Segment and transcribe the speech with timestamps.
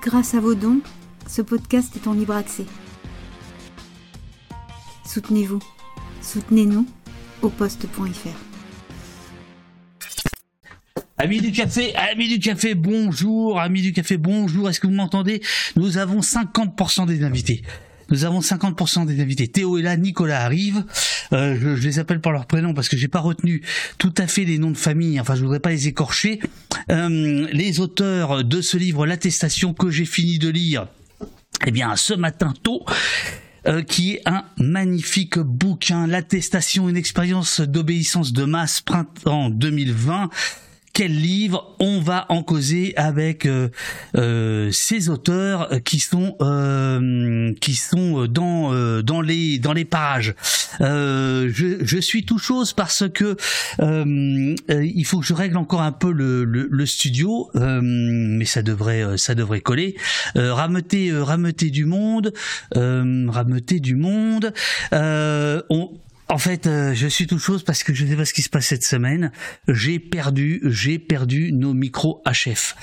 [0.00, 0.80] Grâce à vos dons,
[1.28, 2.64] ce podcast est en libre accès.
[5.04, 5.60] Soutenez-vous.
[6.22, 6.86] Soutenez-nous
[7.42, 8.28] au poste.fr.
[11.18, 15.40] Amis du café, amis du café, bonjour, amis du café, bonjour, est-ce que vous m'entendez?
[15.76, 17.62] Nous avons 50% des invités.
[18.12, 19.48] Nous avons 50% des invités.
[19.48, 20.84] Théo est là, Nicolas arrive.
[21.32, 23.62] Euh, je, les appelle par leur prénom parce que j'ai pas retenu
[23.96, 25.18] tout à fait les noms de famille.
[25.18, 26.38] Enfin, je voudrais pas les écorcher.
[26.90, 30.88] Euh, les auteurs de ce livre, l'attestation que j'ai fini de lire.
[31.66, 32.84] Eh bien, ce matin tôt.
[33.66, 40.30] euh, qui est un magnifique bouquin, l'attestation, une expérience d'obéissance de masse printemps 2020
[40.92, 43.68] quel livre on va en causer avec euh,
[44.16, 50.34] euh, ces auteurs qui sont euh, qui sont dans dans les dans les parages.
[50.80, 53.36] Je, je suis tout chose parce que
[53.68, 59.16] il faut que je règle encore un peu le, le, le studio, mais ça devrait
[59.18, 59.96] ça devrait coller.
[60.34, 62.32] Rameuter euh, rameuter du monde,
[62.74, 64.52] rameuter du monde.
[64.92, 65.90] On
[66.32, 68.40] en fait, euh, je suis toute chose parce que je ne sais pas ce qui
[68.40, 69.32] se passe cette semaine.
[69.68, 72.74] J'ai perdu, j'ai perdu nos micros HF.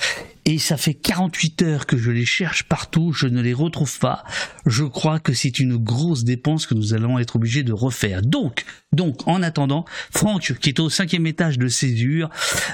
[0.50, 4.24] Et ça fait 48 heures que je les cherche partout, je ne les retrouve pas.
[4.66, 8.20] Je crois que c'est une grosse dépense que nous allons être obligés de refaire.
[8.20, 12.28] Donc, donc, en attendant, Franck, qui est au cinquième étage de Césure,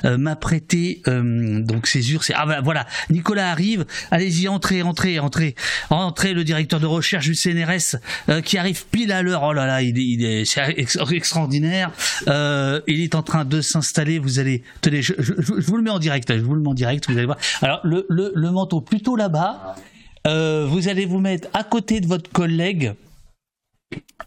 [0.07, 2.25] euh, m'a prêté euh, donc Césure.
[2.25, 3.85] C'est ah bah, voilà, Nicolas arrive.
[4.11, 5.55] Allez-y, entrez, entrez, entrez,
[5.91, 6.33] entrez.
[6.33, 7.97] Le directeur de recherche du CNRS
[8.31, 9.43] euh, qui arrive pile à l'heure.
[9.43, 11.91] Oh là là, il est, c'est ex- extraordinaire.
[12.27, 14.19] Il est en train de s'installer.
[14.19, 16.35] Vous allez, tenez, je, je, je vous le mets en direct.
[16.35, 17.11] Je vous le mets en direct.
[17.11, 17.37] Vous allez voir.
[17.67, 19.75] Alors le, le, le manteau plutôt là-bas.
[20.29, 22.95] Euh, vous allez vous mettre à côté de votre collègue.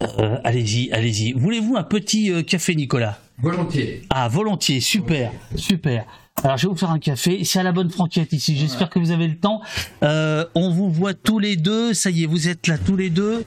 [0.01, 1.31] Euh, allez-y, allez-y.
[1.31, 3.17] Voulez-vous un petit euh, café, Nicolas?
[3.41, 4.01] Volontiers.
[4.09, 6.05] Ah, volontiers, super, super.
[6.43, 7.43] Alors, je vais vous faire un café.
[7.43, 8.57] C'est à la bonne franquette ici.
[8.57, 9.61] J'espère que vous avez le temps.
[10.03, 11.93] Euh, on vous voit tous les deux.
[11.93, 13.43] Ça y est, vous êtes là tous les deux.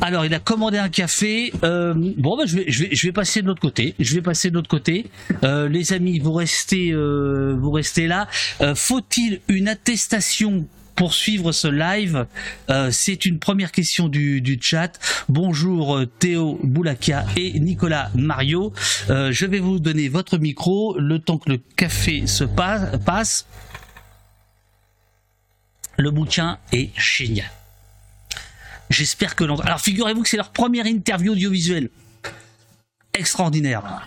[0.00, 1.52] Alors, il a commandé un café.
[1.64, 3.94] Euh, bon, bah, je vais, je vais, je vais passer de l'autre côté.
[3.98, 5.10] Je vais passer de l'autre côté.
[5.44, 8.26] Euh, les amis, vous restez, euh, vous restez là.
[8.62, 10.66] Euh, Faut-il une attestation
[11.00, 12.26] pour suivre ce live
[12.68, 14.98] Euh, C'est une première question du, chat.
[15.30, 18.74] Bonjour euh, Théo Boulaka et Nicolas Mario.
[19.08, 23.46] Euh, je vais vous donner votre micro le temps que le café se pa- passe.
[25.96, 27.50] Le bouquin est génial.
[28.90, 29.56] J'espère que l'on...
[29.60, 31.88] Alors figurez-vous que c'est leur première interview audiovisuelle.
[33.14, 34.06] Extraordinaire.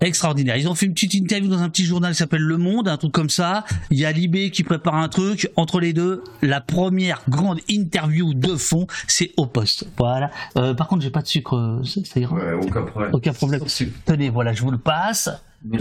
[0.00, 0.56] Extraordinaire.
[0.56, 2.96] Ils ont fait une petite interview dans un petit journal qui s'appelle Le Monde, un
[2.96, 3.64] truc comme ça.
[3.90, 5.50] Il y a Libé qui prépare un truc.
[5.56, 9.86] Entre les deux, la première grande interview de fond, c'est au poste.
[9.96, 10.30] Voilà.
[10.56, 11.56] Euh, par contre, j'ai pas de sucre.
[11.56, 13.10] euh, Ça ira Ouais, aucun problème.
[13.12, 13.62] Aucun problème.
[14.04, 15.30] Tenez, voilà, je vous le passe.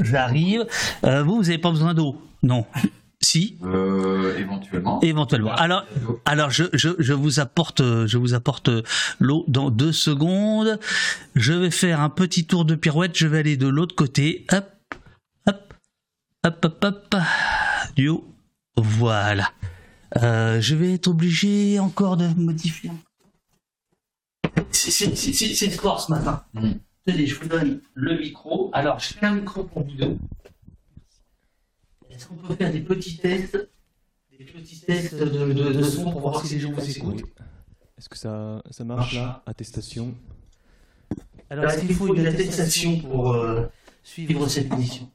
[0.03, 0.65] J'arrive.
[1.03, 2.65] Euh, vous, vous avez pas besoin d'eau Non.
[3.19, 5.01] Si, Euh, éventuellement.
[5.01, 5.51] éventuellement.
[5.55, 5.85] Alors,
[6.25, 8.69] alors je, je, je vous apporte, je vous apporte
[9.19, 10.79] l'eau dans deux secondes.
[11.35, 13.17] Je vais faire un petit tour de pirouette.
[13.17, 14.45] Je vais aller de l'autre côté.
[14.53, 14.69] Hop,
[15.47, 15.73] hop,
[16.45, 17.15] hop, hop, hop.
[17.95, 18.23] Du haut.
[18.75, 19.49] Voilà.
[20.17, 22.91] Euh, je vais être obligé encore de modifier.
[24.71, 26.43] C'est- c'est fort ce matin.
[26.53, 26.71] Mm.
[27.05, 28.69] Tenez, je vous donne le micro.
[28.73, 30.17] Alors, je fais un micro pour vous deux.
[32.17, 33.69] Est-ce qu'on peut faire des petits tests,
[34.39, 37.23] des petits tests de, de, de son pour voir si les gens vous écoutent?
[37.95, 39.43] Est-ce que ça, ça marche là?
[39.45, 40.15] Attestation.
[41.51, 43.67] Alors, est-ce qu'il faut une attestation pour euh,
[44.01, 45.07] suivre cette mission?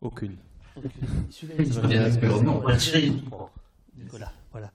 [0.00, 0.36] Aucune.
[0.76, 0.82] Non.
[1.28, 1.80] Tirez les tout
[3.98, 4.70] Nicolas, voilà.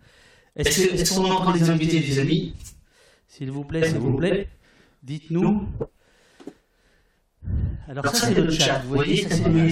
[0.57, 2.55] Est-ce que- est-ce qu'on entend les invités, les amis?
[3.25, 4.49] S'il vous plaît, s'il vous plaît,
[5.01, 5.65] dites-nous.
[7.87, 8.79] Alors, ça, c'est le chat.
[8.79, 9.69] Vous voyez, ça, c'est le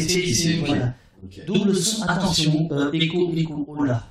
[1.46, 4.04] Double son, attention, euh, écho, écho, oh là.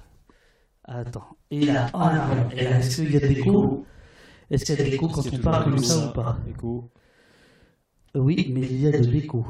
[0.84, 2.48] Attends, et là, oh là.
[2.52, 3.86] Et là, est-ce qu'il y a de l'écho
[4.50, 6.90] Est-ce qu'il y a de l'écho quand on parle comme ça ou pas Écho.
[8.14, 9.46] Oui, mais il y a de l'écho.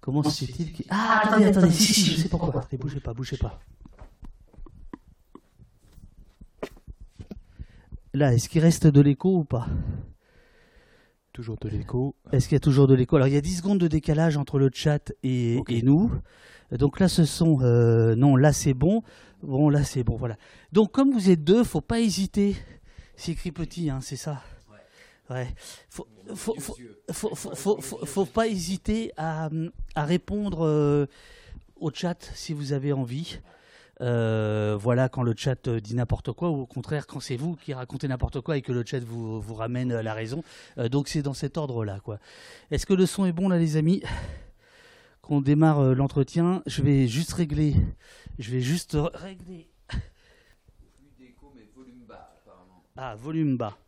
[0.00, 0.86] Comment se fait-il qu'il...
[0.90, 2.58] Ah, attendez, attendez, si, si, je sais pourquoi.
[2.58, 3.60] Attendez, bougez pas, bougez pas.
[8.14, 9.66] Là, est-ce qu'il reste de l'écho ou pas?
[11.32, 12.14] Toujours de l'écho.
[12.30, 13.16] Est-ce qu'il y a toujours de l'écho?
[13.16, 16.12] Alors, il y a 10 secondes de décalage entre le chat et, nous.
[16.72, 17.60] Donc là, ce sont...
[17.62, 19.02] euh, non, là, c'est bon.
[19.42, 20.36] Bon, là, c'est bon, voilà.
[20.72, 22.56] Donc, comme vous êtes deux, faut pas hésiter.
[23.16, 24.42] C'est écrit petit, hein, c'est ça
[25.30, 25.48] Ouais.
[25.88, 26.76] Faut, faut, faut,
[27.10, 29.48] faut, faut, faut, faut- faut pas hésiter à,
[29.94, 31.06] à répondre euh,
[31.76, 33.38] au chat si vous avez envie.
[34.02, 37.54] Euh, voilà, quand le chat euh, dit n'importe quoi, ou au contraire, quand c'est vous
[37.56, 40.42] qui racontez n'importe quoi et que le chat vous, vous ramène à la raison.
[40.78, 42.00] Euh, donc c'est dans cet ordre-là.
[42.00, 42.18] quoi.
[42.72, 44.02] Est-ce que le son est bon là, les amis?
[45.22, 47.74] Qu'on démarre euh, l'entretien, je vais juste régler.
[48.40, 49.68] Je vais juste régler
[52.96, 53.78] Ah, volume bas.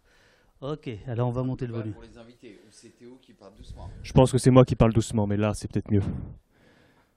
[0.61, 1.93] Ok, alors on va monter le volume.
[1.93, 3.91] Pour les invités, ou c'est Théo qui parle doucement.
[4.03, 6.03] Je pense que c'est moi qui parle doucement, mais là, c'est peut-être mieux.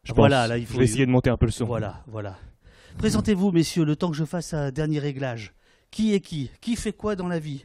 [0.03, 0.50] Je Voilà, pense.
[0.50, 1.65] là, il faut- Je vais essayer de monter un peu le son.
[1.65, 2.38] Voilà, voilà.
[2.97, 5.53] Présentez-vous, messieurs, le temps que je fasse un dernier réglage.
[5.91, 6.49] Qui est qui?
[6.61, 7.63] Qui fait quoi dans la vie?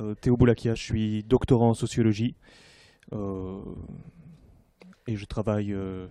[0.00, 2.34] Euh, Théo Boulakia, je suis doctorant en sociologie
[3.14, 3.62] euh,
[5.06, 6.08] et je travaille euh,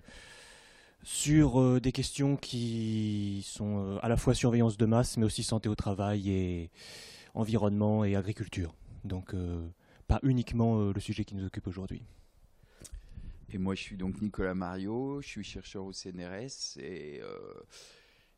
[1.03, 5.75] sur des questions qui sont à la fois surveillance de masse, mais aussi santé au
[5.75, 6.71] travail et
[7.35, 8.73] environnement et agriculture.
[9.03, 9.35] Donc,
[10.07, 12.01] pas uniquement le sujet qui nous occupe aujourd'hui.
[13.51, 17.39] Et moi, je suis donc Nicolas Mario, je suis chercheur au CNRS et, euh,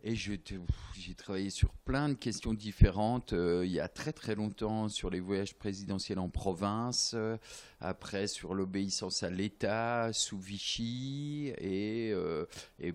[0.03, 3.33] j'ai travaillé sur plein de questions différentes.
[3.33, 7.37] euh, il y a très très longtemps sur les voyages présidentiels en province, euh,
[7.81, 12.13] après sur l'obéissance à l'État sous Vichy et,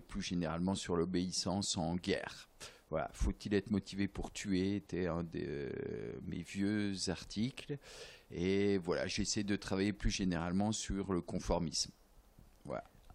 [0.07, 2.49] plus généralement sur l'obéissance en guerre.
[2.89, 4.77] Voilà, faut-il être motivé pour tuer?
[4.77, 5.69] Était un de
[6.25, 7.77] mes vieux articles.
[8.31, 11.91] Et voilà, j'essaie de travailler plus généralement sur le conformisme.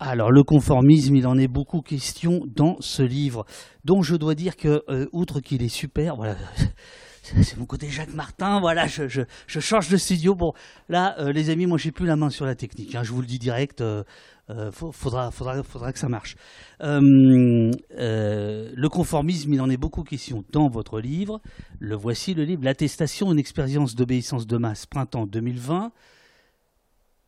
[0.04, 3.46] Alors, le conformisme, il en est beaucoup question dans ce livre,
[3.84, 6.34] dont je dois dire que, euh, outre qu'il est super, voilà,
[7.22, 10.34] c'est mon côté Jacques Martin, voilà, je, change de studio.
[10.34, 10.54] Bon,
[10.88, 13.20] là, euh, les amis, moi, j'ai plus la main sur la technique, hein, je vous
[13.20, 14.02] le dis direct, euh,
[14.50, 16.34] euh, faudra, faudra, faudra que ça marche.
[16.82, 21.40] Euh, le conformisme, il en est beaucoup question dans votre livre.
[21.78, 25.93] Le voici, le livre L'attestation, une expérience d'obéissance de masse, printemps 2020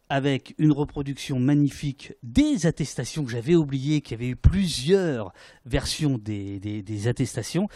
[0.08, 5.32] avec une reproduction magnifique des attestations que j'avais oublié, qu'il y avait eu plusieurs
[5.64, 7.68] versions des, des- attestations.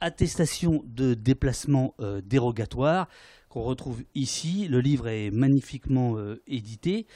[0.00, 3.08] Attestation de déplacement euh, dérogatoire
[3.48, 4.66] qu'on retrouve ici.
[4.68, 7.06] Le livre est magnifiquement euh, édité.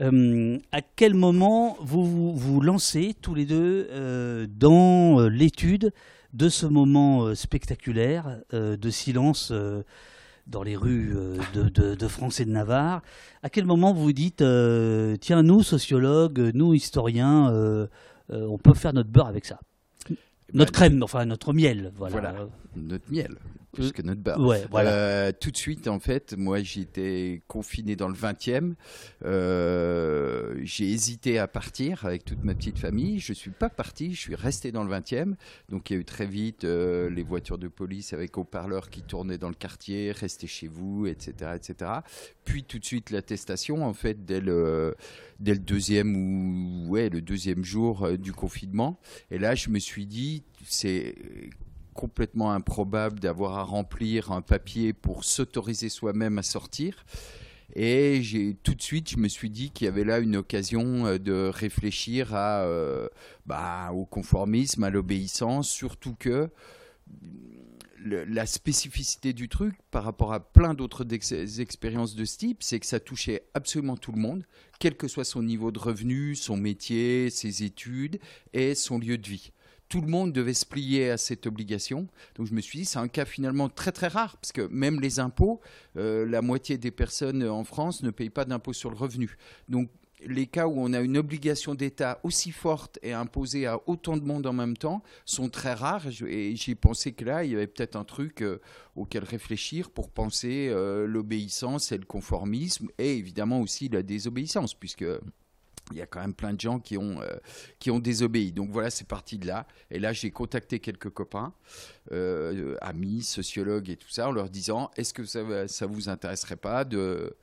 [0.00, 5.92] Euh, à quel moment vous vous, lancez tous les deux dans l'étude
[6.32, 9.52] de ce moment spectaculaire de silence
[10.46, 13.02] dans les rues euh, de, de- de France et de Navarre
[13.42, 17.86] à quel moment vous vous dites, euh, tiens, nous, sociologues, nous, historiens, euh,
[18.30, 19.58] euh, on peut faire notre beurre avec ça?
[20.52, 22.12] Notre Bah, crème, enfin notre miel, voilà.
[22.12, 22.34] Voilà.
[22.76, 23.36] Notre miel,
[23.74, 24.40] plus que notre.
[24.40, 24.90] Ouais, voilà.
[24.90, 28.74] Euh, tout de suite, en fait, moi j'étais confiné dans le 20e.
[29.24, 33.18] Euh, j'ai hésité à partir avec toute ma petite famille.
[33.18, 35.34] Je suis pas parti, je suis resté dans le 20e.
[35.68, 39.02] Donc il y a eu très vite euh, les voitures de police avec haut-parleurs qui
[39.02, 41.90] tournaient dans le quartier, restez chez vous, etc., etc.
[42.44, 44.94] Puis tout de suite l'attestation, en fait, dès le,
[45.40, 48.98] dès le deuxième ou ouais, le deuxième jour du confinement.
[49.30, 51.14] Et là, je me suis dit, c'est
[51.94, 57.04] complètement improbable d'avoir à remplir un papier pour s'autoriser soi-même à sortir.
[57.76, 61.06] Et j'ai tout de suite, je me suis dit qu'il y avait là une occasion
[61.06, 63.08] euh, de réfléchir à, euh,
[63.46, 66.50] bah, au conformisme, à l'obéissance, surtout que
[67.98, 72.78] le- la spécificité du truc par rapport à plein d'autres expériences de ce type, c'est
[72.78, 74.44] que ça touchait absolument tout le monde,
[74.78, 78.20] quel que soit son niveau de revenu, son métier, ses études
[78.52, 79.52] et son lieu de vie
[79.88, 82.08] tout le monde devait se plier à cette obligation.
[82.36, 85.00] Donc je me suis dit, c'est un cas finalement très très rare, parce que même
[85.00, 85.60] les impôts,
[85.96, 89.36] euh, la moitié des personnes en France ne payent pas d'impôt sur le revenu.
[89.68, 89.88] Donc
[90.26, 94.24] les cas où on a une obligation d'État aussi forte et imposée à autant de
[94.24, 96.06] monde en même temps sont très rares.
[96.26, 98.60] Et j'ai pensé que là, il y avait peut-être un truc euh,
[98.96, 105.04] auquel réfléchir pour penser euh, l'obéissance et le conformisme, et évidemment aussi la désobéissance, puisque
[105.90, 107.36] il y a quand même plein de gens qui ont, euh,
[107.78, 108.52] qui ont désobéi.
[108.52, 109.66] Donc voilà, c'est parti de là.
[109.90, 111.52] Et là, j'ai contacté quelques copains,
[112.12, 116.56] euh, amis, sociologues et tout ça, en leur disant est-ce que ça, ça vous intéresserait
[116.56, 117.36] pas de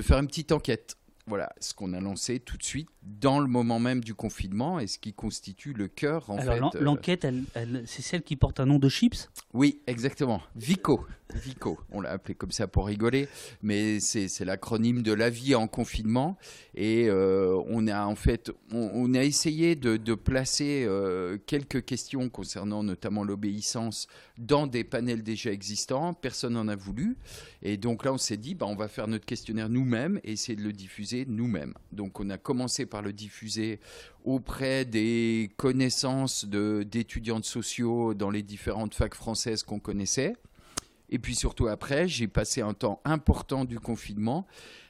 [0.00, 0.96] faire une petite enquête?
[1.28, 4.86] Voilà ce qu'on a lancé tout de suite dans le moment même du confinement et
[4.86, 6.78] ce qui constitue le cœur en Alors fait.
[6.78, 7.26] euh, l'enquête,
[7.86, 9.30] c'est celle qui porte un nom de chips?
[9.54, 10.42] Oui, exactement.
[10.56, 11.06] Vico.
[11.34, 11.78] Vico.
[11.90, 13.28] On l'a appelé comme ça pour rigoler,
[13.62, 16.38] mais c'est c'est l'acronyme de la vie en confinement.
[16.74, 21.84] Et euh, on a en fait, on, on a essayé de, de placer euh, quelques
[21.84, 24.06] questions concernant notamment l'obéissance
[24.38, 26.14] dans des panels déjà existants.
[26.14, 27.18] Personne n'en a voulu.
[27.62, 30.56] Et donc là, on s'est dit, bah, on va faire notre questionnaire nous-mêmes et essayer
[30.56, 31.74] de le diffuser nous-mêmes.
[31.92, 33.80] Donc on a commencé par le diffuser
[34.24, 40.34] auprès des connaissances d'étudiants sociaux dans les différentes facs françaises qu'on connaissait.
[41.10, 44.46] Et puis surtout après, j'ai passé un temps important du confinement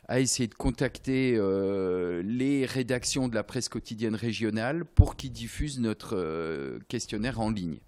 [0.08, 5.80] à essayer de contacter euh, les rédactions de la presse quotidienne régionale pour qu'ils diffusent
[5.80, 7.78] notre euh, questionnaire en ligne.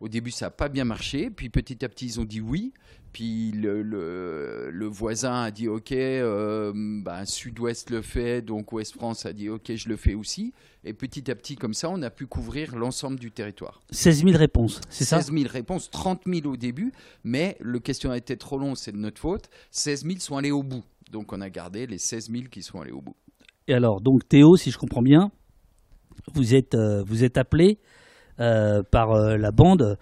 [0.00, 1.30] Au début, ça n'a pas bien marché.
[1.30, 2.72] Puis petit à petit, ils ont dit oui.
[3.12, 9.24] Puis le, le, le voisin a dit OK, euh, ben, Sud-Ouest le fait, donc Ouest-France
[9.24, 10.52] a dit OK, je le fais aussi.
[10.84, 13.80] Et petit à petit, comme ça, on a pu couvrir l'ensemble du territoire.
[13.90, 15.22] 16 000 réponses, c'est ça?
[15.22, 16.92] 16 000 réponses, 30 000 au début,
[17.24, 19.48] mais le questionnaire était trop long, c'est de notre faute.
[19.70, 20.84] 16 000 sont allés au bout.
[21.10, 23.16] Donc on a gardé les 16 000 qui sont allés au bout.
[23.66, 25.32] Et alors, donc Théo, si je comprends bien,
[26.34, 27.78] vous êtes, euh, vous êtes appelé
[28.38, 29.96] par euh, la bande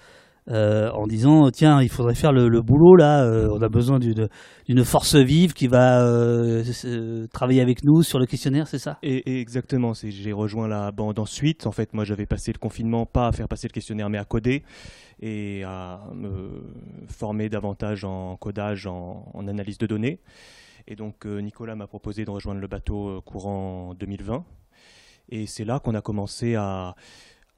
[0.50, 4.84] euh, en disant tiens, il faudrait faire le, boulot là, euh, on a besoin d'une
[4.84, 8.98] force vive qui va euh, euh, travailler avec nous sur le questionnaire, c'est ça?
[9.02, 11.66] Et, exactement, c'est- j'ai rejoint la bande ensuite.
[11.66, 14.24] En fait, moi, j'avais passé le confinement, pas à faire passer le questionnaire, mais à
[14.24, 14.64] coder
[15.20, 16.62] et à me
[17.08, 20.20] former davantage en codage, en, analyse de données.
[20.86, 24.44] Et donc, euh, Nicolas m'a proposé de rejoindre le bateau euh, courant 2020.
[25.30, 26.94] Et c'est là qu'on a commencé à,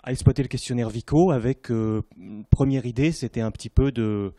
[0.07, 4.33] à exploiter le questionnaire Vico avec euh, une première idée, c'était un petit peu de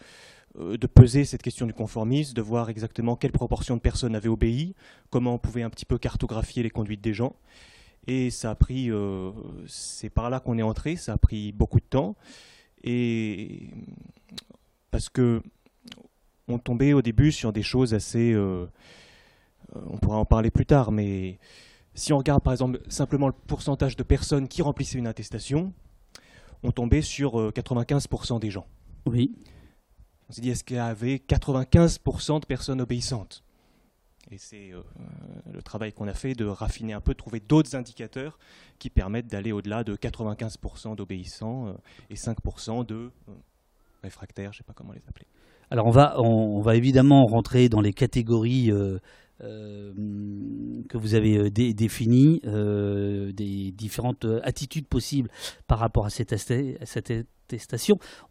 [0.58, 4.30] euh, de peser cette question du conformisme, de voir exactement quelle proportion de personnes avaient
[4.30, 4.76] obéi,
[5.10, 7.36] comment on pouvait un petit peu cartographier les conduites des gens.
[8.08, 9.32] Et ça a pris, euh,
[9.68, 12.16] c'est par là qu'on est entré, ça a pris beaucoup de temps.
[12.82, 13.70] Et
[14.90, 15.44] parce que
[16.48, 21.40] on tombait au début sur des choses assez, on pourra en parler plus tard, mais
[21.98, 25.74] si on regarde par exemple simplement le pourcentage de personnes qui remplissaient une attestation,
[26.64, 28.66] on tombait sur euh, 95% des gens.
[29.06, 29.36] Oui.
[30.30, 33.44] On s'est dit, est-ce qu'il y avait 95% de personnes obéissantes?
[34.30, 34.82] Et c'est euh,
[35.54, 38.38] le travail qu'on a fait de raffiner un peu, de trouver d'autres indicateurs
[38.78, 41.74] qui permettent d'aller au-delà de 95% d'obéissants euh,
[42.10, 43.32] et 5% de euh,
[44.04, 45.28] réfractaires, je ne sais pas comment les appeler.
[45.72, 48.72] Alors on va, on, on va évidemment rentrer dans les catégories
[49.42, 49.94] euh,
[50.90, 55.30] que vous avez euh, dé- définies, euh, des différentes attitudes possibles
[55.68, 56.10] par rapport à
[56.82, 57.12] à cette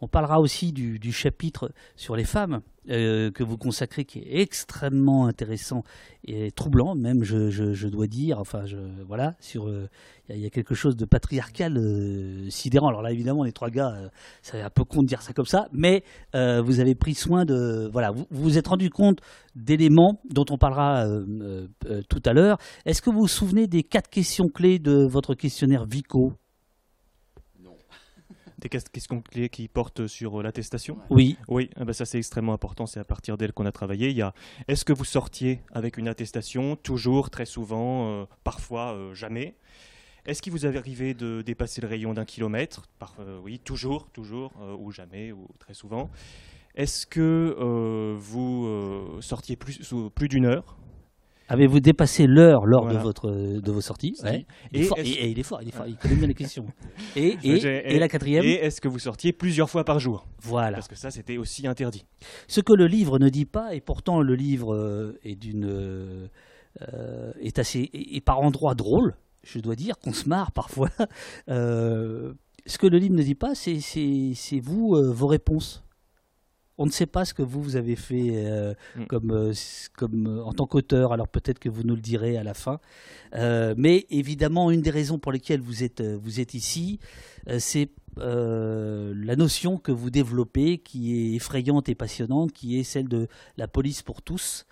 [0.00, 5.26] On parlera aussi du, chapitre sur les femmes euh, que vous consacrez, qui est extrêmement
[5.26, 5.82] intéressant
[6.24, 8.38] et troublant, même je, dois dire.
[8.38, 8.64] Enfin,
[9.06, 9.86] voilà, euh,
[10.28, 12.88] il y, a- quelque chose de patriarcal euh, sidérant.
[12.88, 14.10] Alors là, évidemment, les trois gars,
[14.42, 16.04] c'est un peu con de dire ça comme ça, mais
[16.34, 17.88] vous avez pris soin de.
[17.92, 19.20] Voilà, vous vous, êtes rendu compte
[19.54, 21.06] d'éléments dont on parlera
[22.08, 22.58] tout à l'heure.
[22.84, 26.32] Est-ce que vous vous souvenez des quatre questions clés de votre questionnaire Vico?
[28.58, 32.54] Des ques- questions clés qui portent sur euh, l'attestation Oui, Oui, ben ça c'est extrêmement
[32.54, 34.08] important, c'est à partir d'elle qu'on a travaillé.
[34.10, 34.32] Il y a
[34.66, 36.74] est-ce que vous sortiez avec une attestation?
[36.76, 39.56] Toujours, très souvent, euh, parfois, euh, jamais.
[40.24, 42.88] Est-ce qu'il vous avait arrivé de dépasser le rayon d'un kilomètre?
[42.98, 46.10] Par- euh, Oui, toujours, toujours, ou jamais, ou très souvent.
[46.74, 47.54] Est-ce que
[48.18, 50.76] vous sortiez plus, plus d'une heure?
[51.48, 52.98] Avez-vous dépassé l'heure lors Voilà.
[52.98, 54.14] de, votre, de vos sorties.
[54.24, 54.46] Ouais.
[54.72, 56.14] il, est Et fort, est-ce- et- et il est fort, il est fort, il connaît
[56.16, 56.66] bien les questions.
[57.16, 60.26] Et, la quatrième Et est-ce que vous sortiez plusieurs fois par jour?
[60.42, 60.72] Voilà.
[60.76, 62.04] Parce que ça, c'était aussi interdit.
[62.48, 67.32] Ce que le livre ne dit pas, et pourtant le livre euh, est d'une euh,
[67.40, 70.88] est assez est, par endroits drôle, je dois dire qu'on se marre parfois.
[71.48, 72.34] Euh,
[72.66, 73.78] ce que le livre ne dit pas, c'est
[74.60, 75.84] vous euh, vos réponses.
[76.78, 79.06] On ne sait pas ce que vous vous avez fait euh, Mm.
[79.06, 79.52] comme euh,
[79.96, 81.12] comme euh, en tant qu'auteur.
[81.12, 82.80] Alors peut-être que vous nous le direz à la fin.
[83.34, 86.98] Mais évidemment, une des raisons pour lesquelles vous êtes vous êtes ici,
[87.58, 93.28] c'est la notion que vous développez, qui est effrayante et passionnante, qui est celle de
[93.56, 94.66] la police pour tous,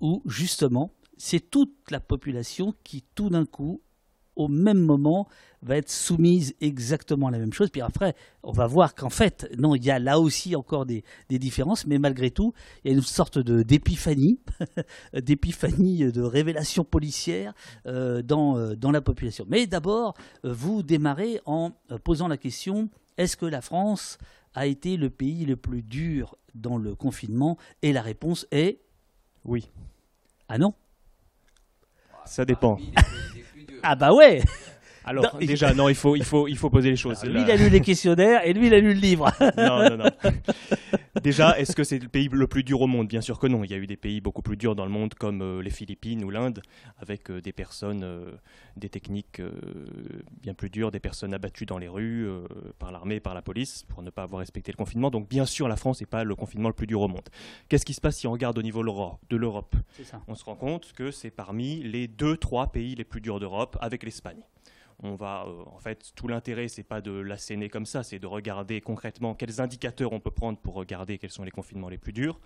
[0.00, 3.80] où justement, c'est toute la population qui, tout d'un coup,
[4.36, 5.26] au même moment,
[5.62, 7.70] va être soumise exactement à la même chose.
[7.70, 11.02] Puis après, on va voir qu'en fait, non, il y a là aussi encore des,
[11.28, 12.52] des différences, mais malgré tout,
[12.84, 14.38] il y a une sorte de d'épiphanie,
[15.14, 17.54] d'épiphanie, de révélation policière
[17.86, 19.44] euh, dans, euh, dans la population.
[19.48, 20.14] Mais d'abord,
[20.44, 21.72] euh, vous démarrez en
[22.04, 24.18] posant la question est-ce que la France
[24.54, 27.56] a été le pays le plus dur dans le confinement?
[27.82, 28.80] Et la réponse est
[29.44, 29.70] Oui,
[30.48, 30.74] ah non?
[32.24, 32.76] ça dépend.
[33.82, 34.42] Ah bah ouais
[35.06, 37.24] Alors, Non, déjà, non, il faut, il, faut, il faut poser les choses.
[37.24, 39.30] Lui, il a lu les questionnaires et lui, il a lu le livre.
[39.56, 40.10] non, non, non.
[41.22, 43.06] Déjà, est-ce que c'est le pays le plus dur au monde?
[43.06, 43.64] Bien sûr que non.
[43.64, 45.70] Il y a eu des pays beaucoup plus durs dans le monde, comme euh, les
[45.70, 46.60] Philippines ou l'Inde,
[46.98, 48.32] avec euh, des personnes, euh,
[48.76, 49.40] des techniques
[50.42, 52.28] bien plus dures, des personnes abattues dans les rues
[52.78, 55.10] par l'armée, par la police, pour ne pas avoir respecté le confinement.
[55.10, 57.28] Donc, bien sûr, la France n'est pas le confinement le plus dur au monde.
[57.68, 59.76] Qu'est-ce qui se passe si on regarde au niveau de l'Europe?
[60.28, 63.78] On se rend compte que c'est parmi les deux, trois pays les plus durs d'Europe
[63.80, 64.42] avec l'Espagne.
[65.02, 68.26] On va, euh, en fait, tout l'intérêt, c'est pas de l'asséner comme ça, c'est de
[68.26, 72.12] regarder concrètement quels indicateurs on peut prendre pour regarder quels sont les confinements les plus
[72.12, 72.40] durs.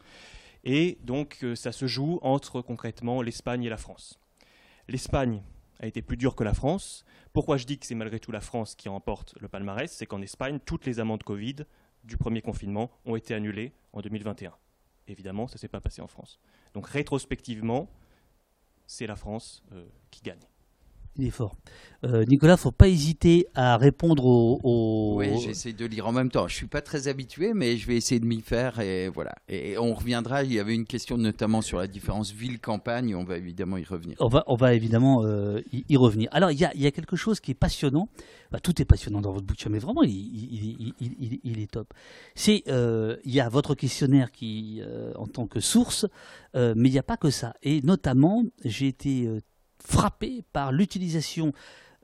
[0.65, 4.19] Et donc, euh, ça se joue entre concrètement l'Espagne et la France.
[4.89, 5.43] L'Espagne
[5.79, 7.05] a été plus dur que la France.
[7.33, 9.91] Pourquoi je dis que c'est malgré tout la France qui remporte le palmarès?
[9.91, 11.57] C'est qu'en Espagne, toutes les amendes Covid
[12.05, 14.53] du premier confinement ont été annulées en 2021.
[15.07, 16.39] Évidemment, ça ne s'est pas passé en France.
[16.75, 17.89] Donc rétrospectivement,
[18.87, 20.41] c'est la France euh, qui gagne.
[21.17, 21.57] Il est fort.
[22.05, 25.17] Euh, Nicolas, faut pas hésiter à répondre aux.
[25.17, 26.49] Oui, j'essaie de lire en même temps.
[26.49, 29.35] Je suis pas très habitué, mais je vais essayer de m'y faire et voilà.
[29.49, 30.45] Et on reviendra.
[30.45, 33.15] Il y avait une question notamment sur la différence ville-campagne.
[33.15, 34.17] On va évidemment y revenir.
[34.21, 36.29] On va, on va évidemment euh, y, revenir.
[36.33, 38.09] Alors, il y a, y a, quelque chose qui est passionnant.
[38.51, 41.93] Bah, tout est passionnant dans votre bouquin, mais vraiment, il, il, il, il est top.
[42.35, 46.07] C'est, euh, il y a votre questionnaire qui, euh, en tant que source,
[46.55, 47.55] mais il n'y a pas que ça.
[47.63, 49.29] Et notamment, j'ai été
[49.83, 51.53] frappé par l'utilisation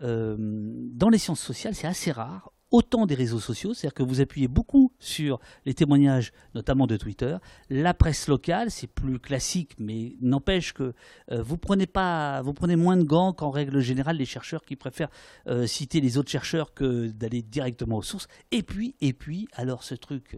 [0.02, 4.21] euh, dans les sciences sociales, c'est assez rare, autant des réseaux sociaux, c'est-à-dire que vous
[4.21, 7.37] appuyez beaucoup sur les témoignages, notamment de Twitter.
[7.71, 10.92] La presse locale, c'est plus classique, mais n'empêche que
[11.30, 14.76] euh, vous prenez pas, vous prenez moins de gants qu'en règle générale les chercheurs qui
[14.76, 15.11] préfèrent
[15.47, 18.28] euh, citer les autres chercheurs que d'aller directement aux sources.
[18.50, 20.37] Et puis, et puis, alors ce truc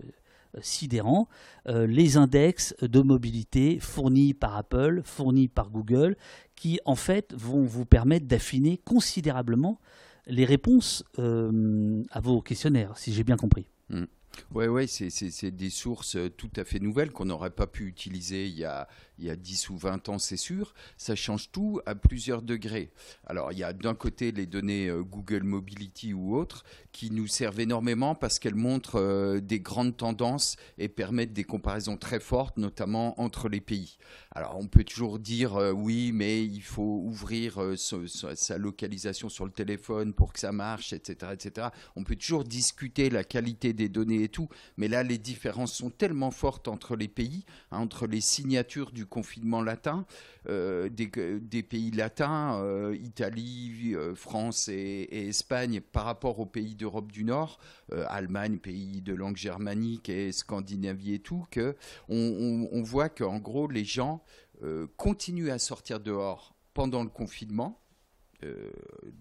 [0.62, 1.28] sidérant,
[1.66, 6.16] les index de mobilité fournis par Apple, fournis par Google,
[6.58, 9.80] qui en fait vont vous permettre d'affiner considérablement
[10.26, 13.70] les réponses euh, à vos questionnaires, si j'ai bien compris.
[14.54, 14.66] Oui.
[14.66, 18.56] Ouais, c'est des sources euh, tout à fait nouvelles qu'on n'aurait pas pu utiliser il
[18.56, 20.74] y a, il y a 10 ou 20 ans, c'est sûr.
[20.96, 22.90] Ça change tout à plusieurs degrés.
[23.26, 27.26] Alors, il y a d'un côté les données euh, Google Mobility ou autres qui nous
[27.26, 32.56] servent énormément parce qu'elles montrent euh, des grandes tendances et permettent des comparaisons très fortes,
[32.56, 33.98] notamment entre les pays.
[34.32, 40.12] Alors, on peut toujours dire oui, mais il faut ouvrir sa localisation sur le téléphone
[40.12, 41.68] pour que ça marche, etc., etc.
[41.96, 44.27] On peut toujours discuter la qualité des données
[44.76, 49.06] mais là, les différences sont tellement fortes entre les pays, hein, entre les signatures du
[49.06, 50.06] confinement latin,
[50.48, 57.12] euh, des, pays latins, euh, Italie, euh, France et, Espagne, par rapport aux pays d'Europe
[57.12, 57.58] du Nord,
[58.08, 61.76] Allemagne, pays de langue germanique et Scandinavie et tout, que
[62.08, 64.22] on, on voit qu'en gros les gens
[64.96, 67.80] continuent à sortir dehors pendant le confinement
[68.44, 68.70] euh,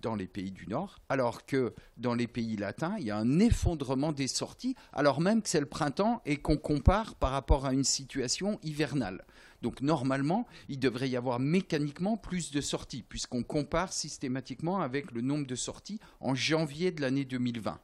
[0.01, 3.39] dans les pays du Nord, alors que dans les pays latins, il y a un
[3.39, 7.73] effondrement des sorties, alors même que c'est le printemps et qu'on compare par rapport à
[7.73, 9.25] une situation hivernale.
[9.63, 15.21] Donc normalement, il devrait y avoir mécaniquement plus de sorties, puisqu'on compare systématiquement avec le
[15.21, 17.79] nombre de sorties en janvier de l'année 2020.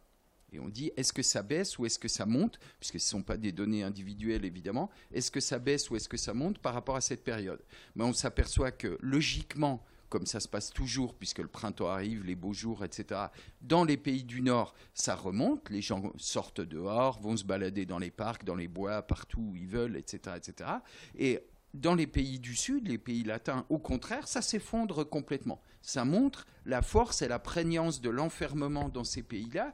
[0.52, 3.19] Et on dit, est-ce que ça baisse ou est-ce que ça monte Puisque ce ne
[3.19, 4.91] sont pas des données individuelles, évidemment.
[5.12, 7.63] Est-ce que ça baisse ou est-ce que ça monte par rapport à cette période?
[7.96, 12.36] Mais on s'aperçoit que, logiquement, comme ça se passe toujours, puisque le printemps arrive, les
[12.36, 13.19] beaux jours, etc.
[13.62, 17.97] Dans les pays du Nord, ça remonte, les gens sortent dehors, vont se balader dans
[17.97, 20.36] les parcs, dans les bois, partout où ils veulent, etc.
[20.38, 20.69] etc.
[21.17, 21.39] Et
[21.73, 25.60] dans les pays du Sud, les pays latins, au contraire, ça s'effondre complètement.
[25.82, 29.73] Ça montre la force et la prégnance de l'enfermement dans ces pays-là,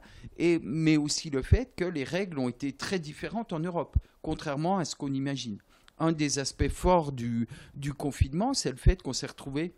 [0.62, 4.86] mais aussi le fait que les règles ont été très différentes en Europe, contrairement à
[4.86, 5.58] ce qu'on imagine.
[5.98, 9.74] Un des aspects forts du, du confinement, c'est le fait qu'on s'est retrouvé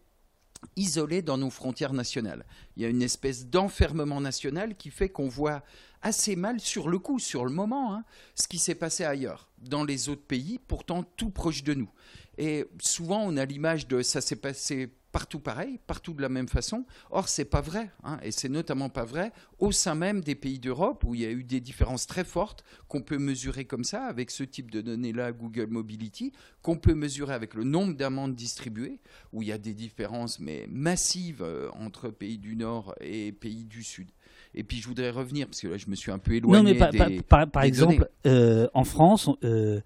[0.76, 2.44] isolés dans nos frontières nationales.
[2.76, 5.62] Il y a une espèce d'enfermement national qui fait qu'on voit
[6.02, 9.84] assez mal sur le coup, sur le moment, hein, ce qui s'est passé ailleurs, dans
[9.84, 11.90] les autres pays, pourtant tout proche de nous.
[12.38, 16.48] Et souvent, on a l'image de ça s'est passé partout pareil, partout de la même
[16.48, 16.84] façon.
[17.10, 20.58] Or, c'est pas vrai, hein, et c'est notamment pas vrai au sein même des pays
[20.58, 24.04] d'Europe où il y a eu des différences très fortes qu'on peut mesurer comme ça
[24.04, 28.98] avec ce type de données-là, Google Mobility, qu'on peut mesurer avec le nombre d'amendes distribuées,
[29.32, 33.64] où il y a des différences mais massives euh, entre pays du Nord et pays
[33.64, 34.08] du Sud.
[34.54, 36.74] Et puis je voudrais revenir parce que là je me suis un peu éloigné.
[36.74, 39.28] Non, mais par, exemple, euh, en France.
[39.44, 39.80] Euh,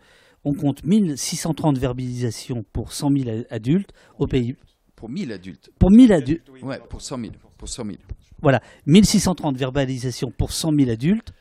[0.47, 4.55] on compte 1630 verbalisations pour 100 000 adultes au pays,
[4.97, 5.71] pour 1000 adultes.
[5.79, 7.33] Pour 1000 adultes Ouais, pour 100 000.
[7.59, 7.97] Pour 100 000.
[8.43, 11.33] Voilà, 1630 verbalisations pour 100 000 adultes.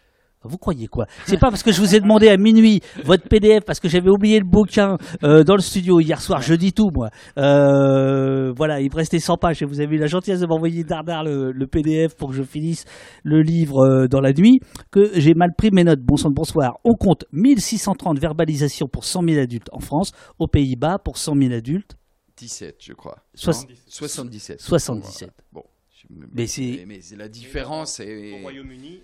[0.47, 1.07] Vous croyez quoi?
[1.25, 4.11] C'est pas parce que je vous ai demandé à minuit votre PDF parce que j'avais
[4.11, 6.41] oublié le bouquin euh, dans le studio hier soir.
[6.43, 7.09] Je dis tout moi.
[7.39, 10.83] Euh, voilà, il me restait 100 pages et vous avez eu la gentillesse de m'envoyer
[10.83, 12.85] dardard le, le, PDF pour que je finisse
[13.23, 14.59] le livre euh, dans la nuit.
[14.91, 16.01] Que j'ai mal pris mes notes.
[16.01, 16.77] Bon sang de bonsoir.
[16.83, 20.11] On compte 1630 verbalisations pour 100 000 adultes en France.
[20.37, 21.95] Aux Pays-Bas pour 100 000 adultes.
[22.37, 23.17] 17, je crois.
[23.33, 24.61] 77.
[24.61, 25.31] 77.
[25.51, 25.63] Bon.
[26.09, 27.99] Mais, c'est mais, la différence.
[27.99, 29.01] Au Royaume-Uni,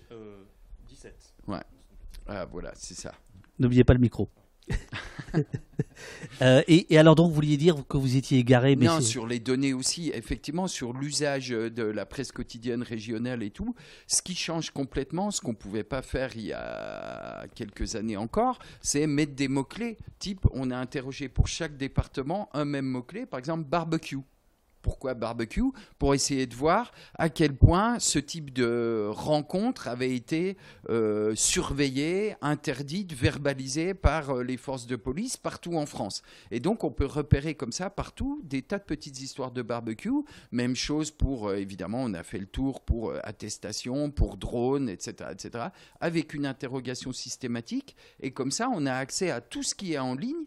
[0.88, 1.34] 17.
[1.48, 1.58] Ouais.
[2.26, 3.12] Ah, voilà, c'est ça.
[3.58, 4.28] N'oubliez pas le micro.
[6.40, 9.38] Euh, et, alors donc vous vouliez dire que vous étiez égaré mais Non, sur les
[9.38, 13.76] données aussi, effectivement, sur l'usage de la presse quotidienne régionale et tout,
[14.08, 18.16] ce qui change complètement, ce qu'on ne pouvait pas faire il y a quelques années
[18.16, 19.98] encore, c'est mettre des mots-clés.
[20.18, 24.18] Type, on a interrogé pour chaque département un même mot-clé, par exemple barbecue.
[24.82, 25.62] Pourquoi barbecue
[25.98, 30.56] Pour essayer de voir à quel point ce type de rencontre avait été
[30.90, 33.14] euh, surveillée, interdite,
[34.00, 36.22] par euh, les forces de police partout en France.
[36.50, 40.10] Et donc on peut repérer comme ça partout des tas de petites histoires de barbecue.
[40.50, 45.30] Même chose pour, euh, évidemment, on a fait le tour pour attestation, pour drone, etc.,
[45.30, 45.66] etc.,
[46.00, 47.96] avec une interrogation systématique.
[48.20, 50.44] Et comme ça, on a accès à tout ce qui est en ligne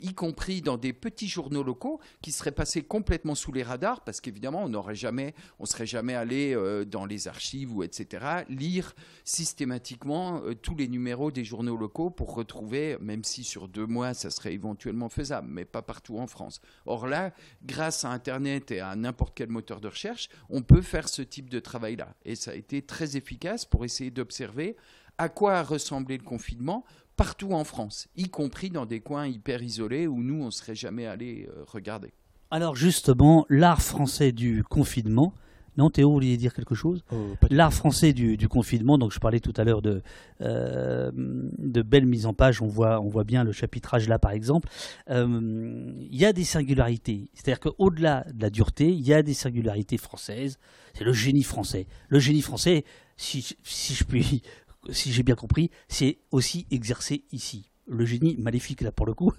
[0.00, 4.20] y compris dans des petits journaux locaux qui seraient passés complètement sous les radars, parce
[4.20, 8.44] qu'évidemment, on n'aurait jamais, on serait jamais allé euh, dans les archives ou etc.
[8.48, 13.86] lire systématiquement euh, tous les numéros des journaux locaux pour retrouver, même si sur deux
[13.86, 16.60] mois, ça serait éventuellement faisable, mais pas partout en France.
[16.86, 17.32] Or là,
[17.64, 21.50] grâce à Internet et à n'importe quel moteur de recherche, on peut faire ce type
[21.50, 24.76] de travail-là, et ça a été très efficace pour essayer d'observer
[25.18, 26.84] à quoi a ressemblé le confinement
[27.16, 30.74] partout en France, y compris dans des coins hyper isolés où nous, on ne serait
[30.74, 32.12] jamais allé euh, regarder.
[32.50, 35.34] Alors justement, l'art français du confinement,
[35.76, 37.02] non, Théo, vous vouliez dire quelque chose?
[37.12, 40.02] Euh, L'art français du, du confinement, donc je parlais tout à l'heure de,
[40.40, 44.30] euh, de belles mises en page, on voit, on voit bien le chapitrage là par
[44.30, 44.68] exemple.
[45.10, 49.34] Euh, Il y a des singularités, c'est-à-dire qu'au-delà de la dureté, il y a des
[49.34, 50.58] singularités françaises,
[50.96, 51.88] c'est le génie français.
[52.08, 52.84] Le génie français,
[53.16, 54.42] si, si je puis,
[54.90, 57.70] si j'ai bien compris, c'est aussi exercé ici.
[57.86, 59.32] Le génie maléfique là pour le coup,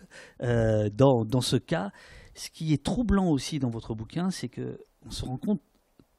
[0.43, 1.91] euh, dans, dans ce cas,
[2.36, 5.62] ce qui est troublant aussi dans votre bouquin, c'est que on se rend compte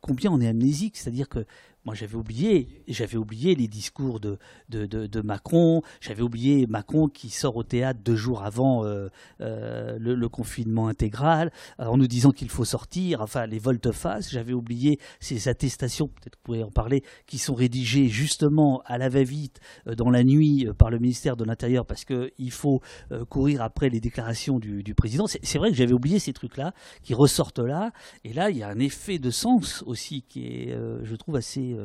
[0.01, 1.45] combien on est amnésique, c'est-à-dire que
[1.87, 7.31] moi j'avais oublié, j'avais oublié les discours de, de, de- Macron, j'avais oublié Macron qui
[7.31, 9.09] sort au théâtre deux jours avant euh,
[9.41, 14.53] euh, le, confinement intégral, euh, en nous disant qu'il faut sortir, enfin les volte-face, j'avais
[14.53, 19.09] oublié ces attestations, peut-être que vous pourrez en parler, qui sont rédigées justement à la
[19.09, 19.61] va-vite
[19.97, 22.81] dans la nuit par le ministère de l'Intérieur parce qu'il faut
[23.29, 25.27] courir après les déclarations du, président.
[25.27, 26.73] C'est vrai que j'avais oublié ces trucs-là
[27.03, 27.93] qui ressortent là,
[28.25, 31.76] et là il y a un effet de sens aussi qui est, je trouve, assez,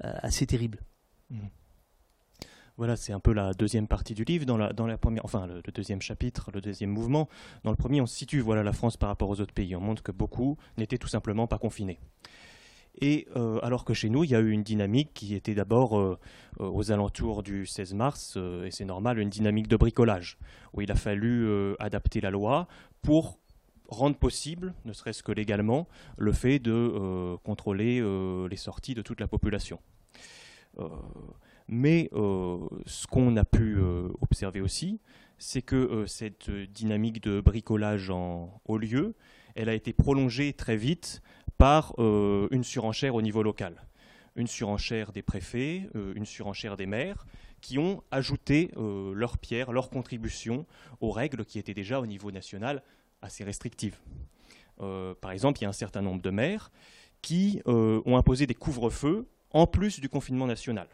[0.00, 0.80] assez terrible.
[2.76, 4.46] Voilà, c'est un peu la deuxième partie du livre.
[4.46, 7.28] Dans la, première, enfin, le, deuxième chapitre, le deuxième mouvement.
[7.62, 9.76] Dans le premier, on situe voilà, la France par rapport aux autres pays.
[9.76, 12.00] On montre que beaucoup n'étaient tout simplement pas confinés.
[13.00, 15.98] Et euh, alors que chez nous, il y a eu une dynamique qui était d'abord
[15.98, 16.18] euh,
[16.60, 20.38] euh, aux alentours du 16 mars, euh, et c'est normal, une dynamique de bricolage,
[20.72, 22.68] où il a fallu euh, adapter la loi
[23.02, 23.40] pour
[23.94, 29.02] rendre possible, ne serait-ce que légalement, le fait de euh, contrôler euh, les sorties de
[29.02, 29.78] toute la population.
[30.78, 30.88] Euh,
[31.68, 33.78] mais ce qu'on a pu
[34.20, 35.00] observer aussi,
[35.38, 39.14] c'est que cette dynamique de bricolage en haut lieu,
[39.54, 41.22] elle a été prolongée très vite
[41.56, 43.86] par une surenchère au niveau local.
[44.36, 47.24] Une surenchère des préfets, une surenchère des maires,
[47.62, 50.66] qui ont ajouté leur pierre, leur contribution
[51.00, 52.82] aux règles qui étaient déjà au niveau national
[53.24, 53.96] assez restrictives.
[54.80, 56.70] Euh, par exemple, il y a un certain nombre de maires
[57.22, 60.88] qui euh, ont imposé des couvre-feux en plus du confinement national.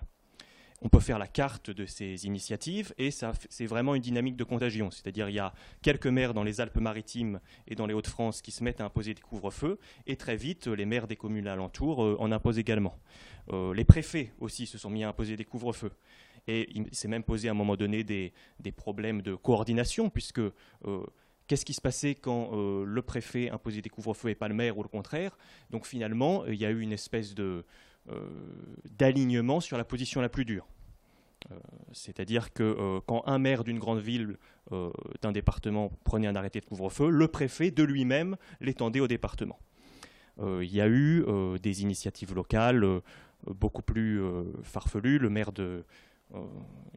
[0.82, 4.90] On peut faire la carte de ces initiatives et c'est vraiment une dynamique de contagion.
[4.90, 8.64] C'est-à-dire il y a quelques maires dans les Alpes-Maritimes et dans les Hauts-de-France qui se
[8.64, 12.32] mettent à imposer des couvre-feux et très vite les maires des communes alentours euh, en
[12.32, 12.98] imposent également.
[13.74, 15.90] Les préfets aussi se sont mis à imposer des couvre-feux.
[16.46, 18.32] Et il s'est même posé à un moment donné des,
[18.76, 20.40] problèmes de coordination puisque
[21.50, 24.78] qu'est-ce qui se passait quand euh, le préfet imposait des couvre-feux et pas le maire
[24.78, 25.36] ou le contraire
[25.70, 27.64] Donc finalement, euh, il y a eu une espèce de
[28.08, 28.28] euh,
[28.96, 30.68] d'alignement sur la position la plus dure.
[31.92, 34.36] C'est-à-dire que quand un maire d'une grande ville,
[35.22, 39.58] d'un département, prenait un arrêté de couvre-feu, le préfet de lui-même l'étendait au département.
[40.38, 41.24] Il y a eu
[41.62, 42.84] des initiatives locales
[43.46, 44.22] beaucoup plus
[44.62, 45.18] farfelues.
[45.18, 45.82] Le maire de.
[46.34, 46.38] Euh,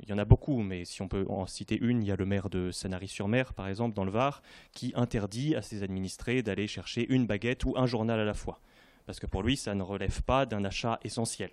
[0.01, 2.15] il y en a beaucoup, mais si on peut en citer une, il y a
[2.15, 4.41] le maire de Sanary-sur-Mer, par exemple, dans le Var,
[4.73, 8.59] qui interdit à ses administrés d'aller chercher une baguette ou un journal à la fois.
[9.05, 11.51] Parce que pour lui, ça ne relève pas d'un achat essentiel.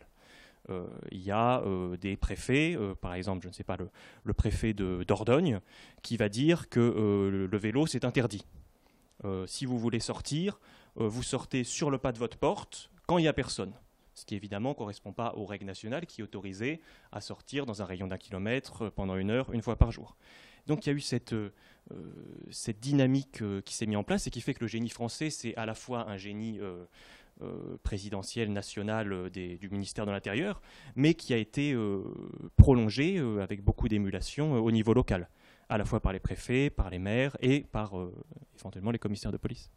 [0.69, 3.77] Euh, il y a euh, des préfets, par exemple, je ne sais pas,
[4.25, 5.61] le, préfet de Dordogne,
[6.03, 8.45] qui va dire que le, le vélo, c'est interdit.
[9.47, 10.59] Si vous voulez sortir,
[10.97, 13.75] vous sortez sur le pas de votre porte quand il n'y a personne.
[14.14, 16.81] Ce qui évidemment ne correspond pas aux règles nationales qui autorisaient
[17.12, 20.16] à sortir dans un rayon d'un kilomètre euh, pendant une heure, une fois par jour.
[20.66, 21.53] Donc il y a eu cette, euh,
[21.92, 25.55] euh, dynamique qui s'est mise en place et qui fait que le génie français, c'est
[25.57, 26.61] à la fois un génie
[27.83, 30.61] présidentiel, national du ministère de l'Intérieur,
[30.94, 31.75] mais qui a été
[32.57, 35.29] prolongé avec beaucoup d'émulation au niveau local,
[35.70, 37.94] à la fois par les préfets, par les maires et par
[38.59, 39.70] éventuellement les commissaires de police.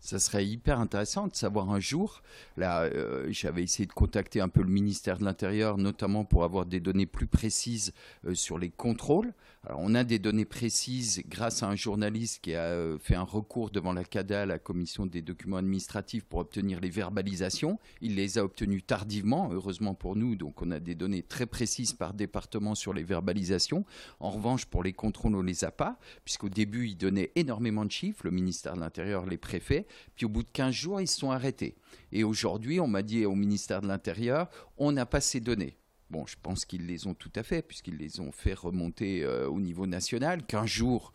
[0.00, 2.22] Ça serait hyper intéressant de savoir un jour.
[2.56, 6.64] Là, euh, j'avais essayé de contacter un peu le ministère de l'Intérieur, notamment pour avoir
[6.64, 7.92] des données plus précises
[8.24, 9.32] euh, sur les contrôles.
[9.66, 13.24] Alors, on a des données précises grâce à un journaliste qui a euh, fait un
[13.24, 17.78] recours devant la CADA, la Commission des documents administratifs, pour obtenir les verbalisations.
[18.00, 20.34] Il les a obtenues tardivement, heureusement pour nous.
[20.34, 23.84] Donc, on a des données très précises par département sur les verbalisations.
[24.18, 27.90] En revanche, pour les contrôles, on les a pas, puisqu'au début, il donnait énormément de
[27.90, 29.86] chiffres, le ministère de l'Intérieur, les préfets.
[30.16, 31.76] Puis au bout de 15 jours, ils se sont arrêtés.
[32.12, 34.48] Et aujourd'hui, on m'a dit au ministère de l'Intérieur,
[34.78, 35.76] on n'a pas ces données.
[36.10, 39.48] Bon, je pense qu'ils les ont tout à fait, puisqu'ils les ont fait remonter euh,
[39.48, 40.44] au niveau national.
[40.44, 41.12] Qu'un jour,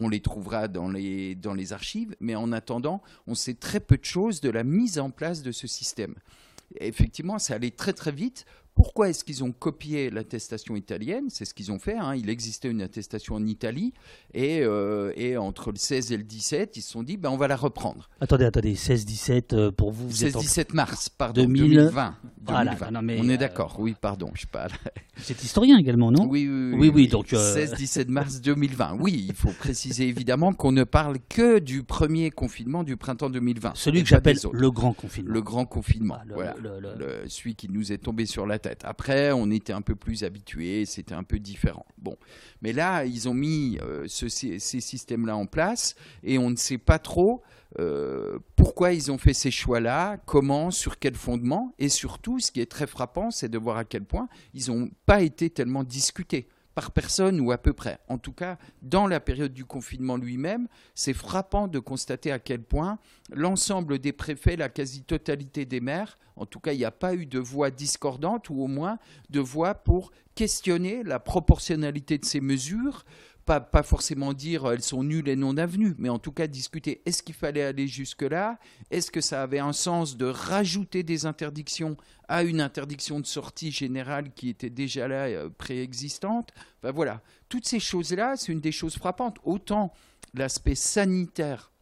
[0.00, 2.16] on les trouvera dans les, dans les archives.
[2.18, 5.52] Mais en attendant, on sait très peu de choses de la mise en place de
[5.52, 6.14] ce système.
[6.80, 8.46] effectivement, ça allait très très vite.
[8.74, 11.26] Pourquoi est-ce qu'ils ont copié l'attestation italienne?
[11.28, 11.96] C'est ce qu'ils ont fait.
[11.96, 12.14] Hein.
[12.14, 13.92] Il existait une attestation en Italie
[14.32, 17.36] et, euh, et, entre le 16 et le 17, ils se sont dit ben, on
[17.36, 18.08] va la reprendre.
[18.20, 22.16] Attendez, attendez, 16-17 euh, pour vous, vous 16-17 mars, pardon, 2020.
[22.44, 24.70] Voilà, mais on est euh, d'accord, oui, pardon, je parle.
[25.18, 26.26] C'est historien également, non?
[26.26, 27.08] Oui, oui, oui.
[27.08, 28.96] donc 16-17 mars 2020.
[28.98, 33.72] Oui, il faut préciser évidemment qu'on ne parle que du premier confinement du printemps 2020.
[33.74, 35.32] Celui que j'appelle le grand confinement.
[35.32, 36.54] Le grand confinement, ah, voilà.
[36.58, 40.84] Le, celui qui nous est tombé sur la Après, on était un peu plus habitués,
[40.86, 41.86] c'était un peu différent.
[41.98, 42.16] Bon,
[42.60, 46.98] mais là, ils ont mis euh, ces systèmes-là en place et on ne sait pas
[46.98, 47.42] trop
[47.78, 52.60] euh, pourquoi ils ont fait ces choix-là, comment, sur quel fondement, et surtout, ce qui
[52.60, 56.48] est très frappant, c'est de voir à quel point ils n'ont pas été tellement discutés
[56.74, 57.98] par personne ou à peu près.
[58.08, 62.62] En tout cas, dans la période du confinement lui-même, c'est frappant de constater à quel
[62.62, 62.98] point
[63.30, 67.26] l'ensemble des préfets, la quasi-totalité des maires, en tout cas, il n'y a pas eu
[67.26, 68.98] de voix discordante ou au moins
[69.30, 73.04] de voix pour questionner la proportionnalité de ces mesures,
[73.44, 77.22] pas, forcément dire elles sont nulles et non avenues, mais en tout cas discuter est-ce
[77.22, 78.58] qu'il fallait aller jusque-là?
[78.90, 81.96] Est-ce que ça avait un sens de rajouter des interdictions
[82.28, 86.50] à une interdiction de sortie générale qui était déjà là, euh, préexistante?
[86.82, 89.38] Ben voilà, toutes ces choses-là, c'est une des choses frappantes.
[89.44, 89.92] Autant
[90.34, 91.72] l'aspect sanitaire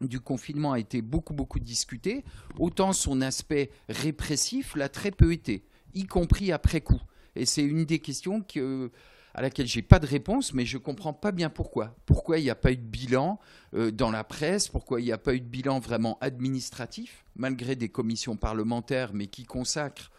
[0.00, 2.24] du confinement a été beaucoup, beaucoup discuté,
[2.58, 7.00] autant son aspect répressif l'a très peu été, y compris après coup.
[7.34, 8.90] Et c'est une des questions que
[9.38, 11.94] à laquelle j'ai pas de réponse, mais je comprends pas bien pourquoi.
[12.06, 13.38] Pourquoi il n'y a pas eu de bilan
[13.72, 14.66] euh, dans la presse?
[14.66, 19.28] Pourquoi il n'y a pas eu de bilan vraiment administratif, malgré des commissions parlementaires, mais
[19.28, 20.10] qui consacrent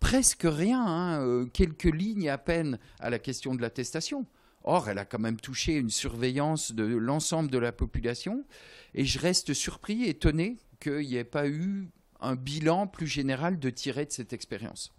[0.00, 4.26] presque rien, hein, euh, quelques lignes à peine à la question de l'attestation?
[4.64, 8.44] Or, elle a quand même touché une surveillance de l'ensemble de la population,
[8.92, 13.70] et je reste surpris, étonné qu'il n'y ait pas eu un bilan plus général de
[13.70, 14.92] tirer de cette expérience.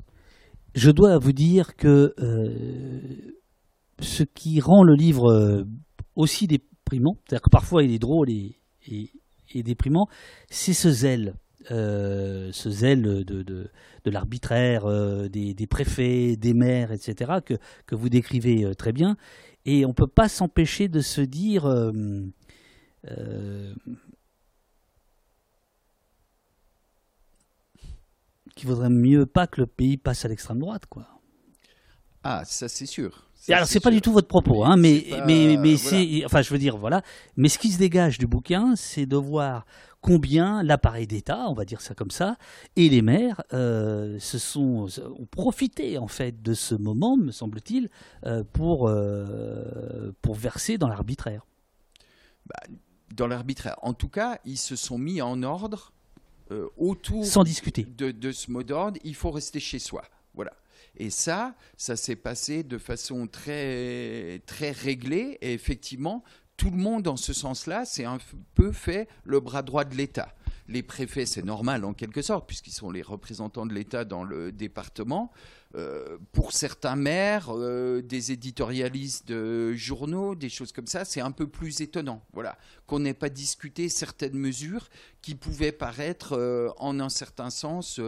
[0.76, 3.36] Je dois vous dire que euh,
[4.00, 5.64] ce qui rend le livre euh,
[6.16, 8.58] aussi déprimant, c'est-à-dire que parfois il est drôle et,
[9.56, 10.08] déprimant,
[10.50, 11.36] c'est ce zèle.
[11.72, 13.70] Euh, ce zèle de,
[14.06, 17.56] l'arbitraire, euh, des, préfets, des maires, etc., que,
[17.88, 19.16] que vous décrivez très bien.
[19.66, 21.64] Et on ne peut pas s'empêcher de se dire
[28.56, 31.08] qu'il vaudrait mieux pas que le pays passe à l'extrême droite, quoi.
[32.24, 35.78] Ah, ça c'est sûr alors c'est pas du tout votre propos, hein, mais mais mais
[35.78, 37.02] c'est, enfin je veux dire voilà.
[37.38, 39.66] Mais ce qui se dégage du bouquin, c'est de voir
[40.06, 42.38] combien l'appareil d'État, on va dire ça comme ça,
[42.76, 47.90] et les maires euh, se sont ont profité en fait de ce moment, me semble-t-il,
[48.26, 51.46] euh, pour euh, pour verser dans l'arbitraire.
[52.46, 52.62] Bah,
[53.16, 53.78] dans l'arbitraire.
[53.82, 55.92] En tout cas, ils se sont mis en ordre
[56.78, 59.00] autour sans discuter de, de ce mot d'ordre.
[59.04, 60.04] Il faut rester chez soi.
[60.36, 60.54] Voilà.
[60.98, 65.38] Et ça, ça s'est passé de façon très, très réglée.
[65.42, 66.24] Et effectivement,
[66.58, 68.18] tout le monde, en ce sens-là, c'est un
[68.54, 70.34] peu fait le bras droit de l'État.
[70.68, 74.52] Les préfets, c'est normal en quelque sorte, puisqu'ils sont les représentants de l'État dans le
[74.52, 75.32] département.
[75.76, 81.32] Euh, pour certains maires, euh, des éditorialistes de journaux, des choses comme ça, c'est un
[81.32, 82.24] peu plus étonnant.
[82.34, 84.90] Voilà, qu'on n'ait pas discuté certaines mesures
[85.22, 88.00] qui pouvaient paraître, euh, en un certain sens,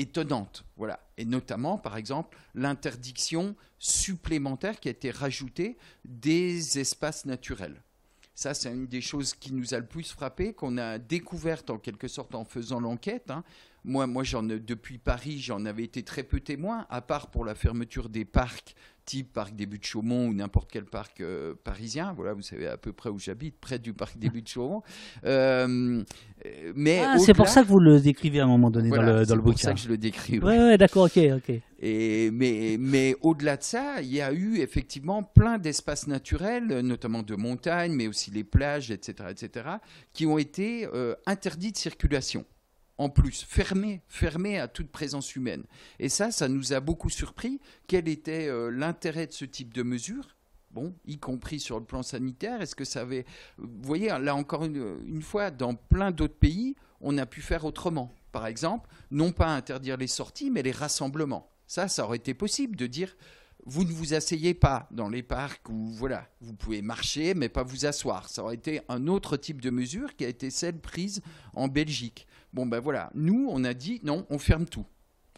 [0.00, 0.64] étonnantes.
[0.76, 7.82] Voilà, et notamment, par exemple, l'interdiction supplémentaire qui a été rajoutée des espaces naturels.
[8.34, 11.76] Ça, c'est une des choses qui nous a le plus frappé, qu'on a découverte en
[11.76, 13.30] quelque sorte en faisant l'enquête.
[13.30, 13.44] Hein.
[13.84, 18.08] Moi, moi depuis Paris, j'en avais été très peu témoin, à part pour la fermeture
[18.08, 18.74] des parcs
[19.10, 21.20] type parc des Buttes Chaumont ou n'importe quel parc
[21.64, 22.12] parisien.
[22.14, 24.82] Voilà, vous savez à peu près où j'habite, près du parc des Buttes Chaumont.
[25.24, 29.26] mais ah, c'est pour ça que vous le décrivez à un moment donné dans le,
[29.26, 29.56] dans le bouquin.
[29.56, 30.38] C'est pour ça que je le décris.
[30.38, 31.54] Oui, ouais, d'accord, ok, ok.
[31.82, 37.22] Et, mais mais au-delà de ça, il y a eu effectivement plein d'espaces naturels, notamment
[37.22, 39.66] de montagnes, mais aussi les plages, etc., etc.,
[40.12, 40.86] qui ont été
[41.26, 42.44] interdits de circulation
[43.00, 45.64] en plus, fermé, fermé à toute présence humaine.
[45.98, 47.58] Et ça, ça nous a beaucoup surpris.
[47.86, 50.36] Quel était euh, l'intérêt de ce type de mesure?
[50.70, 53.24] Bon, y compris sur le plan sanitaire, est-ce que ça avait...
[53.56, 58.14] Vous voyez, là encore une, fois, dans plein d'autres pays, on a pu faire autrement.
[58.32, 61.48] Par exemple, non pas interdire les sorties, mais les rassemblements.
[61.66, 63.16] Ça, ça aurait été possible de dire,
[63.64, 67.62] vous ne vous asseyez pas dans les parcs où voilà, vous pouvez marcher mais pas
[67.62, 68.28] vous asseoir.
[68.28, 71.22] Ça aurait été un autre type de mesure qui a été celle prise
[71.54, 72.26] en Belgique.
[72.52, 74.86] Bon, ben voilà, nous, on a dit non, on ferme tout.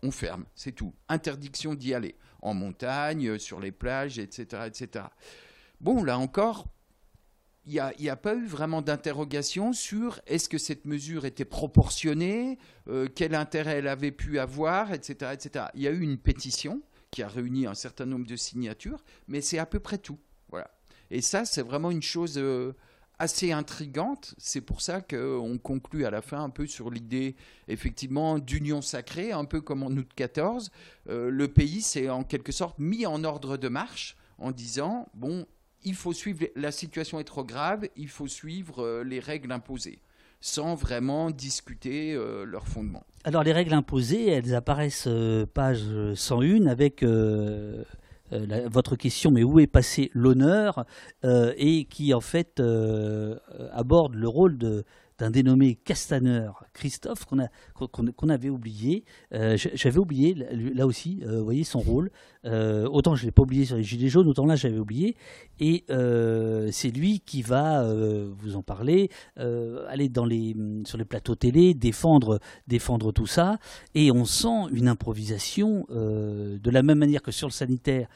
[0.02, 0.94] On ferme, c'est tout.
[1.08, 2.16] Interdiction d'y aller.
[2.40, 4.64] En montagne, euh, sur les plages, etc.
[4.66, 5.04] etc.
[5.80, 6.66] Bon, là encore,
[7.66, 13.06] il n'y a, pas eu vraiment d'interrogation sur est-ce que cette mesure était proportionnée, euh,
[13.14, 15.66] quel intérêt elle avait pu avoir, etc., etc.
[15.74, 19.40] Il y a eu une pétition qui a réuni un certain nombre de signatures, mais
[19.40, 20.18] c'est à peu près tout.
[20.48, 20.70] Voilà.
[21.10, 22.72] Et ça, c'est vraiment une chose euh,
[23.22, 24.34] assez intrigante.
[24.36, 27.36] C'est pour ça qu'on conclut à la fin un peu sur l'idée,
[27.68, 30.72] effectivement, d'union sacrée, un peu comme en août 14.
[31.08, 35.46] Euh, le pays s'est en quelque sorte mis en ordre de marche en disant, bon,
[35.84, 40.00] il faut suivre, la situation est trop grave, il faut suivre euh, les règles imposées
[40.40, 43.04] sans vraiment discuter euh, leur fondement.
[43.22, 45.08] Alors les règles imposées, elles apparaissent
[45.54, 45.84] page
[46.16, 47.84] 101 avec euh,
[48.70, 50.84] votre question, mais où est passé l'honneur,
[51.24, 53.36] euh, et qui en fait euh,
[53.72, 54.84] aborde le rôle de,
[55.22, 59.04] d'un dénommé Castaner, Christophe, qu'on, a, qu'on, avait oublié.
[59.30, 62.10] j'avais oublié, là aussi, vous voyez, son rôle.
[62.44, 65.16] autant je ne l'ai pas oublié sur les Gilets jaunes, autant là j'avais oublié.
[65.60, 65.84] Et
[66.72, 67.86] c'est lui qui va,
[68.36, 73.58] vous en parler, aller dans les, sur les plateaux télé, défendre, défendre tout ça.
[73.94, 78.08] Et on sent une improvisation, de la même manière que sur le sanitaire,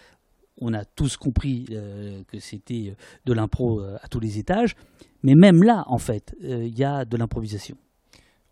[0.60, 4.74] on a tous compris euh, que c'était de l'impro euh, à tous les étages.
[5.22, 7.76] Mais même là, en fait, euh, il y a de l'improvisation.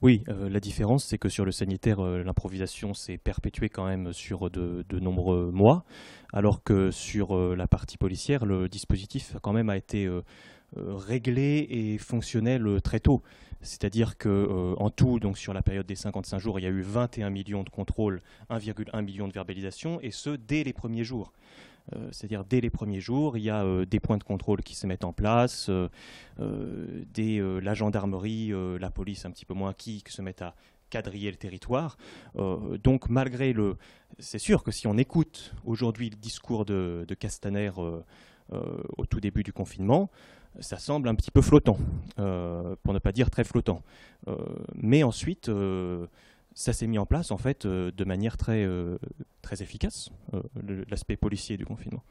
[0.03, 4.85] Oui, la différence, c'est que sur le sanitaire, l'improvisation s'est perpétuée quand même sur de,
[5.01, 5.87] nombreux mois,
[6.35, 10.07] alors que sur la partie policière, le dispositif quand même a été
[10.77, 13.23] réglé et fonctionnel très tôt.
[13.63, 16.83] C'est-à-dire que en tout, donc sur la période des 55 jours, il y a eu
[16.83, 21.33] 21 millions de contrôles, 1,1 million de verbalisations, et ce dès les premiers jours.
[21.93, 24.75] Euh, c'est-à-dire dès les premiers jours, il y a euh, des points de contrôle qui
[24.75, 30.23] se mettent en place, euh, la gendarmerie, la police un petit peu moins qui, se
[30.23, 30.55] mettent à
[30.91, 31.97] quadriller le territoire.
[32.83, 33.77] donc malgré le...
[34.19, 37.71] C'est sûr que si on écoute aujourd'hui le discours de Castaner
[38.51, 40.11] au tout début du confinement,
[40.61, 41.79] ça semble un petit peu flottant,
[42.17, 43.83] pour ne pas dire très flottant.
[44.75, 45.51] mais ensuite
[46.55, 48.97] ça s'est mis en place en fait euh, de manière très, euh,
[49.43, 52.03] très efficace, euh, l'aspect policier du confinement.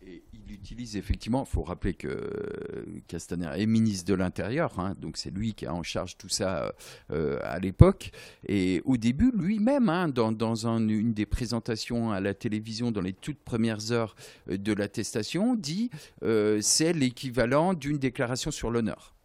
[0.00, 5.18] Et il utilise effectivement, il faut rappeler que Castaner est ministre de l'Intérieur, hein, donc
[5.18, 6.72] c'est lui qui a en charge tout ça
[7.10, 8.12] à l'époque.
[8.46, 13.12] Et au début, lui-même, hein, dans, dans une des présentations à la télévision, dans les
[13.12, 14.14] toutes premières heures
[14.46, 15.90] de l'attestation, dit
[16.22, 19.17] c'est l'équivalent d'une déclaration sur l'honneur.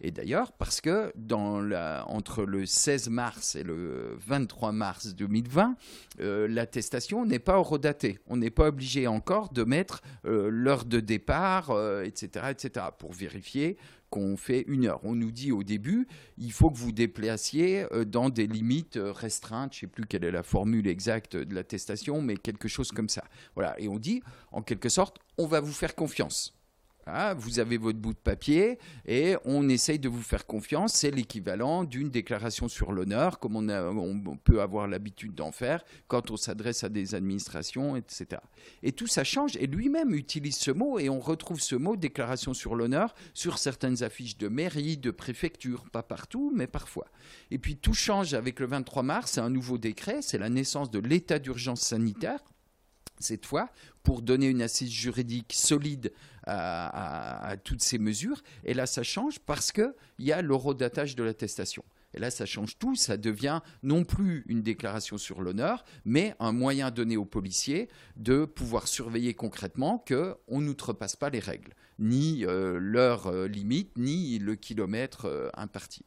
[0.00, 1.12] Et d'ailleurs, parce que
[2.06, 5.76] entre le 16 mars et le 23 mars 2020,
[6.20, 8.18] euh, l'attestation n'est pas horodatée.
[8.26, 11.70] On n'est pas obligé encore de mettre euh, l'heure de départ,
[12.04, 13.76] etc., euh, etc., pour vérifier
[14.08, 15.00] qu'on fait une heure.
[15.04, 19.72] On nous dit au début, il faut que vous déplaciez dans des limites restreintes.
[19.72, 23.08] Je ne sais plus quelle est la formule exacte de l'attestation, mais quelque chose comme
[23.08, 23.22] ça.
[23.54, 23.78] Voilà.
[23.78, 26.59] Et on dit, en quelque sorte, on va vous faire confiance.
[27.06, 30.94] Ah, vous avez votre bout de papier et on essaye de vous faire confiance.
[30.94, 36.30] C'est l'équivalent d'une déclaration sur l'honneur, comme on, on, peut avoir l'habitude d'en faire quand
[36.30, 38.40] on s'adresse à des administrations, etc.
[38.82, 39.56] Et tout ça change.
[39.56, 44.02] Et lui-même utilise ce mot et on retrouve ce mot déclaration sur l'honneur sur certaines
[44.02, 47.06] affiches de mairie, de préfecture, pas partout, mais parfois.
[47.50, 49.32] Et puis tout change avec le 23 mars.
[49.32, 50.22] C'est un nouveau décret.
[50.22, 52.40] C'est la naissance de l'état d'urgence sanitaire
[53.20, 53.70] cette fois,
[54.02, 56.12] pour donner une assise juridique solide
[56.46, 58.42] à, toutes ces mesures.
[58.64, 61.84] Et là, ça change parce qu'il y a l'eurodatage de l'attestation.
[62.14, 62.96] Et là, ça change tout.
[62.96, 68.44] Ça devient non plus une déclaration sur l'honneur, mais un moyen donné aux policiers de
[68.44, 74.56] pouvoir surveiller concrètement qu'on n'outrepasse pas les règles, ni euh, l'heure euh, limite, ni le
[74.56, 76.04] kilomètre euh, imparti.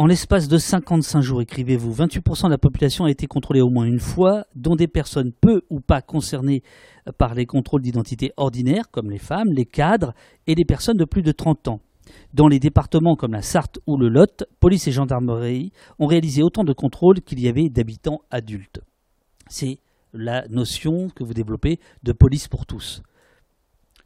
[0.00, 3.84] En l'espace de 55 jours, écrivez-vous, 28% de la population a été contrôlée au moins
[3.84, 6.62] une fois, dont des personnes peu ou pas concernées
[7.18, 10.14] par les contrôles d'identité ordinaires, comme les femmes, les cadres
[10.46, 11.80] et les personnes de plus de 30 ans.
[12.32, 16.64] Dans les départements comme la Sarthe ou le Lot, police et gendarmerie ont réalisé autant
[16.64, 18.80] de contrôles qu'il y avait d'habitants adultes.
[19.48, 19.80] C'est
[20.14, 23.02] la notion que vous développez de police pour tous.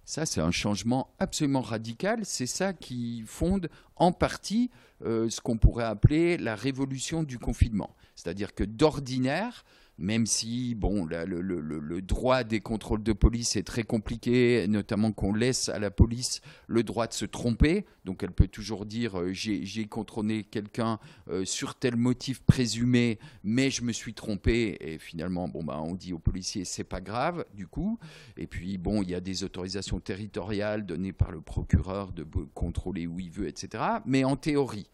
[0.07, 2.21] Ça, c'est un changement absolument radical.
[2.25, 4.71] C'est ça qui fonde en partie
[5.05, 7.95] ce qu'on pourrait appeler la révolution du confinement.
[8.15, 9.65] C'est-à-dire que d'ordinaire,
[9.99, 15.69] même si bon, le, droit des contrôles de police est très compliqué, notamment qu'on laisse
[15.69, 17.87] à la police le droit de se tromper.
[18.05, 23.71] Donc elle peut toujours dire euh, j'ai contrôlé quelqu'un euh, sur tel motif présumé, mais
[23.71, 24.77] je me suis trompé.
[24.81, 27.99] Et finalement, bon, bah, on dit aux policiers c'est pas grave du coup.
[28.37, 32.25] Et puis bon, il y a des autorisations territoriales données par le procureur de
[32.55, 33.83] contrôler où il veut, etc.
[34.07, 34.89] Mais en théorie,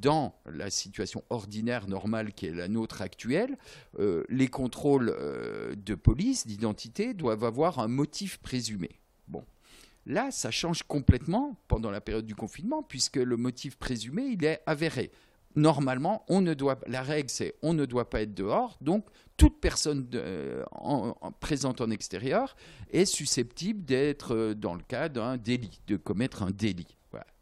[0.00, 3.56] dans la situation ordinaire, normale qui est la nôtre actuelle,
[3.98, 9.00] euh, les contrôles euh, de police, d'identité, doivent avoir un motif présumé.
[9.28, 9.44] Bon.
[10.06, 14.60] Là, ça change complètement pendant la période du confinement, puisque le motif présumé, il est
[14.66, 15.10] avéré.
[15.56, 19.60] Normalement, on ne doit, la règle, c'est on ne doit pas être dehors, donc toute
[19.60, 20.08] personne
[21.38, 22.56] présente en extérieur
[22.90, 26.96] est susceptible d'être dans le cas d'un délit, de commettre un délit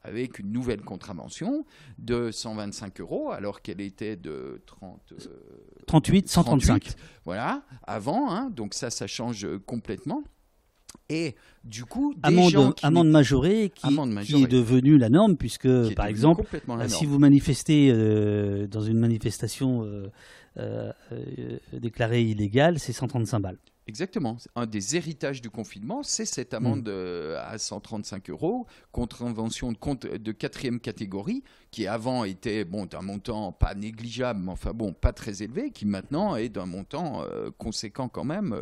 [0.04, 1.64] avec une nouvelle contravention
[1.98, 5.14] de 125 euros, alors qu'elle était de 30,
[5.86, 6.94] 38, 135.
[7.24, 8.30] voilà, avant.
[8.30, 10.22] Hein, donc ça, ça change complètement.
[11.08, 11.34] Et
[11.64, 13.88] du coup, des amende, amende majorée, qui,
[14.24, 16.44] qui, est devenue la norme, puisque, par exemple,
[16.88, 20.10] si vous manifestez euh, dans une manifestation euh,
[20.58, 20.92] euh,
[21.72, 23.58] déclarée illégale, c'est 135 balles.
[23.88, 24.36] Exactement.
[24.54, 26.92] Un des héritages du confinement, c'est cette amende mm.
[26.92, 33.50] euh, à 135 euros, contravention de, de quatrième catégorie, qui avant était bon, d'un montant
[33.50, 38.08] pas négligeable, mais enfin bon, pas très élevé, qui maintenant est d'un montant euh, conséquent
[38.08, 38.56] quand même.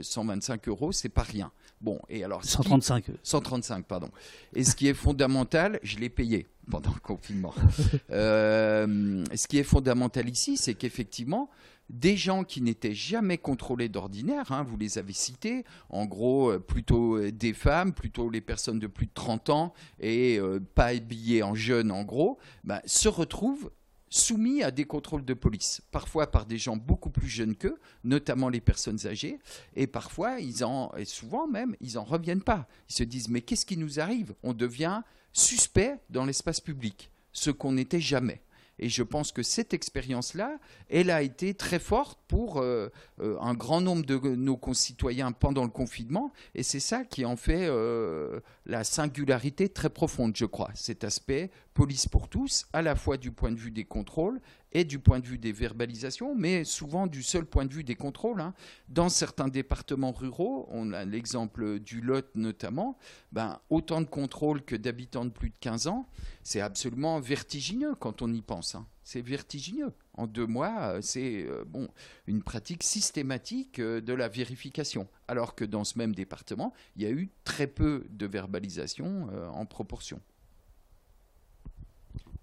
[0.00, 1.50] 125 euh, euros, c'est pas rien.
[1.80, 3.06] Bon, et alors 135.
[3.22, 4.10] 135, pardon.
[4.54, 7.52] Et ce qui est fondamental, je l'ai payé pendant le confinement.
[8.10, 11.50] ce qui est fondamental ici, c'est qu'effectivement,
[11.90, 16.58] des gens qui n'étaient jamais contrôlés d'ordinaire, hein, vous les avez cités, en gros euh,
[16.58, 20.86] plutôt euh, des femmes, plutôt les personnes de plus de 30 ans et euh, pas
[20.86, 23.70] habillées en jeunes en gros, ben, se retrouvent
[24.08, 28.48] soumis à des contrôles de police, parfois par des gens beaucoup plus jeunes qu'eux, notamment
[28.48, 29.38] les personnes âgées,
[29.76, 32.66] et parfois, ils en, et souvent même, ils n'en reviennent pas.
[32.88, 34.34] Ils se disent, mais qu'est-ce qui nous arrive?
[34.42, 38.42] On devient suspect dans l'espace public, ce qu'on n'était jamais.
[38.80, 40.58] Et je pense que cette expérience-là,
[40.88, 42.88] elle a été très forte pour euh,
[43.20, 46.32] euh, un grand nombre de nos concitoyens pendant le confinement.
[46.54, 50.70] Et c'est ça qui en fait euh, la singularité très profonde, je crois.
[50.74, 54.40] Cet aspect police pour tous, à la fois du point de vue des contrôles
[54.72, 57.96] et du point de vue des verbalisations, mais souvent du seul point de vue des
[57.96, 58.40] contrôles.
[58.40, 58.54] Hein.
[58.88, 62.96] Dans certains départements ruraux, on a l'exemple du Lot notamment,
[63.32, 66.06] ben, autant de contrôles que d'habitants de plus de 15 ans,
[66.42, 68.74] c'est absolument vertigineux quand on y pense.
[68.74, 68.86] Hein.
[69.04, 69.92] C'est vertigineux.
[70.14, 71.88] En deux mois, euh, c'est euh, bon,
[72.28, 75.08] une pratique systématique euh, de la vérification.
[75.26, 79.66] Alors que dans ce même département, il y a eu très peu de verbalisation en
[79.66, 80.20] proportion.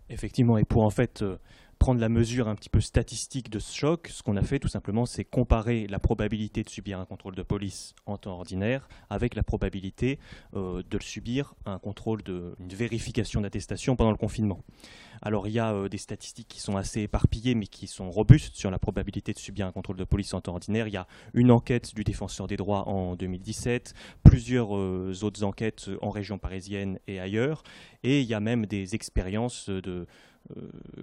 [0.10, 1.24] Effectivement, et pour en fait
[1.80, 4.68] prendre la mesure un petit peu statistique de ce choc, ce qu'on a fait tout
[4.68, 9.36] simplement, c'est comparer la probabilité de subir un contrôle de police en temps ordinaire avec
[9.36, 10.20] la probabilité
[10.56, 14.64] euh, de le subir un contrôle de une vérification d'attestation pendant le confinement.
[15.22, 18.56] Alors il y a euh, des statistiques qui sont assez éparpillées mais qui sont robustes
[18.56, 20.88] sur la probabilité de subir un contrôle de police en temps ordinaire.
[20.88, 25.90] Il y a une enquête du défenseur des droits en 2017, plusieurs euh, autres enquêtes
[26.02, 27.64] en région parisienne et ailleurs,
[28.04, 30.08] et il y a même des expériences de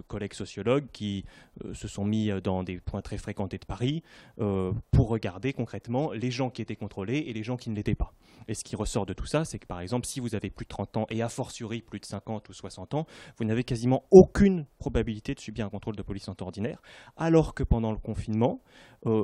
[0.07, 1.25] collègues sociologues qui
[1.63, 4.03] euh, se sont mis dans des points très fréquentés de Paris
[4.39, 7.95] euh, pour regarder concrètement les gens qui étaient contrôlés et les gens qui ne l'étaient
[7.95, 8.13] pas.
[8.47, 10.65] Et ce qui ressort de tout ça, c'est que par exemple, si vous avez plus
[10.65, 13.05] de 30 ans et a fortiori plus de 50 ou 60 ans,
[13.37, 16.81] vous n'avez quasiment aucune probabilité de subir un contrôle de police en ordinaire,
[17.17, 18.61] alors que pendant le confinement,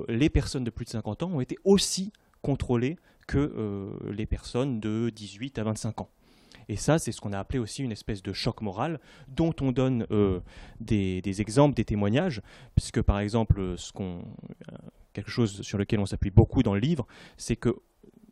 [0.07, 2.11] les personnes de plus de 50 ans ont été aussi
[2.41, 2.97] contrôlées
[3.28, 6.09] que les personnes de 18 à 25 ans.
[6.72, 9.74] Et ça, c'est ce qu'on a appelé aussi une espèce de choc moral, dont on
[9.74, 10.39] donne euh,
[10.80, 12.41] des, exemples, des témoignages,
[12.76, 14.22] puisque par exemple, ce euh,
[15.11, 17.05] quelque chose sur lequel on s'appuie beaucoup dans le livre,
[17.36, 17.76] c'est que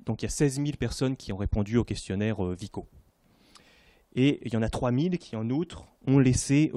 [0.06, 2.88] donc il y a 16 000 personnes qui ont répondu au questionnaire euh, Vico.
[4.16, 6.72] Et il y en a 3 000 qui, en outre, ont laissé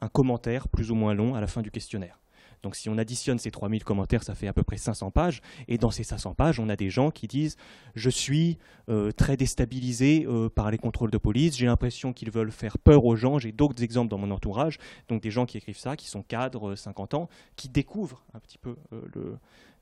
[0.00, 2.18] un commentaire plus ou moins long à la fin du questionnaire.
[2.62, 5.40] Donc si on additionne ces 3000 commentaires, ça fait à peu près 500 pages.
[5.68, 7.56] Et dans ces 500 pages, on a des gens qui disent
[7.94, 12.52] Je suis euh, très déstabilisé euh, par les contrôles de police, j'ai l'impression qu'ils veulent
[12.52, 13.38] faire peur aux gens.
[13.38, 14.78] J'ai d'autres exemples dans mon entourage.
[15.08, 18.58] Donc des gens qui écrivent ça, qui sont cadres, 50 ans, qui découvrent un petit
[18.58, 19.36] peu le,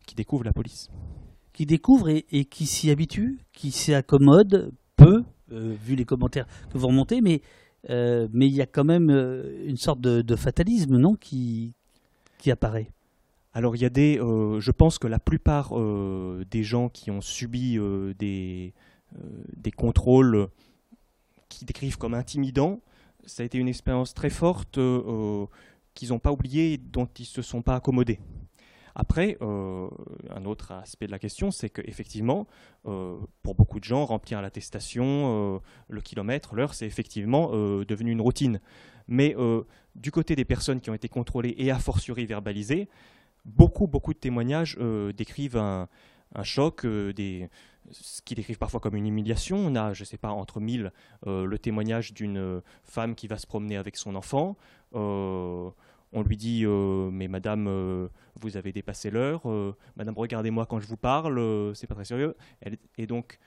[0.07, 0.89] qui découvrent la police.
[1.53, 6.89] Qui découvrent et, qui s'y habituent, qui s'y accommodent peu, vu les commentaires que vous
[6.89, 7.41] remontez, mais
[7.91, 11.75] euh, il y a quand même euh, une sorte de, fatalisme, non, qui,
[12.51, 12.91] apparaît.
[13.53, 15.73] Alors il y a des, euh, je pense que la plupart
[16.51, 17.79] des gens qui ont subi
[18.19, 18.75] des,
[19.57, 20.49] des contrôles
[21.49, 22.81] qui décrivent comme intimidants,
[23.25, 24.79] ça a été une expérience très forte
[25.95, 28.21] qu'ils n'ont pas oubliée et dont ils ne se sont pas accommodés.
[28.99, 29.89] Après, euh,
[30.35, 32.47] un autre aspect de la question, c'est qu'effectivement,
[32.87, 38.23] euh, pour beaucoup de gens, remplir l'attestation, euh, le kilomètre, l'heure, c'est effectivement devenu une
[38.23, 38.59] routine.
[39.07, 39.37] Mais
[39.95, 42.89] du côté des personnes qui ont été contrôlées et a fortiori verbalisées,
[43.45, 44.79] beaucoup, beaucoup de témoignages
[45.15, 45.89] décrivent un,
[46.43, 49.59] choc, ce qu'ils décrivent parfois comme une humiliation.
[49.59, 50.91] On a, je ne sais pas, entre mille,
[51.27, 54.57] le témoignage d'une femme qui va se promener avec son enfant
[56.13, 58.09] on lui dit euh, mais madame euh,
[58.41, 62.37] vous avez dépassé l'heure euh, madame regardez-moi quand je vous parle c'est pas très sérieux
[62.97, 63.39] et donc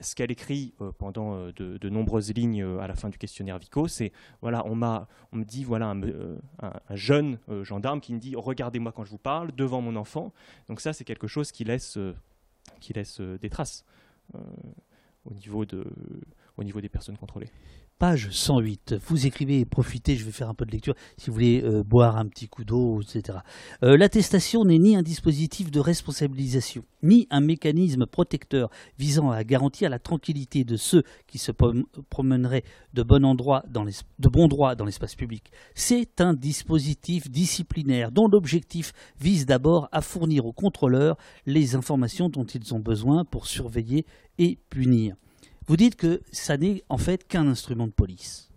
[0.00, 4.66] ce qu'elle écrit pendant de, nombreuses lignes à la fin du questionnaire Vico, c'est voilà,
[4.66, 9.10] on m'a, on me dit voilà un, jeune gendarme qui me dit regardez-moi quand je
[9.10, 10.32] vous parle devant mon enfant.
[10.68, 12.00] Donc ça, c'est quelque chose qui laisse,
[12.80, 13.84] qui laisse des traces
[14.34, 15.64] au niveau
[16.56, 17.50] au niveau des personnes contrôlées
[18.02, 18.96] page 108.
[19.06, 21.84] Vous écrivez et profitez, je vais faire un peu de lecture si vous voulez euh,
[21.84, 23.38] boire un petit coup d'eau, etc.
[23.84, 29.88] Euh, l'attestation n'est ni un dispositif de responsabilisation, ni un mécanisme protecteur visant à garantir
[29.88, 35.52] la tranquillité de ceux qui se promèneraient de bon, droit dans l'espace public.
[35.76, 42.46] C'est un dispositif disciplinaire dont l'objectif vise d'abord à fournir aux contrôleurs les informations dont
[42.46, 44.06] ils ont besoin pour surveiller
[44.38, 45.14] et punir.
[45.66, 48.52] Vous dites que ça n'est en fait qu'un instrument de police.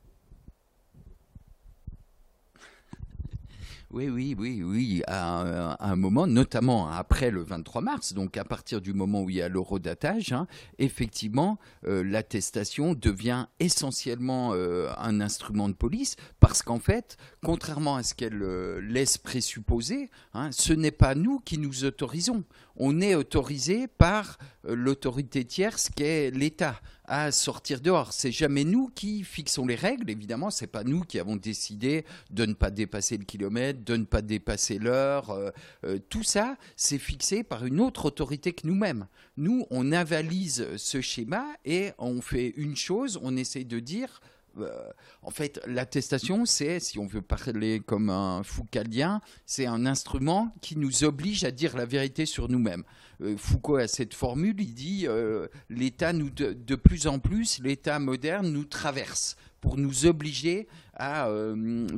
[3.96, 8.82] Oui, oui, oui, oui, à, un moment, notamment après le 23 mars, donc à partir
[8.82, 10.48] du moment où il y a l'eurodatage, hein,
[10.80, 18.04] effectivement, euh, l'attestation devient essentiellement euh, un instrument de police, parce qu'en fait, contrairement à
[18.04, 22.44] ce qu'elle euh, laisse présupposer, hein, ce n'est pas nous qui nous autorisons.
[22.76, 28.14] On est autorisé par l'autorité tierce qu'est l'État à sortir dehors.
[28.14, 32.46] C'est jamais nous qui fixons les règles, évidemment, c'est pas nous qui avons décidé de
[32.46, 35.30] ne pas dépasser le kilomètre, de ne pas dépasser l'heure.
[35.32, 35.52] Euh,
[35.86, 39.08] euh, tout ça, c'est fixé par une autre autorité que nous-mêmes.
[39.38, 44.22] Nous, on avalise ce schéma et on fait une chose, on essaie de dire
[44.58, 44.92] euh,
[45.22, 50.78] en fait, l'attestation, c'est, si on veut parler comme un Foucaldien, c'est un instrument qui
[50.78, 52.84] nous oblige à dire la vérité sur nous-mêmes.
[53.22, 58.00] Euh, Foucault a cette formule, il dit euh, l'État nous de, plus en plus, l'État
[58.00, 61.28] moderne nous traverse pour nous obliger à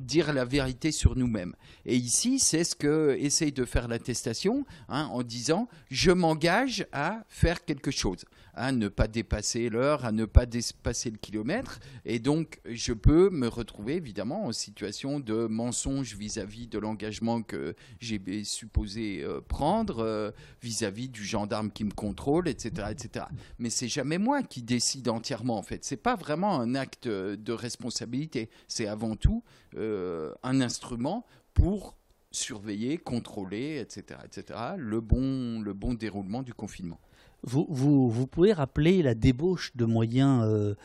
[0.01, 1.53] dire la vérité sur nous-mêmes.
[1.85, 7.25] Et ici, c'est ce que essaye de faire l'attestation hein, en disant je m'engage à
[7.27, 8.23] faire quelque chose
[8.57, 11.79] à ne pas dépasser l'heure, à ne pas dépasser le kilomètre.
[12.05, 17.75] Et donc, je peux me retrouver évidemment en situation de mensonge vis-à-vis de l'engagement que
[17.99, 20.31] j'ai supposé euh, prendre, euh,
[20.61, 22.87] vis-à-vis du gendarme qui me contrôle, etc.
[22.89, 23.25] etc.
[23.59, 25.85] Mais c'est jamais moi qui décide entièrement, en fait.
[25.85, 28.49] C'est pas vraiment un acte de responsabilité.
[28.67, 29.43] C'est avant tout
[29.75, 31.95] euh, un instrument pour
[32.31, 36.99] surveiller, contrôler, etc., etc., le bon, le bon déroulement du confinement.
[37.47, 40.75] Vous, vous, pouvez rappeler la débauche de moyens euh,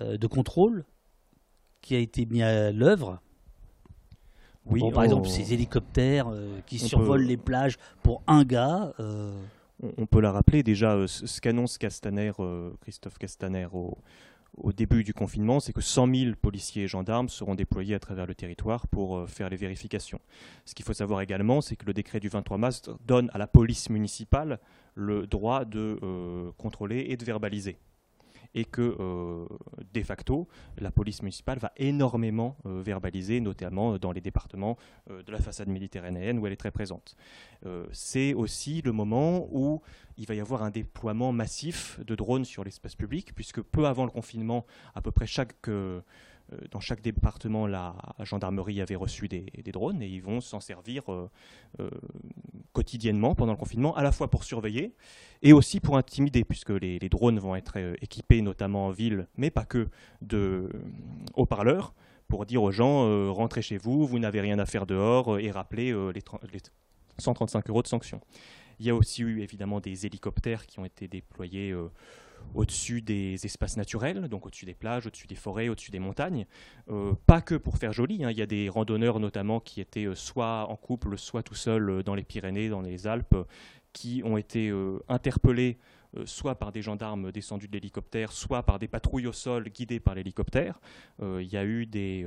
[0.00, 0.84] euh, de contrôle
[1.80, 3.20] qui a été mis à l'œuvre?
[4.64, 8.94] Oui, par exemple, ces hélicoptères euh, qui survolent les plages pour un gars.
[9.98, 12.30] On, peut la rappeler déjà, ce qu'annonce Castaner,
[12.82, 13.98] Christophe Castaner au,
[14.56, 18.26] au début du confinement, c'est que 100 000 policiers et gendarmes seront déployés à travers
[18.26, 20.20] le territoire pour euh, faire les vérifications.
[20.66, 23.46] Ce qu'il faut savoir également, c'est que le décret du 23 mars donne à la
[23.46, 24.60] police municipale
[24.94, 27.78] le droit de euh, contrôler et de verbaliser
[28.54, 29.46] et que euh,
[29.94, 30.46] de facto,
[30.76, 34.76] la police municipale va énormément verbaliser, notamment dans les départements
[35.08, 37.16] de la façade méditerranéenne où elle est très présente.
[37.92, 39.80] C'est aussi le moment où
[40.22, 44.04] il va y avoir un déploiement massif de drones sur l'espace public, puisque peu avant
[44.04, 44.64] le confinement,
[44.94, 45.68] à peu près chaque
[46.52, 51.12] euh, dans chaque département, la gendarmerie avait reçu des, drones et ils vont s'en servir
[51.12, 51.28] euh,
[51.80, 51.90] euh,
[52.72, 54.94] quotidiennement pendant le confinement, à la fois pour surveiller
[55.42, 59.64] et aussi pour intimider, puisque les, drones vont être équipés notamment en ville, mais pas
[59.64, 59.88] que,
[60.20, 60.68] de
[61.34, 61.94] haut-parleurs
[62.28, 65.92] pour dire aux gens rentrez chez vous, vous n'avez rien à faire dehors et rappelez
[66.14, 66.22] les,
[67.18, 68.20] 135 euros de sanctions.
[68.82, 71.72] Il y a aussi eu évidemment des hélicoptères qui ont été déployés
[72.54, 76.46] au-dessus des espaces naturels, donc au-dessus des plages, au-dessus des forêts, au-dessus des montagnes.
[76.90, 78.30] Euh, pas que pour faire joli, hein.
[78.30, 81.88] il y a des randonneurs notamment qui étaient euh, soit en couple, soit tout seuls
[81.88, 83.36] euh, dans les Pyrénées, dans les Alpes,
[83.92, 84.72] qui ont été
[85.06, 85.76] interpellés
[86.24, 90.14] soit par des gendarmes descendus de l'hélicoptère, soit par des patrouilles au sol guidées par
[90.14, 90.80] l'hélicoptère.
[91.20, 92.26] il y a eu des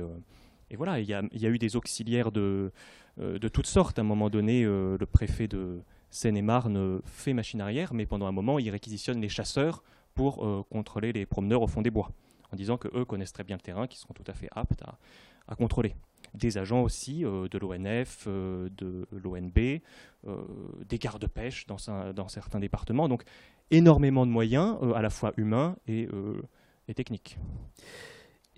[0.76, 2.70] voilà, il y, a, eu des auxiliaires de,
[3.18, 3.98] de toutes sortes.
[3.98, 5.80] À un moment donné, le préfet de
[6.16, 9.82] Seine-et-Marne fait machine arrière, mais pendant un moment, il réquisitionne les chasseurs
[10.14, 12.10] pour euh, contrôler les promeneurs au fond des bois,
[12.50, 14.82] en disant qu'eux connaissent très bien le terrain, qu'ils seront tout à fait aptes
[15.46, 15.94] à, contrôler.
[16.32, 19.58] Des agents aussi euh, de l'ONF, euh, de l'ONB,
[20.88, 23.10] des gardes-pêche dans, certains départements.
[23.10, 23.22] Donc
[23.70, 26.08] énormément de moyens, à la fois humains et,
[26.94, 27.38] techniques.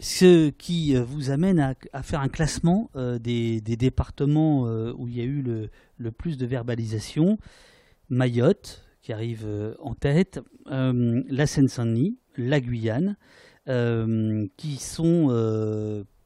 [0.00, 5.42] Ce qui vous amène à, faire un classement des, départements où il y a eu
[5.42, 7.38] le, plus de verbalisation.
[8.08, 10.40] Mayotte, qui arrive euh, en tête,
[10.70, 13.16] euh, la Seine-Saint-Denis, la Guyane,
[13.68, 15.28] euh, qui sont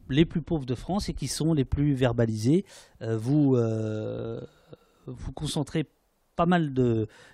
[0.08, 2.64] les plus pauvres de France et qui sont les plus verbalisés.
[3.00, 3.56] vous
[5.06, 5.86] vous concentrez
[6.37, 6.72] pas mal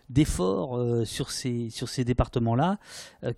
[0.09, 2.79] d'efforts sur ces, sur ces départements-là.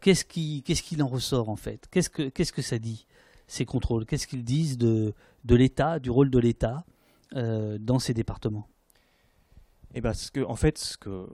[0.00, 1.86] qu'est-ce qu'il qui en ressort en fait?
[1.90, 3.06] Qu'est-ce que que ça dit
[3.46, 4.06] ces contrôles?
[4.06, 6.84] Qu'est-ce qu'ils disent de, de l'État, du rôle de l'État
[7.32, 8.66] dans ces départements?
[9.94, 11.26] Eh ben, ce que, en fait, ce, que,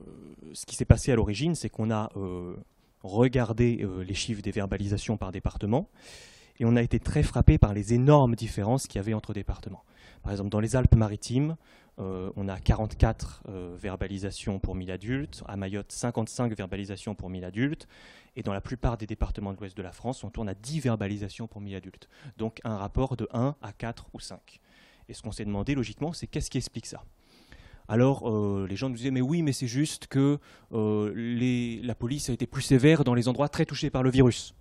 [0.55, 2.57] ce qui s'est passé à l'origine, c'est qu'on a euh,
[3.03, 5.91] regardé euh, les chiffres des verbalisations par département
[6.59, 9.85] et on a été très frappé par les énormes différences qu'il y avait entre départements.
[10.22, 11.57] Par exemple, dans les Alpes-Maritimes,
[11.99, 13.44] euh, on a 44
[13.76, 17.88] verbalisations pour 1000 adultes, à Mayotte 55 verbalisations pour 1000 adultes,
[18.36, 20.80] et dans la plupart des départements de l'ouest de la France, on tourne à 10
[20.80, 22.09] verbalisations pour 1000 adultes.
[22.36, 24.61] Donc un rapport de 1 à 4 ou 5.
[25.09, 27.03] Et ce qu'on s'est demandé logiquement, c'est qu'est-ce qui explique ça?
[27.88, 30.38] Alors euh, les gens nous disaient mais oui mais c'est juste que
[30.72, 34.55] euh, la police a été plus sévère dans les endroits très touchés par le virus.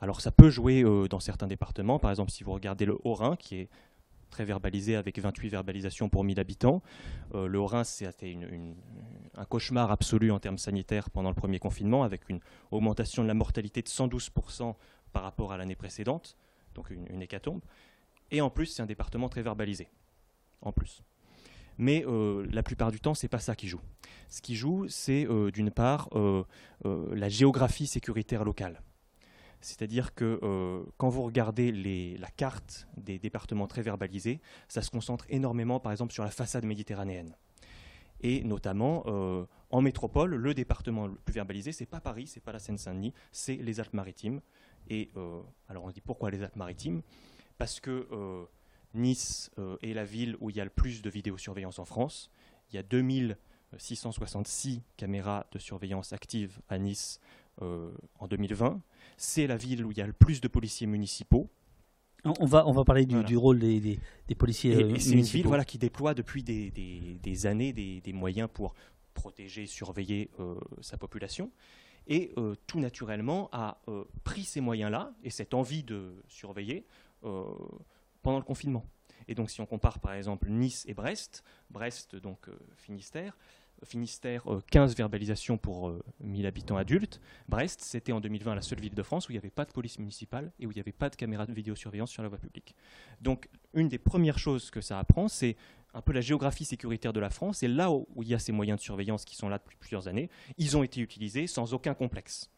[0.00, 3.36] Alors ça peut jouer euh, dans certains départements, par exemple si vous regardez le Haut-Rhin
[3.36, 3.68] qui est
[4.30, 6.82] très verbalisé avec 28 verbalisations pour 1000 habitants.
[7.34, 8.36] le Haut-Rhin c'était
[9.36, 13.34] un cauchemar absolu en termes sanitaires pendant le premier confinement avec une augmentation de la
[13.34, 14.74] mortalité de 112%
[15.12, 16.36] par rapport à l'année précédente,
[16.74, 17.60] donc une, une hécatombe.
[18.30, 19.88] Et en plus c'est un département très verbalisé.
[20.62, 21.02] En plus
[21.80, 23.80] mais euh, la plupart du temps, c'est pas ça qui joue.
[24.28, 26.44] Ce qui joue, c'est euh, d'une part euh,
[26.84, 28.82] la géographie sécuritaire locale.
[29.60, 30.40] C'est-à-dire que
[30.96, 31.72] quand vous regardez
[32.18, 36.64] la carte des départements très verbalisés, ça se concentre énormément, par exemple, sur la façade
[36.64, 37.36] méditerranéenne.
[38.22, 39.04] Et notamment,
[39.70, 43.56] en métropole, le département le plus verbalisé, c'est pas Paris, c'est pas la Seine-Saint-Denis, c'est
[43.56, 44.40] les Alpes-Maritimes.
[44.88, 45.10] Et
[45.68, 47.02] alors on dit pourquoi les Alpes-Maritimes?
[47.58, 48.48] Parce que
[48.94, 52.30] Nice euh, est la ville où il y a le plus de vidéosurveillance en France.
[52.70, 57.20] Il y a 2666 caméras de surveillance actives à Nice
[57.62, 58.80] euh, en 2020.
[59.22, 61.50] C'est la ville où il y a le plus de policiers municipaux.
[62.24, 63.98] On va, on va parler du, rôle des,
[64.34, 68.74] policiers et, C'est une ville voilà, qui déploie depuis des, années des, moyens pour
[69.12, 71.50] protéger, surveiller euh, sa population.
[72.06, 72.32] Et
[72.66, 73.82] tout naturellement a
[74.24, 76.86] pris ces moyens-là et cette envie de surveiller
[77.20, 78.86] pendant le confinement.
[79.28, 83.36] Et donc si on compare par exemple Nice et Brest, Brest donc euh, Finistère,
[83.84, 88.80] Finistère 15 euh, verbalisations pour 1000 euh, habitants adultes, Brest c'était en 2020 la seule
[88.80, 90.80] ville de France où il n'y avait pas de police municipale et où il n'y
[90.80, 92.74] avait pas de caméra de vidéosurveillance sur la voie publique.
[93.20, 95.56] Donc une des premières choses que ça apprend c'est
[95.94, 98.52] un peu la géographie sécuritaire de la France et là où, il y a ces
[98.52, 101.94] moyens de surveillance qui sont là depuis plusieurs années, ils ont été utilisés sans aucun
[101.94, 102.48] complexe.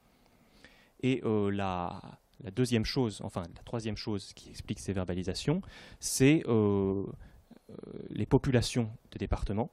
[1.04, 2.00] Et la,
[2.42, 5.62] la deuxième chose, enfin la troisième chose qui explique ces verbalisations,
[6.00, 7.04] c'est euh,
[7.70, 7.74] euh,
[8.10, 9.70] les populations de départements.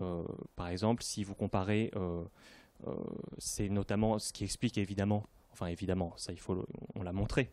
[0.00, 0.22] Euh,
[0.56, 1.90] par exemple, si vous comparez,
[3.38, 7.50] c'est notamment ce qui explique évidemment, enfin évidemment, ça il faut, on l'a montré,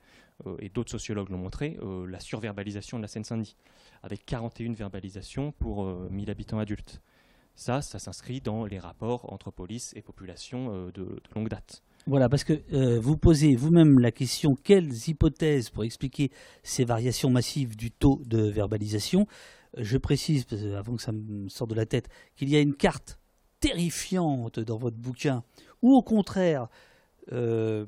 [0.59, 1.77] et d'autres sociologues l'ont montré,
[2.07, 3.57] la surverbalisation de la Seine-Saint-Denis,
[4.03, 7.01] avec 41 verbalisations pour 1000 habitants adultes.
[7.55, 11.83] Ça, ça s'inscrit dans les rapports entre police et population de longue date.
[12.07, 16.31] Voilà, parce que euh, vous posez vous-même la question quelles hypothèses pour expliquer
[16.63, 19.27] ces variations massives du taux de verbalisation?
[19.75, 20.45] Je précise,
[20.77, 23.19] avant que ça me sorte de la tête, qu'il y a une carte
[23.59, 25.43] terrifiante dans votre bouquin,
[25.81, 26.67] ou au contraire,
[27.31, 27.85] euh,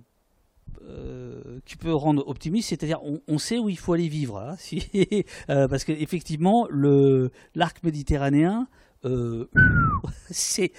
[0.84, 4.56] euh, qui peut rendre optimiste, c'est-à-dire on, sait où il faut aller vivre, hein,
[5.68, 6.68] parce qu'effectivement,
[7.56, 8.68] l'arc méditerranéen
[10.30, 10.72] c'est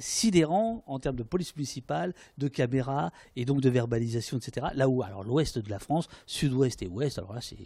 [0.00, 4.66] sidérant en termes de police municipale, de caméras et donc de verbalisation, etc.
[4.74, 7.56] Là où, alors l'ouest de la France, sud-ouest et ouest, alors là c'est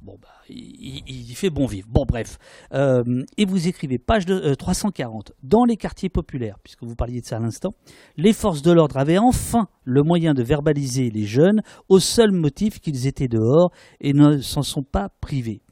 [0.00, 1.88] Bon, bah, il, fait bon vivre.
[1.90, 2.38] Bon, bref.
[2.72, 7.20] Euh, et vous écrivez, page de, 340, euh, dans les quartiers populaires, puisque vous parliez
[7.20, 7.74] de ça à l'instant,
[8.16, 12.78] les forces de l'ordre avaient enfin le moyen de verbaliser les jeunes au seul motif
[12.78, 15.62] qu'ils étaient dehors et ne s'en sont pas privés.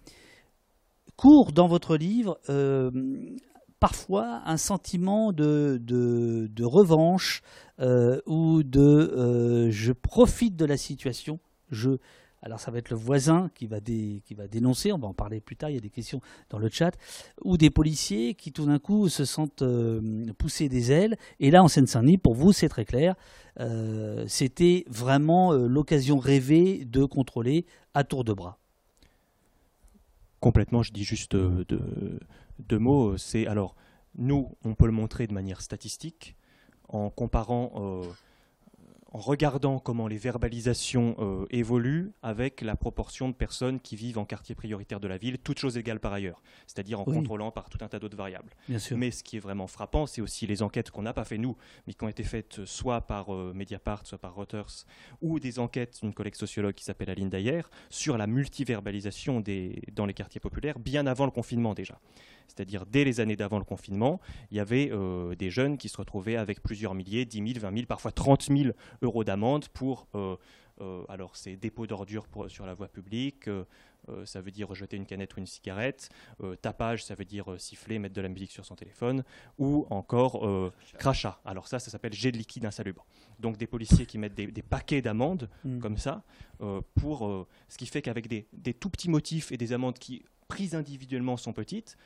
[1.16, 2.91] Court dans votre livre, euh,
[3.79, 7.43] parfois un sentiment de, de, revanche
[8.27, 11.39] ou de je profite de la situation,
[11.70, 11.99] je
[12.47, 15.40] alors ça va être le voisin qui va, qui va dénoncer, on va en parler
[15.40, 16.97] plus tard, il y a des questions dans le chat,
[17.42, 21.16] ou des policiers qui tout d'un coup se sentent euh, pousser des ailes.
[21.40, 23.16] Et là, en Seine-Saint-Denis, pour vous, c'est très clair,
[23.59, 28.59] euh, c'était vraiment euh, l'occasion rêvée de contrôler à tour de bras.
[30.38, 33.16] Complètement, je dis juste deux, mots.
[33.16, 33.74] C'est alors,
[34.14, 36.36] nous, on peut le montrer de manière statistique
[36.88, 38.03] en comparant
[39.12, 44.24] en regardant comment les verbalisations euh, évoluent avec la proportion de personnes qui vivent en
[44.24, 47.78] quartier prioritaire de la ville, toutes choses égales par ailleurs, c'est-à-dire en contrôlant par tout
[47.82, 48.52] un tas d'autres variables.
[48.96, 51.57] Mais ce qui est vraiment frappant, c'est aussi les enquêtes qu'on n'a pas fait nous,
[51.86, 54.86] mais qui ont été faites soit par euh, Mediapart, soit par Reuters,
[55.22, 60.07] ou des enquêtes d'une collègue sociologue qui s'appelle Aline Dayer, sur la multiverbalisation des, dans
[60.07, 62.00] les quartiers populaires, bien avant le confinement déjà
[62.49, 64.20] c'est-à-dire dès les années d'avant le confinement,
[64.51, 67.74] il y avait euh, des jeunes qui se retrouvaient avec plusieurs milliers, 10 000, 20
[67.74, 68.70] 000, parfois 30 000
[69.03, 70.36] euros d'amende pour, euh,
[70.80, 73.49] euh, alors c'est dépôt d'ordures sur la voie publique,
[74.24, 76.11] ça veut dire jeter une canette ou une cigarette,
[76.62, 79.24] tapage, ça veut dire siffler, mettre de la musique sur son téléphone,
[79.59, 80.49] ou encore
[80.97, 81.40] crachat.
[81.44, 83.05] Alors ça, ça s'appelle jet de liquide insalubre.
[83.40, 85.80] Donc des policiers qui mettent des, paquets d'amendes mmh.
[85.80, 86.22] comme ça,
[86.94, 90.76] pour, ce qui fait qu'avec des, des tout petits motifs et des amendes qui prises
[90.76, 91.97] individuellement sont petites,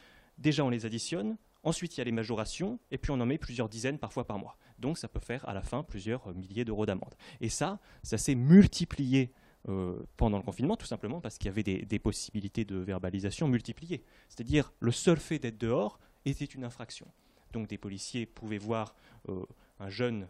[0.40, 3.38] Déjà, on les additionne, ensuite il y a les majorations, et puis on en met
[3.38, 4.56] plusieurs dizaines parfois par mois.
[4.78, 7.14] Donc ça peut faire à la fin plusieurs euh, milliers d'euros d'amende.
[7.40, 9.32] Et ça, ça s'est multiplié
[9.68, 14.02] euh, pendant le confinement, tout simplement parce qu'il y avait des, possibilités de verbalisation multipliées.
[14.30, 17.06] C'est-à-dire, le seul fait d'être dehors était une infraction.
[17.52, 18.94] Donc des policiers pouvaient voir
[19.28, 19.44] euh,
[19.78, 20.28] un jeune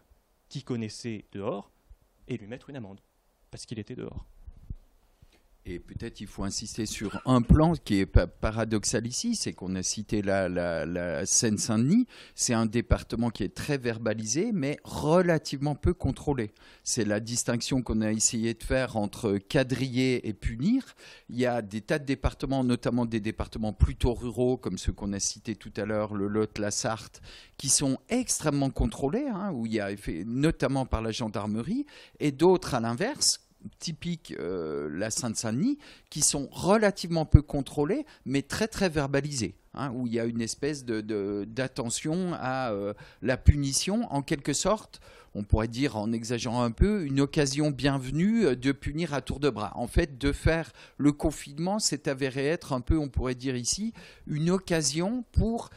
[0.49, 1.71] qui connaissait dehors
[2.27, 2.99] et lui mettre une amende,
[3.49, 4.25] parce qu'il était dehors.
[5.63, 9.83] Et peut-être il faut insister sur un plan qui est paradoxal ici, c'est qu'on a
[9.83, 12.07] cité la, la, Seine-Saint-Denis.
[12.33, 16.51] C'est un département qui est très verbalisé, mais relativement peu contrôlé.
[16.83, 20.95] C'est la distinction qu'on a essayé de faire entre quadriller et punir.
[21.29, 25.13] Il y a des tas de départements, notamment des départements plutôt ruraux, comme ceux qu'on
[25.13, 27.21] a cités tout à l'heure, le Lot, la Sarthe,
[27.57, 29.91] qui sont extrêmement contrôlés, hein, où il y a
[30.25, 31.85] notamment par la gendarmerie,
[32.19, 33.41] et d'autres à l'inverse
[33.79, 35.77] typiques, euh, la Seine-Saint-Denis,
[36.09, 40.41] qui sont relativement peu contrôlées, mais très très verbalisées, hein, où il y a une
[40.41, 45.01] espèce d'attention à euh, la punition, en quelque sorte,
[45.33, 49.39] on pourrait dire en exagérant un peu, une occasion bienvenue euh, de punir à tour
[49.39, 49.71] de bras.
[49.75, 53.93] En fait, de faire le confinement, c'est avéré être un peu, on pourrait dire ici,
[54.27, 55.69] une occasion pour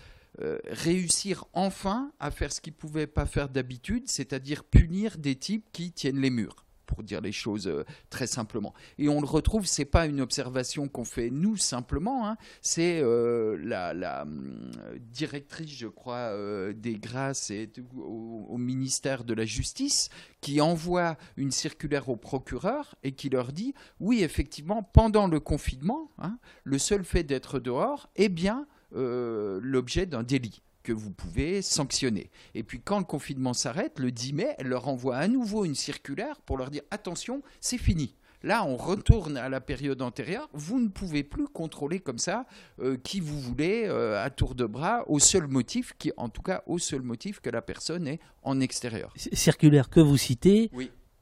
[0.67, 5.69] réussir enfin à faire ce qu'ils ne pouvaient pas faire d'habitude, c'est-à-dire punir des types
[5.71, 6.65] qui tiennent les murs
[6.95, 8.73] pour dire les choses euh, très simplement.
[8.99, 12.37] Et on le retrouve, c'est pas une observation qu'on fait nous simplement, hein.
[12.63, 14.71] c'est euh, la, hum,
[15.01, 17.53] directrice, je crois, euh, des grâces
[17.97, 20.09] au, ministère de la Justice
[20.41, 26.11] qui envoie une circulaire au procureur et qui leur dit oui, effectivement, pendant le confinement,
[26.19, 32.31] hein, le seul fait d'être dehors est bien l'objet d'un délit que vous pouvez sanctionner.
[32.55, 35.75] Et puis quand le confinement s'arrête, le 10 mai, elle leur envoie à nouveau une
[35.75, 38.15] circulaire pour leur dire attention, c'est fini.
[38.45, 40.51] Là, on retourne à la période antérieure.
[40.53, 42.45] Vous ne pouvez plus contrôler comme ça
[42.79, 46.43] euh, qui vous voulez euh, à tour de bras, au seul motif, qui, en tout
[46.43, 49.15] cas, au seul motif que la personne est en extérieur.
[49.17, 50.71] Circulaire que vous citez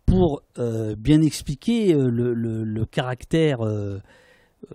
[0.04, 3.60] pour euh, bien expliquer le, caractère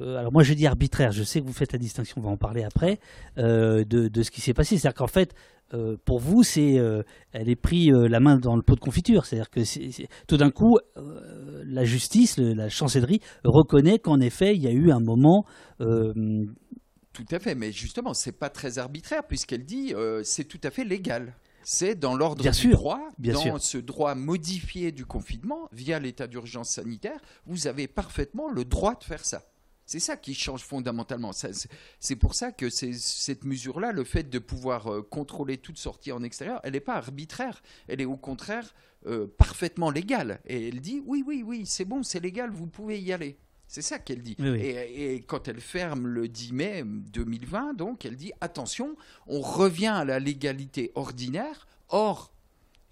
[0.01, 2.29] euh, alors moi je dis arbitraire, je sais que vous faites la distinction, on va
[2.29, 2.99] en parler après,
[3.37, 4.77] euh, de, ce qui s'est passé.
[4.77, 5.33] C'est-à-dire qu'en fait,
[5.73, 6.75] euh, pour vous, c'est,
[7.31, 9.25] elle est pris la main dans le pot de confiture.
[9.25, 9.61] C'est-à-dire que
[10.27, 10.77] tout d'un coup,
[11.65, 15.45] la justice, la chancellerie reconnaît qu'en effet, il y a eu un moment.
[15.79, 20.83] tout à fait, mais justement, c'est pas très arbitraire puisqu'elle dit c'est tout à fait
[20.83, 21.33] légal.
[21.69, 27.19] C'est dans l'ordre du droit, dans ce droit modifié du confinement via l'état d'urgence sanitaire,
[27.45, 29.43] vous avez parfaitement le droit de faire ça.
[29.87, 31.31] C'est ça qui change fondamentalement.
[31.31, 36.23] C'est pour ça que cette mesure-là, le fait de pouvoir euh, contrôler toute sortie en
[36.23, 38.75] extérieur, elle n'est pas arbitraire, elle est au contraire
[39.05, 40.41] euh, parfaitement légale.
[40.45, 43.37] Et elle dit oui, oui, oui, c'est bon, c'est légal, vous pouvez y aller.
[43.69, 44.35] C'est ça qu'elle dit.
[44.39, 44.59] Oui, oui.
[44.59, 49.87] Et, et quand elle ferme le 10 mai 2020, donc, elle dit attention, on revient
[49.87, 52.33] à la légalité ordinaire, hors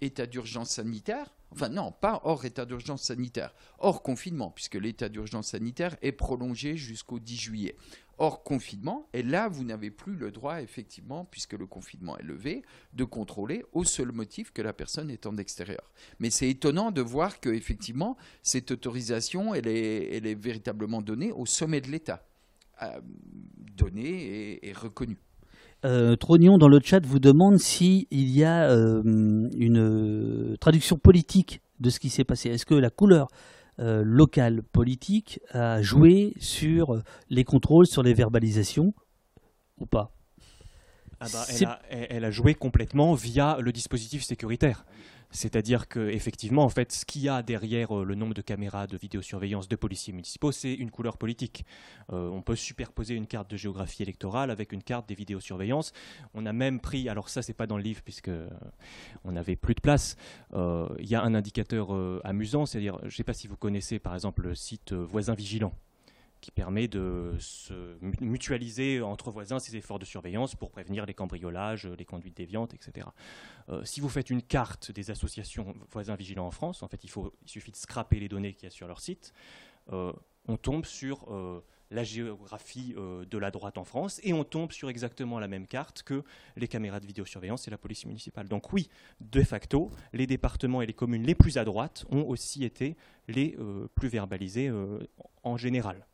[0.00, 1.30] état d'urgence sanitaire.
[1.52, 6.76] Enfin non, pas hors état d'urgence sanitaire, hors confinement, puisque l'état d'urgence sanitaire est prolongé
[6.76, 7.76] jusqu'au 10 juillet.
[8.18, 12.62] Hors confinement, et là, vous n'avez plus le droit, effectivement, puisque le confinement est levé,
[12.94, 15.92] de contrôler au seul motif que la personne est en extérieur.
[16.18, 21.82] Mais c'est étonnant de voir que, effectivement, cette autorisation, elle est, véritablement donnée au sommet
[21.82, 22.26] de l'État,
[22.82, 23.00] euh,
[23.76, 25.18] donnée et reconnue.
[25.86, 31.60] Euh, Trognon dans le chat vous demande s'il y a euh, une euh, traduction politique
[31.78, 32.50] de ce qui s'est passé.
[32.50, 33.28] Est-ce que la couleur
[33.78, 38.94] euh, locale politique a joué sur les contrôles, sur les verbalisations
[39.78, 40.10] ou pas?
[41.20, 44.84] Ah bah, a, elle a joué complètement via le dispositif sécuritaire.
[45.30, 48.86] C'est-à-dire que effectivement, en fait, ce qu'il y a derrière euh, le nombre de caméras
[48.86, 51.64] de vidéosurveillance de policiers municipaux, c'est une couleur politique.
[52.12, 55.92] Euh, on peut superposer une carte de géographie électorale avec une carte des vidéosurveillances.
[56.34, 58.48] On a même pris, alors ça, c'est pas dans le livre puisque euh,
[59.24, 60.16] on n'avait plus de place.
[60.54, 61.90] Il y a un indicateur
[62.24, 65.74] amusant, c'est-à-dire, je ne sais pas si vous connaissez par exemple le site Voisins Vigilants
[66.46, 71.12] qui permet de se mu- mutualiser entre voisins ces efforts de surveillance pour prévenir les
[71.12, 73.08] cambriolages, les conduites déviantes, etc.
[73.68, 77.10] Euh, si vous faites une carte des associations voisins vigilants en France, en fait, il,
[77.10, 79.32] faut, il suffit de scraper les données qu'il y a sur leur site.
[79.92, 80.12] Euh,
[80.46, 84.88] on tombe sur euh, la géographie de la droite en France et on tombe sur
[84.88, 86.22] exactement la même carte que
[86.56, 88.46] les caméras de vidéosurveillance et la police municipale.
[88.46, 88.88] Donc oui,
[89.20, 93.56] de facto, les départements et les communes les plus à droite ont aussi été les
[93.96, 94.70] plus verbalisés
[95.42, 96.06] en général.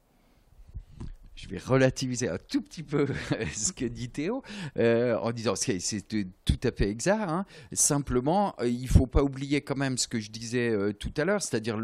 [1.35, 3.07] Je vais relativiser un tout petit peu
[3.55, 4.43] ce que dit Théo
[4.77, 6.07] euh, en disant c'est c'est
[6.45, 7.23] tout à fait exact.
[7.29, 7.47] hein.
[7.73, 11.25] Simplement, euh, il faut pas oublier quand même ce que je disais euh, tout à
[11.25, 11.79] l'heure, c'est-à-dire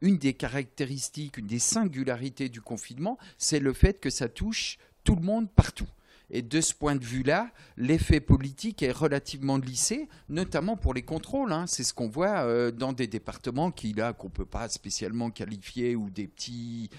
[0.00, 5.16] une des caractéristiques, une des singularités du confinement, c'est le fait que ça touche tout
[5.16, 5.88] le monde partout.
[6.30, 11.52] Et de ce point de vue-là, l'effet politique est relativement lissé, notamment pour les contrôles.
[11.52, 11.66] hein.
[11.66, 15.96] C'est ce qu'on voit euh, dans des départements qui là qu'on peut pas spécialement qualifier
[15.96, 16.90] ou des petits,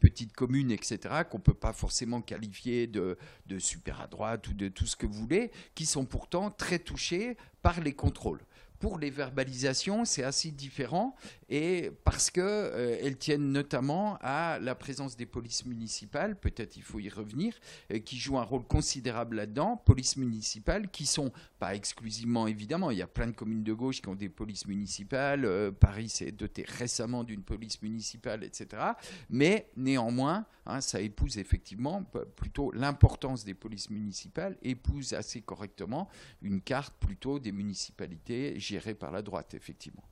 [0.00, 1.22] petites communes, etc.
[1.30, 3.16] Qu'on peut pas forcément qualifier de,
[3.46, 6.78] de super à droite ou de tout ce que vous voulez, qui sont pourtant très
[6.78, 8.40] touchés par les contrôles.
[8.80, 11.16] Pour les verbalisations, c'est assez différent
[11.48, 16.82] et parce que euh, elles tiennent notamment à la présence des polices municipales, peut-être il
[16.82, 17.54] faut y revenir,
[17.92, 22.98] euh, qui jouent un rôle considérable là-dedans, polices municipales qui sont pas exclusivement évidemment, il
[22.98, 26.32] y a plein de communes de gauche qui ont des polices municipales, euh, Paris s'est
[26.32, 28.82] doté récemment d'une police municipale, etc.
[29.30, 32.02] Mais néanmoins, hein, ça épouse effectivement
[32.36, 36.08] plutôt l'importance des polices municipales, épouse assez correctement
[36.42, 40.02] une carte plutôt des municipalités gérées par la droite, effectivement.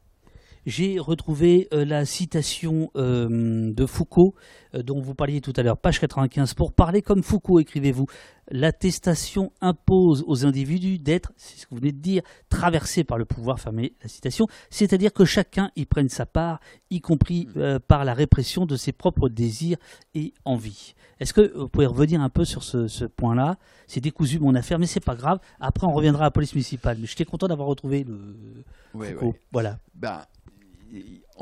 [0.64, 4.34] J'ai retrouvé euh, la citation euh, de Foucault
[4.74, 6.54] euh, dont vous parliez tout à l'heure, page 95.
[6.54, 8.06] Pour parler comme Foucault, écrivez-vous,
[8.52, 13.24] l'attestation impose aux individus d'être, c'est ce que vous venez de dire, traversés par le
[13.24, 18.04] pouvoir, fermé la citation, c'est-à-dire que chacun y prenne sa part, y compris euh, par
[18.04, 19.78] la répression de ses propres désirs
[20.14, 20.94] et envies.
[21.18, 23.56] Est-ce que vous pouvez revenir un peu sur ce, ce point-là?
[23.86, 25.38] C'est décousu mon affaire, mais c'est pas grave.
[25.60, 26.98] Après, on reviendra à la police municipale.
[27.00, 29.40] Mais j'étais content d'avoir retrouvé le Ouais, ouais.
[29.52, 29.78] Voilà.
[29.94, 30.22] Ben,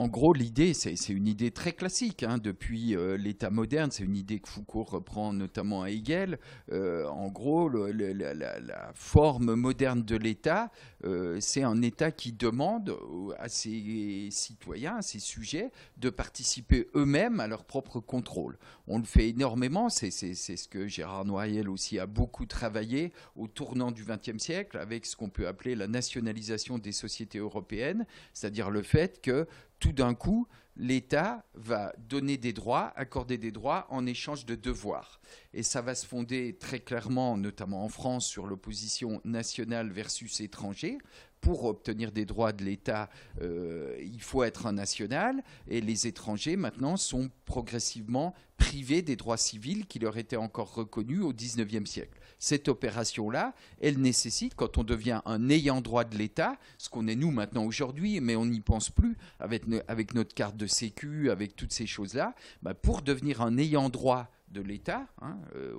[0.00, 2.22] en gros, l'idée, c'est une idée très classique.
[2.22, 6.38] hein, depuis euh, l'État moderne, c'est une idée que Foucault reprend notamment à Hegel.
[6.72, 10.70] Euh, en gros, la, forme moderne de l'État,
[11.04, 12.96] euh, c'est un État qui demande
[13.38, 18.56] à ses citoyens, à ses sujets, de participer eux-mêmes à leur propre contrôle.
[18.86, 19.90] On le fait énormément.
[19.90, 25.04] C'est ce que Gérard Noiriel aussi a beaucoup travaillé au tournant du XXe siècle avec
[25.04, 29.46] ce qu'on peut appeler la nationalisation des sociétés européennes, c'est-à-dire le fait que
[29.80, 35.20] tout d'un coup, l'État va donner des droits, accorder des droits en échange de devoirs.
[35.52, 40.98] Et ça va se fonder très clairement, notamment en France, sur l'opposition nationale versus étranger.
[41.40, 43.08] Pour obtenir des droits de l'État,
[43.40, 49.38] euh, il faut être un national, et les étrangers maintenant sont progressivement privés des droits
[49.38, 52.19] civils qui leur étaient encore reconnus au XIXe siècle.
[52.42, 57.14] Cette opération-là, elle nécessite, quand on devient un ayant droit de l'État, ce qu'on est
[57.14, 61.30] nous maintenant aujourd'hui, mais on n'y pense plus avec, no- avec notre carte de sécu,
[61.30, 65.74] avec toutes ces choses-là, bah, pour devenir un ayant droit de l'État, hein, euh,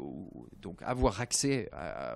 [0.61, 1.69] donc avoir accès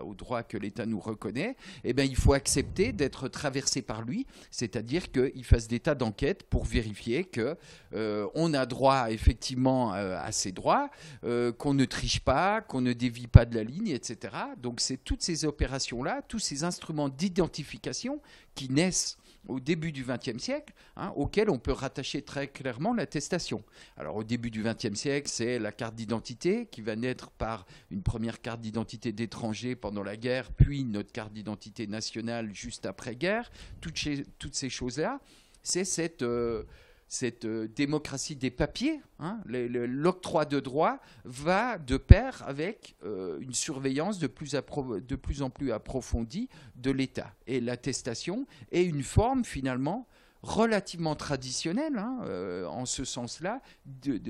[0.04, 4.26] aux droits que l'État nous reconnaît, eh ben, il faut accepter d'être traversé par lui,
[4.52, 7.58] c'est-à-dire qu'il fasse des tas d'enquêtes pour vérifier que
[7.94, 10.90] euh, a droit effectivement euh, à ces droits,
[11.22, 14.34] qu'on ne triche pas, qu'on ne dévie pas de la ligne, etc.
[14.62, 18.22] Donc c'est toutes ces opérations-là, tous ces instruments d'identification
[18.54, 23.64] qui naissent au début du XXe siècle, hein, auquel on peut rattacher très clairement l'attestation.
[23.98, 28.04] Alors au début du XXe siècle, c'est la carte d'identité qui va naître par une
[28.04, 33.52] première carte d'identité d'étranger pendant la guerre, puis notre carte d'identité nationale juste après-guerre.
[33.82, 34.00] Toutes,
[34.40, 35.20] toutes, ces choses-là,
[35.64, 36.22] c'est cette...
[36.22, 36.64] Euh,
[37.08, 43.54] cette euh, démocratie des papiers, hein, l'octroi de droit, va de pair avec euh, une
[43.54, 47.34] surveillance de plus, de plus, en plus approfondie de l'État.
[47.48, 50.08] Et l'attestation est une forme finalement
[50.46, 53.62] relativement traditionnelle, hein, euh, en ce sens-là,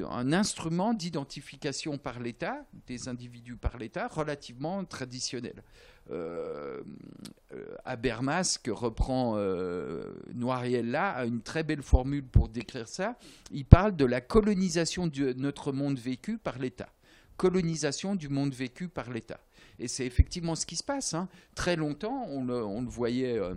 [0.09, 5.61] un instrument d'identification par l'État, des individus par l'État, relativement traditionnel.
[6.11, 6.84] Euh,
[7.53, 13.18] euh, Habermas, que reprend euh, Noiriel a une très belle formule pour décrire ça.
[13.51, 16.89] Il parle de la colonisation de notre monde vécu par l'État.
[17.36, 19.41] Colonisation du monde vécu par l'État.
[19.80, 21.13] Et c'est effectivement ce qui se passe.
[21.13, 21.28] Hein.
[21.55, 23.38] Très longtemps, on le, voyait.
[23.38, 23.55] Euh,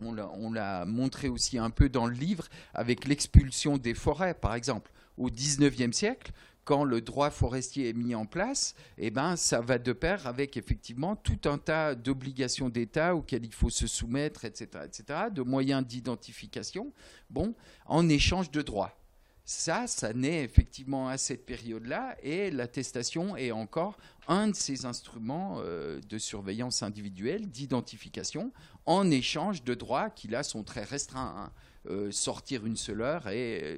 [0.00, 4.90] on l'a montré aussi un peu dans le livre avec l'expulsion des forêts, par exemple.
[5.16, 6.32] Au XIXe siècle,
[6.66, 10.56] quand le droit forestier est mis en place, eh ben, ça va de pair avec
[10.56, 15.86] effectivement tout un tas d'obligations d'État auxquelles il faut se soumettre, etc., etc., de moyens
[15.86, 16.92] d'identification,
[17.30, 17.54] bon,
[17.86, 18.98] en échange de droits.
[19.44, 25.58] Ça, ça naît effectivement à cette période-là et l'attestation est encore un de ces instruments
[25.60, 28.50] euh, de surveillance individuelle, d'identification,
[28.86, 31.34] en échange de droits qui là sont très restreints.
[31.36, 31.50] Hein.
[31.88, 33.76] Euh, sortir une seule heure et euh,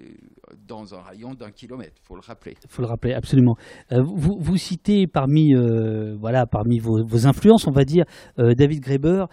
[0.67, 2.57] dans un rayon d'un kilomètre, il faut le rappeler.
[2.65, 3.55] Il faut le rappeler, absolument.
[3.93, 5.53] Euh, vous, vous, citez parmi,
[6.19, 8.05] voilà, parmi vos, influences, on va dire,
[8.39, 9.27] David Graeber,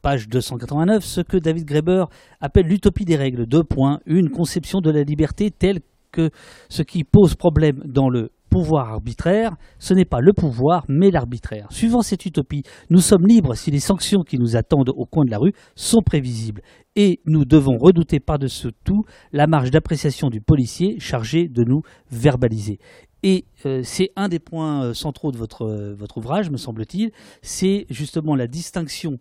[0.00, 2.04] page 289, ce que David Graeber
[2.40, 3.46] appelle l'utopie des règles.
[3.46, 4.00] Deux points.
[4.06, 5.80] Une conception de la liberté telle
[6.12, 6.30] que
[6.68, 11.68] ce qui pose problème dans le pouvoir arbitraire, ce n'est pas le pouvoir, mais l'arbitraire.
[11.70, 15.30] Suivant cette utopie, nous sommes libres si les sanctions qui nous attendent au coin de
[15.30, 16.62] la rue sont prévisibles.
[16.96, 22.78] Et nous devons redouter par-dessus tout la marge d'appréciation du policier chargé de nous verbaliser.
[23.22, 27.12] Et euh, c'est un des points euh, centraux de votre, euh, votre ouvrage, me semble-t-il,
[27.42, 29.18] c'est justement la distinction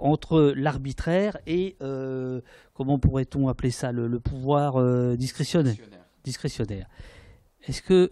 [0.00, 1.76] entre l'arbitraire et,
[2.74, 4.82] comment pourrait-on appeler ça, le, pouvoir
[5.16, 5.76] discrétionnaire.
[6.24, 6.88] discrétionnaire.
[7.64, 8.10] Est-ce que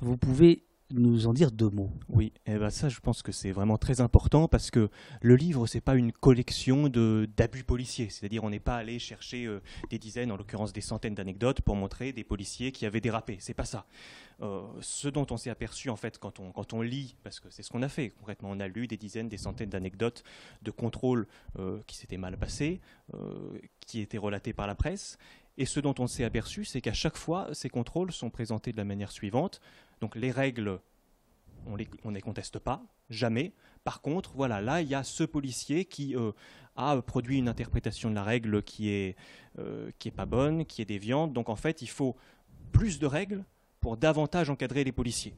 [0.00, 3.30] vous pouvez nous en dire deux mots Oui, et eh ben ça je pense que
[3.30, 4.88] c'est vraiment très important parce que
[5.20, 9.44] le livre c'est pas une collection de d'abus policiers, c'est-à-dire on n'est pas allé chercher
[9.44, 13.36] euh, des dizaines, en l'occurrence des centaines d'anecdotes pour montrer des policiers qui avaient dérapé,
[13.40, 13.84] c'est pas ça.
[14.40, 17.50] Euh, ce dont on s'est aperçu en fait quand on, quand on lit, parce que
[17.50, 20.22] c'est ce qu'on a fait concrètement, on a lu des dizaines, des centaines d'anecdotes
[20.62, 21.26] de contrôles
[21.58, 22.80] euh, qui s'étaient mal passés,
[23.86, 25.18] qui étaient relatés par la presse,
[25.58, 28.76] et ce dont on s'est aperçu, c'est qu'à chaque fois, ces contrôles sont présentés de
[28.76, 29.60] la manière suivante.
[30.00, 30.80] Donc les règles,
[31.66, 33.52] on ne les conteste pas, jamais.
[33.84, 36.32] Par contre, voilà, là, il y a ce policier qui euh,
[36.76, 39.16] a produit une interprétation de la règle qui est,
[39.58, 41.32] euh, qui est pas bonne, qui est déviante.
[41.32, 42.16] Donc en fait, il faut
[42.72, 43.44] plus de règles
[43.80, 45.34] pour davantage encadrer les policiers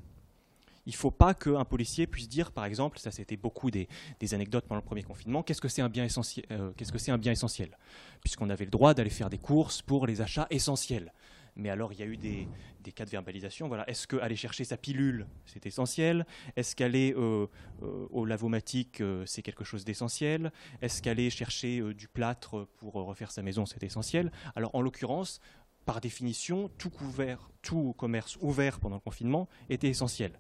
[0.87, 3.89] il ne faut pas qu'un policier puisse dire, par exemple, ça c'était beaucoup des,
[4.33, 7.13] anecdotes pendant le premier confinement, qu'est-ce que c'est un bien essentiel, euh, qu'est-ce que c'est
[7.13, 7.77] un bien essentiel,
[8.23, 11.13] puisqu'on avait le droit d'aller faire des courses pour les achats essentiels.
[11.57, 12.49] Mais alors, il y a eu des,
[12.95, 13.69] cas de verbalisation.
[13.69, 13.89] Voilà.
[13.89, 16.27] Est-ce qu'aller chercher sa pilule, c'est essentiel?
[16.57, 17.47] Est-ce qu'aller euh,
[17.83, 20.53] euh, au lavomatique, c'est quelque chose d'essentiel?
[20.83, 24.33] Est-ce qu'aller chercher du plâtre pour refaire sa maison, c'est essentiel?
[24.55, 25.41] Alors, en l'occurrence,
[25.85, 30.39] par définition, tout, couvert, tout commerce ouvert pendant le confinement était essentiel.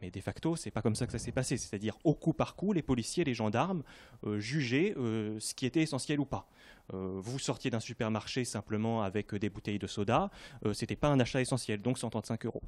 [0.00, 1.56] Mais de facto, c'est pas comme ça que ça s'est passé.
[1.56, 3.82] C'est-à-dire, au coup par coup, les policiers, les gendarmes
[4.24, 6.48] euh, jugeaient euh, ce qui était essentiel ou pas.
[6.94, 10.30] Euh, vous sortiez d'un supermarché simplement avec des bouteilles de soda,
[10.72, 12.62] c'était pas un achat essentiel, donc 135 euros.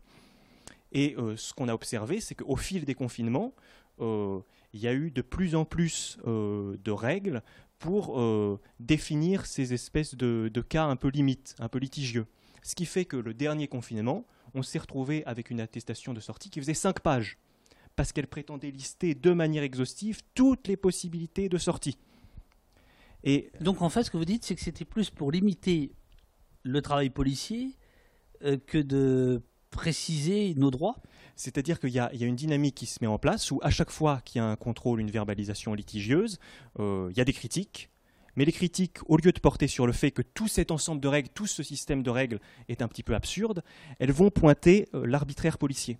[0.93, 3.55] Et ce qu'on a observé, c'est qu'au fil des confinements,
[4.01, 7.43] il y a eu de plus en plus de règles
[7.79, 8.21] pour
[8.81, 12.27] définir ces espèces de, de cas un peu limites, un peu litigieux.
[12.63, 16.51] Ce qui fait que le dernier confinement, on s'est retrouvé avec une attestation de sortie
[16.51, 17.39] qui faisait 5 pages,
[17.97, 21.99] parce qu'elle prétendait lister de manière exhaustive toutes les possibilités de sortie.
[23.25, 25.93] Et donc en fait, ce que vous dites, c'est que c'était plus pour limiter
[26.63, 27.77] le travail policier
[28.45, 30.97] euh, que de préciser nos droits
[31.41, 34.21] c'est-à-dire qu'il y, a une dynamique qui se met en place où à chaque fois
[34.27, 36.39] qu'il y a un contrôle, une verbalisation litigieuse,
[36.79, 37.90] euh, il y a des critiques,
[38.37, 41.09] mais les critiques, au lieu de porter sur le fait que tout cet ensemble de
[41.09, 43.63] règles, tout ce système de règles est un petit peu absurde,
[43.99, 45.99] elles vont pointer euh, l'arbitraire policier.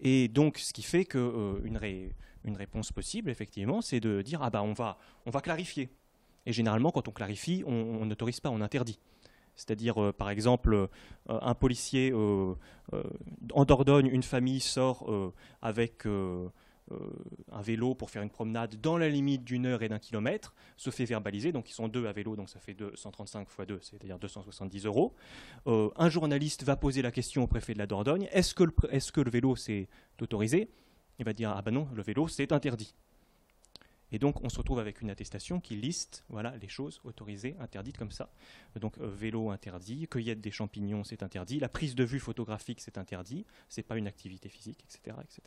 [0.00, 2.10] Et donc, ce qui fait qu'une euh,
[2.54, 5.88] réponse possible, effectivement, c'est de dire ah bah on va, on va clarifier.
[6.44, 9.00] Et généralement, quand on clarifie, on n'autorise pas, on interdit.
[9.56, 10.88] C'est-à-dire, euh, par exemple,
[11.28, 15.10] un policier en Dordogne, une famille sort
[15.60, 16.06] avec
[17.50, 20.90] un vélo pour faire une promenade dans la limite d'une heure et d'un kilomètre se
[20.90, 21.52] fait verbaliser.
[21.52, 25.14] Donc ils sont deux à vélo, donc ça fait 135 fois 2, c'est-à-dire 270 euros.
[25.66, 29.20] un journaliste va poser la question au préfet de la Dordogne est-ce que, est que,
[29.20, 29.88] le vélo c'est
[30.20, 30.68] autorisé?
[31.18, 32.94] Il va dire ah ben non, le vélo c'est interdit.
[34.12, 37.98] Et donc, on se retrouve avec une attestation qui liste voilà, les choses autorisées, interdites
[37.98, 38.30] comme ça.
[38.78, 42.98] Donc, euh, vélo interdit, cueillette des champignons, c'est interdit, la prise de vue photographique, c'est
[42.98, 45.16] interdit, c'est pas une activité physique, etc.
[45.22, 45.42] etc.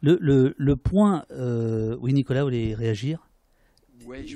[0.00, 3.28] Le, le, point, euh, oui, Nicolas, vous voulez réagir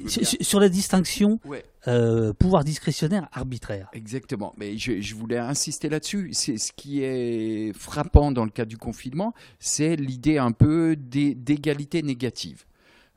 [0.07, 1.41] sur, la distinction
[1.89, 3.89] euh, pouvoir discrétionnaire arbitraire.
[3.93, 6.31] Exactement, mais je, je voulais insister là-dessus.
[6.33, 12.03] C'est ce qui est frappant dans le cas du confinement, c'est l'idée un peu d'égalité
[12.03, 12.65] négative.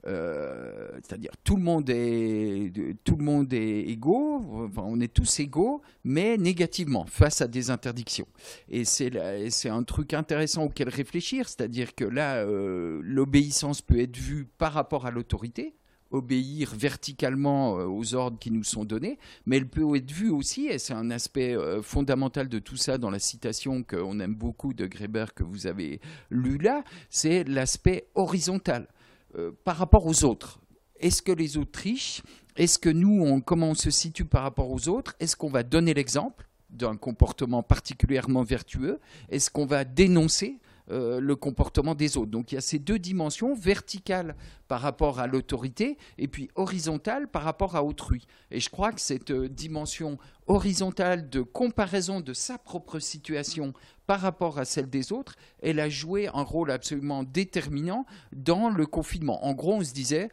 [0.07, 2.71] Euh, c'est-à-dire tout le monde est
[3.03, 8.27] tout le monde est égaux, on est tous égaux, mais négativement face à des interdictions.
[8.69, 9.11] Et c'est
[9.49, 14.71] c'est un truc intéressant auquel réfléchir, c'est-à-dire que là euh, l'obéissance peut être vue par
[14.71, 15.75] rapport à l'autorité,
[16.11, 20.67] obéir verticalement euh, aux ordres qui nous sont donnés, mais elle peut être vue aussi,
[20.67, 24.85] et c'est un aspect fondamental de tout ça dans la citation qu'on aime beaucoup de
[24.87, 28.87] Greber que vous avez lu là, c'est l'aspect horizontal.
[29.37, 30.59] Euh, par rapport aux autres.
[30.99, 32.23] Est-ce que les autres trichent
[32.55, 35.93] Est-ce que nous, comment on se situe par rapport aux autres Est-ce qu'on va donner
[35.93, 38.99] l'exemple d'un comportement particulièrement vertueux?
[39.29, 40.57] Est-ce qu'on va dénoncer
[40.91, 42.31] euh, le comportement des autres.
[42.31, 44.35] Donc il y a ces deux dimensions, verticales
[44.67, 48.25] par rapport à l'autorité et puis horizontale par rapport à autrui.
[48.51, 50.17] Et je crois que cette euh, dimension
[50.47, 53.73] horizontale de comparaison de sa propre situation
[54.07, 58.87] par rapport à celle des autres, elle a joué un rôle absolument déterminant dans le
[58.87, 59.45] confinement.
[59.45, 60.29] En gros, on se disait,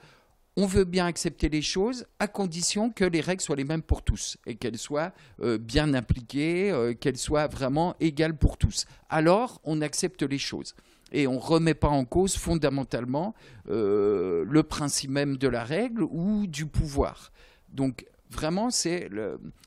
[0.56, 4.02] on veut bien accepter les choses à condition que les règles soient les mêmes pour
[4.02, 8.86] tous et qu'elles soient euh, bien appliquées, euh, qu'elles soient vraiment égales pour tous.
[9.10, 10.74] Alors, on accepte les choses
[11.12, 13.34] et on ne remet pas en cause fondamentalement
[13.68, 17.32] euh, le principe même de la règle ou du pouvoir.
[17.68, 19.08] Donc, vraiment, c'est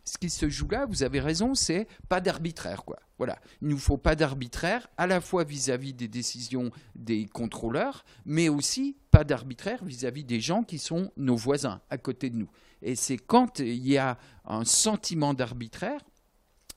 [0.04, 3.00] ce qui se joue là, vous avez raison, c'est pas d'arbitraire, quoi.
[3.18, 8.06] Voilà, il ne nous faut pas d'arbitraire, à la fois vis-à-vis des décisions des contrôleurs,
[8.26, 12.50] mais aussi pas d'arbitraire vis-à-vis des gens qui sont nos voisins, à côté de nous.
[12.82, 16.00] Et c'est quand il y a un sentiment d'arbitraire,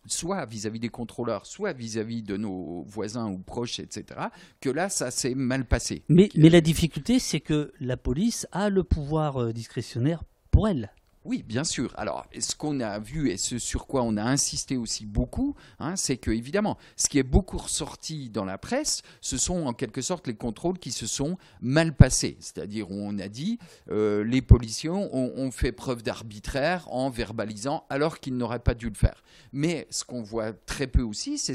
[0.07, 4.21] soit vis-à-vis des contrôleurs, soit vis-à-vis de nos voisins ou proches, etc.,
[4.61, 6.03] que là, ça s'est mal passé.
[6.09, 10.93] Mais, mais la difficulté, c'est que la police a le pouvoir euh, discrétionnaire pour elle.
[11.25, 11.93] Oui, bien sûr.
[11.97, 15.95] Alors, ce qu'on a vu et ce sur quoi on a insisté aussi beaucoup, hein,
[15.95, 20.03] c'est que évidemment, ce qui est beaucoup ressorti dans la presse, ce sont en quelque
[20.03, 22.37] sorte les contrôles qui se sont mal passés.
[22.41, 23.61] C'est-à-dire, on a dit
[23.91, 28.95] euh, les policiers ont, fait preuve d'arbitraire en verbalisant alors qu'ils n'auraient pas dû le
[28.95, 29.23] faire.
[29.53, 31.55] Mais ce qu'on voit très peu aussi, c'est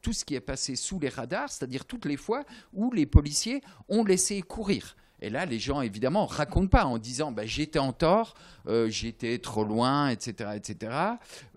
[0.00, 3.62] tout ce qui est passé sous les radars, c'est-à-dire toutes les fois où les policiers
[3.88, 4.96] ont laissé courir.
[5.26, 8.34] Et là, les gens, évidemment, racontent pas en disant bah, j'étais en tort,
[8.68, 10.50] euh, j'étais trop loin, etc.
[10.54, 10.92] etc.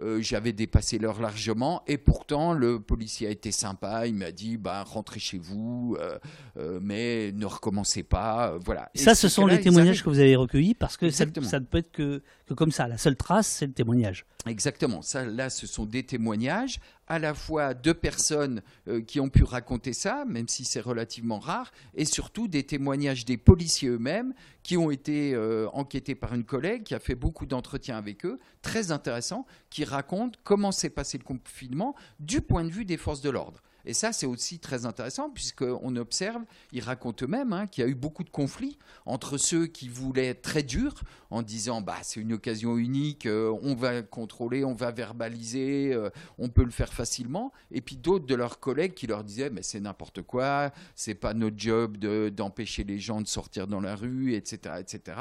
[0.01, 4.57] Euh, j'avais dépassé l'heure largement, et pourtant, le policier a été sympa, il m'a dit
[4.57, 8.57] bah, rentrez chez vous, euh, mais ne recommencez pas.
[8.65, 8.89] voilà.
[8.95, 11.77] ça, ce sont les témoignages que vous avez recueillis, parce que ça, ça, ne peut
[11.77, 12.87] être que, que comme ça.
[12.87, 14.25] La seule trace, c'est le témoignage.
[14.47, 15.03] Exactement.
[15.03, 16.79] Ça, là, ce sont des témoignages
[17.09, 21.39] à la fois de personnes euh, qui ont pu raconter ça, même si c'est relativement
[21.39, 26.43] rare, et surtout des témoignages des policiers eux-mêmes qui ont été euh, enquêtés par une
[26.43, 31.17] collègue qui a fait beaucoup d'entretiens avec eux, très intéressant, qui raconte comment s'est passé
[31.17, 33.61] le confinement du point de vue des forces de l'ordre.
[33.85, 37.89] Et ça, c'est aussi très intéressant, puisqu'on observe, ils racontent eux-mêmes, hein, qu'il y a
[37.89, 42.19] eu beaucoup de conflits entre ceux qui voulaient être très durs, en disant bah, c'est
[42.19, 46.93] une occasion unique, euh, on va contrôler, on va verbaliser, euh, on peut le faire
[46.93, 51.15] facilement, et puis d'autres de leurs collègues qui leur disaient mais c'est n'importe quoi, c'est
[51.15, 55.17] pas notre job d'empêcher les gens de sortir dans la rue, etc., etc.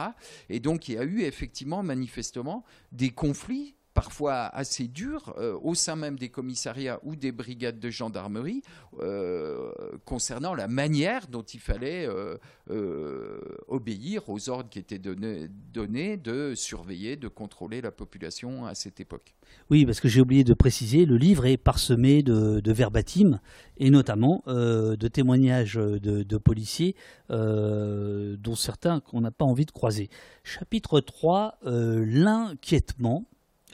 [0.48, 5.74] Et donc il y a eu effectivement, manifestement, des conflits parfois assez dur euh, au
[5.74, 8.62] sein même des commissariats ou des brigades de gendarmerie
[9.00, 9.72] euh,
[10.04, 16.54] concernant la manière dont il fallait euh, obéir aux ordres qui étaient donnés, donnés, de
[16.54, 19.34] surveiller, de contrôler la population à cette époque.
[19.70, 23.40] Oui, parce que j'ai oublié de préciser, le livre est parsemé de, verbatim
[23.78, 26.94] et notamment de témoignages de, de policiers
[27.30, 30.10] dont certains qu'on n'a pas envie de croiser.
[30.44, 33.26] Chapitre 3, l'inquiètement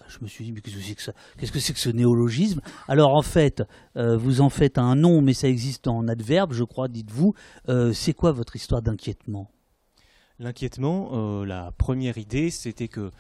[0.08, 1.12] je me suis dit, mais qu'est-ce que c'est que ça?
[1.38, 2.60] Qu'est-ce que ce néologisme?
[2.88, 3.62] Alors en fait,
[3.96, 7.34] euh, vous en faites un nom, mais ça existe en adverbe, je crois, dites-vous.
[7.68, 9.50] Euh, c'est quoi votre histoire d'inquiètement
[10.38, 13.10] L'inquiètement, euh, la première idée, c'était que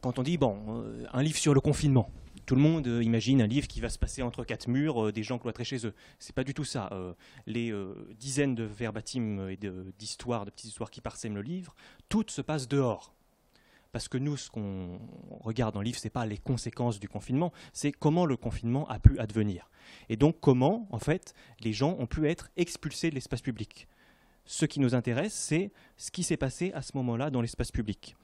[0.00, 2.10] quand on dit, bon, un livre sur le confinement,
[2.46, 5.38] tout le monde imagine un livre qui va se passer entre quatre murs, des gens
[5.38, 5.94] cloîtrés chez eux.
[6.18, 6.90] C'est pas du tout ça.
[7.46, 7.72] Les
[8.18, 9.58] dizaines de verbatims et
[9.98, 11.74] d'histoires, de, petites histoires qui parsèment le livre,
[12.08, 13.14] toutes se passent dehors.
[13.92, 14.98] Parce que nous, ce qu'on
[15.40, 18.98] regarde dans le livre, c'est pas les conséquences du confinement, c'est comment le confinement a
[18.98, 19.70] pu advenir.
[20.08, 23.86] Et donc comment, en fait, les gens ont pu être expulsés de l'espace public.
[24.46, 28.16] Ce qui nous intéresse, c'est ce qui s'est passé à ce moment-là dans l'espace public.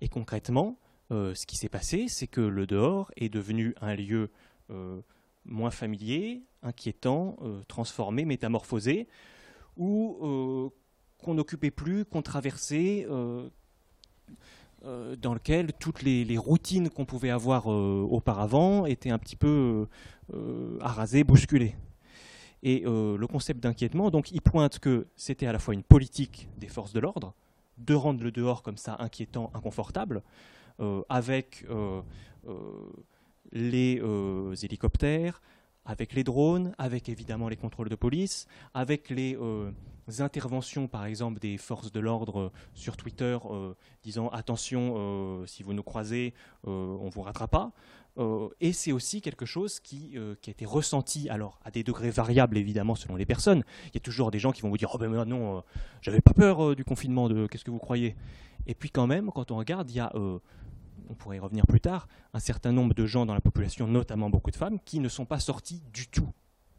[0.00, 0.76] Et concrètement,
[1.12, 4.30] euh, ce qui s'est passé, c'est que le dehors est devenu un lieu
[4.70, 5.00] euh,
[5.44, 9.06] moins familier, inquiétant, euh, transformé, métamorphosé,
[9.76, 10.70] où
[11.18, 13.06] qu'on n'occupait plus, qu'on traversait,
[15.20, 19.86] dans lequel toutes les, routines qu'on pouvait avoir auparavant étaient un petit peu
[20.80, 21.76] arasées, bousculées.
[22.62, 26.68] Et le concept d'inquiétement, donc, il pointe que c'était à la fois une politique des
[26.68, 27.34] forces de l'ordre,
[27.78, 30.22] de rendre le dehors comme ça inquiétant, inconfortable,
[30.80, 32.00] euh, avec euh,
[32.48, 32.92] euh,
[33.52, 34.00] les
[34.64, 35.42] hélicoptères,
[35.84, 39.36] avec les drones, avec évidemment les contrôles de police, avec les
[40.18, 43.38] interventions par exemple des forces de l'ordre sur Twitter
[44.02, 46.34] disant attention si vous nous croisez
[46.64, 47.72] on vous rattrape pas
[48.60, 52.58] et c'est aussi quelque chose qui, qui, a été ressenti alors à des degrés variables
[52.58, 53.64] évidemment selon les personnes.
[53.86, 55.62] Il y a toujours des gens qui vont vous dire oh ben non
[56.02, 58.16] j'avais pas peur du confinement de qu'est-ce que vous croyez?
[58.66, 60.12] Et puis quand même quand on regarde il y a
[61.12, 64.30] on pourrait y revenir plus tard, un certain nombre de gens dans la population, notamment
[64.30, 66.28] beaucoup de femmes, qui ne sont pas sortis du tout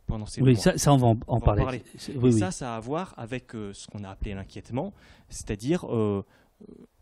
[0.07, 0.61] pendant ces oui, mois.
[0.61, 1.83] Ça, ça, on va en, parler.
[1.95, 4.91] et ça, ça a à voir avec euh, ce qu'on a appelé l'inquiétement,
[5.29, 6.25] c'est-à-dire euh,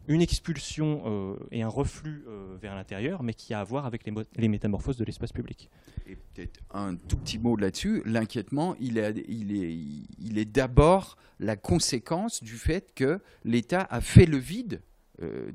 [0.07, 2.25] une expulsion euh, et un reflux
[2.61, 5.69] vers l'intérieur, mais qui a à voir avec les, les métamorphoses de l'espace public.
[6.05, 8.03] Et peut-être un tout petit mot là-dessus.
[8.05, 9.73] L'inquiétement, il est, il est,
[10.19, 14.81] il est d'abord la conséquence du fait que l'État a fait le vide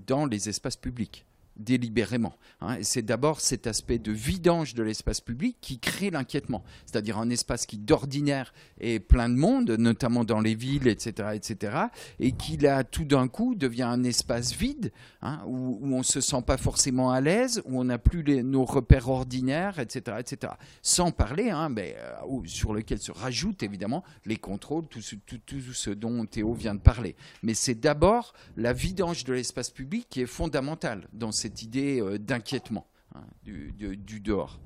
[0.07, 1.27] dans les espaces publics
[1.59, 2.35] délibérément.
[2.61, 2.78] Hein.
[2.83, 7.66] C'est d'abord cet aspect de vidange de l'espace public qui crée l'inquiétement, c'est-à-dire un espace
[7.66, 11.77] qui d'ordinaire est plein de monde, notamment dans les villes, etc., etc.,
[12.20, 14.93] et qui là tout d'un coup devient un espace vide
[15.23, 18.65] hein, où, on on se sent pas forcément à l'aise, où on n'a plus nos
[18.66, 20.53] repères ordinaires, etc., etc.
[20.83, 25.61] Sans parler, hein, mais, euh, sur lequel se rajoutent évidemment les contrôles, tout ce, tout
[25.73, 27.16] ce dont Théo vient de parler.
[27.43, 32.01] Mais c'est d'abord la vidange de l'espace public qui est fondamentale dans ces cette idée
[32.01, 34.59] euh, d'inquiétement hein, du, dehors.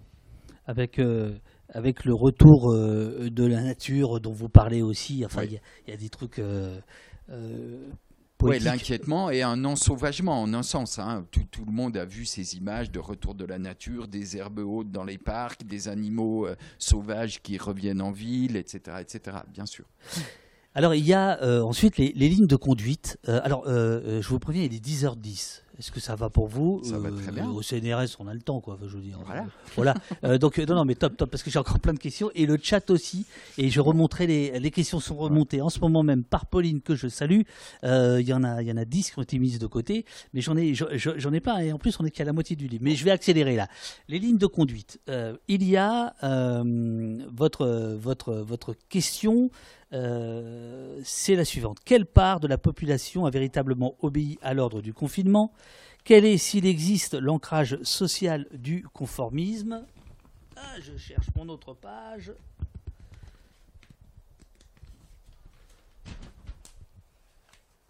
[0.64, 1.36] Avec, euh,
[1.68, 5.96] avec le retour euh, de la nature dont vous parlez aussi, enfin, il y, a
[5.96, 6.40] des trucs.
[8.42, 10.98] Oui, l'inquiétement et un ensauvagement en un sens.
[10.98, 11.26] Hein.
[11.30, 14.60] Tout, tout, le monde a vu ces images de retour de la nature, des herbes
[14.60, 16.48] hautes dans les parcs, des animaux
[16.78, 19.36] sauvages qui reviennent en ville, etc., etc.
[19.52, 19.84] Bien sûr.
[20.74, 23.18] Alors il y a ensuite les, les, lignes de conduite.
[23.26, 25.60] alors je vous préviens, il est 10h10.
[25.80, 27.48] Est-ce que ça va pour vous Ça va très bien.
[27.48, 28.78] Euh, au CNRS, on a le temps, quoi.
[28.82, 29.18] Je veux dire.
[29.24, 29.46] Voilà.
[29.76, 29.94] voilà.
[30.24, 32.44] Euh, donc non, non, mais top, top, parce que j'ai encore plein de questions et
[32.44, 33.24] le chat aussi.
[33.56, 36.94] Et je remonterai les, les questions sont remontées en ce moment même par Pauline que
[36.94, 37.40] je salue.
[37.84, 39.66] Euh, il y en a, il y en a 10 qui ont été mises de
[39.66, 40.04] côté,
[40.34, 41.64] mais j'en ai, j'en ai pas.
[41.64, 42.84] Et en plus, on est qu'à la moitié du livre.
[42.84, 43.66] Mais je vais accélérer là.
[44.08, 45.00] Les lignes de conduite.
[45.48, 46.14] il y a
[47.32, 49.50] votre, votre, votre question.
[49.92, 51.78] C'est la suivante.
[51.84, 55.52] Quelle part de la population a véritablement obéi à l'ordre du confinement?
[56.04, 59.84] Quel est, s'il existe, l'ancrage social du conformisme?
[60.56, 62.32] Ah, Je cherche mon autre page.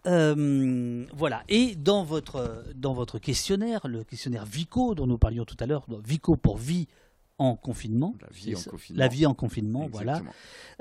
[0.07, 1.43] Euh, voilà.
[1.47, 6.57] Et dans votre questionnaire, le questionnaire VICO dont nous parlions tout à l'heure, VICO pour
[6.57, 6.87] vie
[7.41, 8.13] en confinement.
[8.21, 8.99] La vie en confinement.
[8.99, 10.21] La vie en confinement, voilà.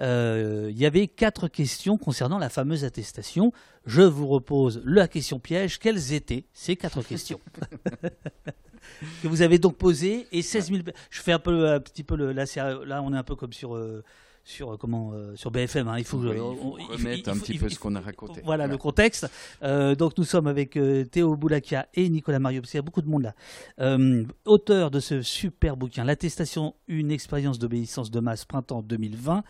[0.01, 3.53] Euh, il y avait quatre questions concernant la fameuse attestation.
[3.87, 5.78] Je vous repose la question piège.
[5.78, 7.41] Quelles étaient ces quatre questions
[9.23, 10.82] que vous avez donc posées et 16 000.
[11.11, 12.45] Je fais un peu un petit peu le, là,
[12.85, 14.05] là on est un peu comme sur euh,
[14.51, 15.89] sur euh, comment euh, sur BFM.
[15.89, 15.98] Hein.
[15.98, 18.43] Il faut, remettre un petit peu ce qu'on a raconté.
[18.44, 19.31] Voilà, le contexte.
[19.62, 20.78] Euh, donc nous sommes avec
[21.10, 23.98] Théo Boulakia et Nicolas Mario, parce qu'il y a beaucoup de monde là.
[24.44, 29.44] auteur de ce super bouquin, L'attestation, une expérience d'obéissance de masse, printemps 2020.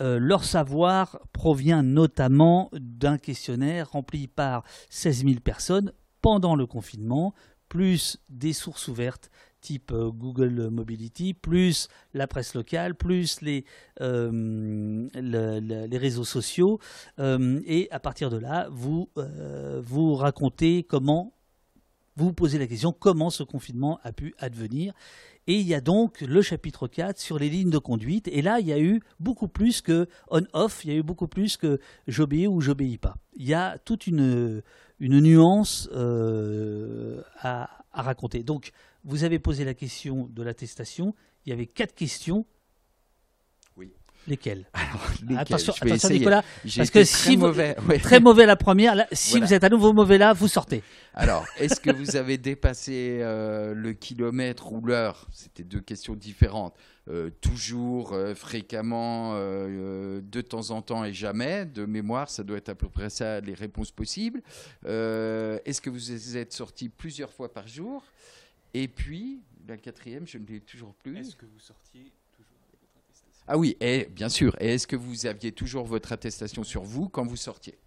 [0.00, 7.34] leur savoir provient notamment d'un questionnaire rempli par 16 000 personnes pendant le confinement,
[7.68, 9.30] plus des sources ouvertes
[9.62, 13.64] type euh, Google Mobility, plus la presse locale, plus les,
[14.02, 15.08] euh,
[15.92, 16.78] réseaux sociaux.
[17.18, 19.08] Euh, et à partir de là, vous,
[19.82, 21.32] vous racontez comment,
[22.16, 24.92] vous posez la question comment ce confinement a pu advenir.
[25.46, 28.28] Et il y a donc le chapitre 4 sur les lignes de conduite.
[28.28, 31.26] Et là, il y a eu beaucoup plus que on-off, il y a eu beaucoup
[31.26, 33.16] plus que j'obéis ou j'obéis pas.
[33.34, 34.62] Il y a toute une,
[35.00, 35.88] une nuance
[37.40, 38.42] à, à raconter.
[38.42, 38.72] Donc,
[39.04, 41.14] vous avez posé la question de l'attestation.
[41.44, 42.46] Il y avait quatre questions.
[43.76, 43.92] Oui.
[44.28, 44.66] Lesquelles
[45.22, 46.08] Lesquelles Attention, attention.
[46.10, 46.42] Nicolas,
[46.76, 47.74] parce que très si vous- ouais.
[48.00, 48.94] très mauvais la première.
[48.94, 49.46] Là, si Voilà.
[49.46, 50.82] vous êtes à nouveau mauvais là, vous sortez.
[51.14, 55.26] Alors, est-ce que vous avez dépassé euh, le kilomètre ou l'heure?
[55.32, 56.74] C'était deux questions différentes.
[57.08, 61.66] Euh, toujours, euh, fréquemment, de temps en temps et jamais.
[61.66, 64.40] De mémoire, ça doit être à peu près ça les réponses possibles.
[64.84, 68.04] Est-ce que vous êtes sorti plusieurs fois par jour?
[68.74, 71.34] Et puis, la quatrième, je ne l'ai toujours plus.
[71.34, 73.44] que vous sortiez toujours avec votre attestation?
[73.46, 74.56] Ah oui, et bien sûr.
[74.60, 77.78] Et est-ce que vous aviez toujours votre attestation sur vous quand vous sortiez?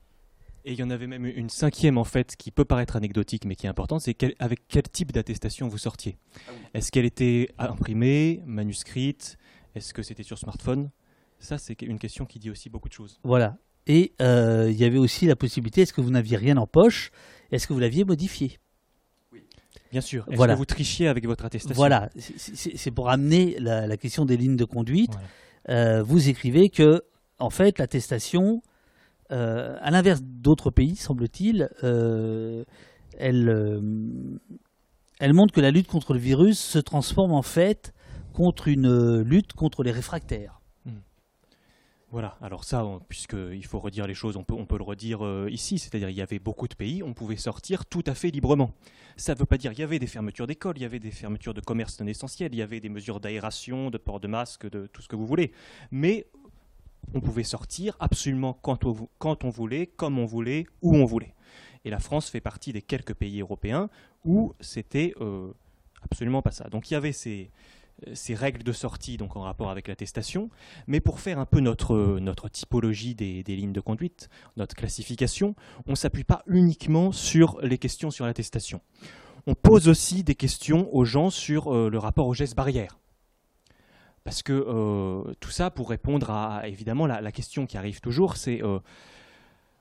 [0.68, 3.56] Et il y en avait même une cinquième en fait qui peut paraître anecdotique mais
[3.56, 6.18] qui est importante, c'est quel- avec quel type d'attestation vous sortiez?
[6.48, 6.57] Ah oui.
[6.74, 9.38] Est-ce qu'elle était imprimée, manuscrite?
[9.76, 10.90] Est-ce que c'était sur smartphone?
[11.38, 13.20] Ça c'est une question qui dit aussi beaucoup de choses.
[13.24, 13.60] Voilà.
[13.86, 17.12] Et euh, il y avait aussi la possibilité est-ce que vous n'aviez rien en poche?
[17.52, 18.57] Est-ce que vous l'aviez modifié?
[19.96, 20.26] Bien sûr.
[20.28, 20.56] Est-ce Voilà.
[20.56, 22.10] que vous trichiez avec votre attestation Voilà.
[22.18, 25.14] C'est- pour amener la, la question des lignes de conduite.
[25.14, 25.80] Voilà.
[26.00, 27.04] Euh, vous écrivez que,
[27.40, 28.62] en fait, l'attestation,
[29.32, 32.66] euh, à l'inverse d'autres pays, semble-t-il, euh,
[33.18, 33.80] elle, euh,
[35.22, 37.94] elle montre que la lutte contre le virus se transforme en fait
[38.34, 40.60] contre une lutte contre les réfractaires.
[42.16, 46.10] Voilà, alors ça, puisqu'il faut redire les choses, on peut, le redire euh, ici, c'est-à-dire
[46.10, 48.72] il y avait beaucoup de pays, on pouvait sortir tout à fait librement.
[49.18, 51.12] Ça ne veut pas dire il y avait des fermetures d'écoles, il y avait des
[51.12, 54.66] fermetures de commerce non essentiels, il y avait des mesures d'aération, de port de masque,
[54.70, 55.52] de tout ce que vous voulez.
[55.92, 56.26] Mais
[57.14, 61.04] on pouvait sortir absolument quand on, vou- quand on voulait, comme on voulait, où on
[61.04, 61.34] voulait.
[61.84, 63.90] Et la France fait partie des quelques pays européens
[64.24, 65.52] où c'était euh,
[66.02, 66.70] absolument pas ça.
[66.70, 67.52] Donc il y avait ces,
[68.14, 70.49] ces règles de sortie donc en rapport avec l'attestation,
[70.88, 75.56] mais pour faire un peu notre, typologie des, lignes de conduite, notre classification,
[75.88, 78.82] on ne s'appuie pas uniquement sur les questions sur l'attestation.
[79.48, 82.98] On pose aussi des questions aux gens sur euh, le rapport aux gestes barrières.
[84.23, 88.64] Parce que euh, tout ça pour répondre à, évidemment, la, question qui arrive toujours, c'est
[88.64, 88.80] euh,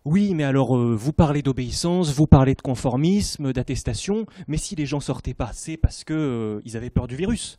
[0.05, 5.01] oui, mais alors vous parlez d'obéissance, vous parlez de conformisme, d'attestation, mais si les gens
[5.01, 7.59] sortaient pas, c'est parce que euh, ils avaient peur du virus.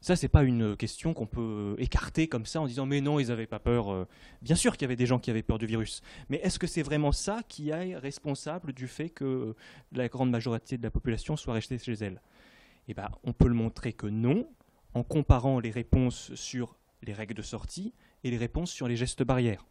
[0.00, 3.28] Ça, c'est pas une question qu'on peut écarter comme ça en disant mais non, ils
[3.28, 3.92] n'avaient pas peur.
[3.92, 4.06] euh.
[4.42, 6.68] Bien sûr qu'il y avait des gens qui avaient peur du virus, mais est-ce que
[6.68, 9.56] c'est vraiment ça qui est responsable du fait que euh,
[9.92, 12.20] la grande majorité de la population soit restée chez elle?
[12.86, 14.48] Eh ben, on peut le montrer que non,
[14.94, 17.92] en comparant les réponses sur les règles de sortie
[18.24, 19.66] et les réponses sur les gestes barrières.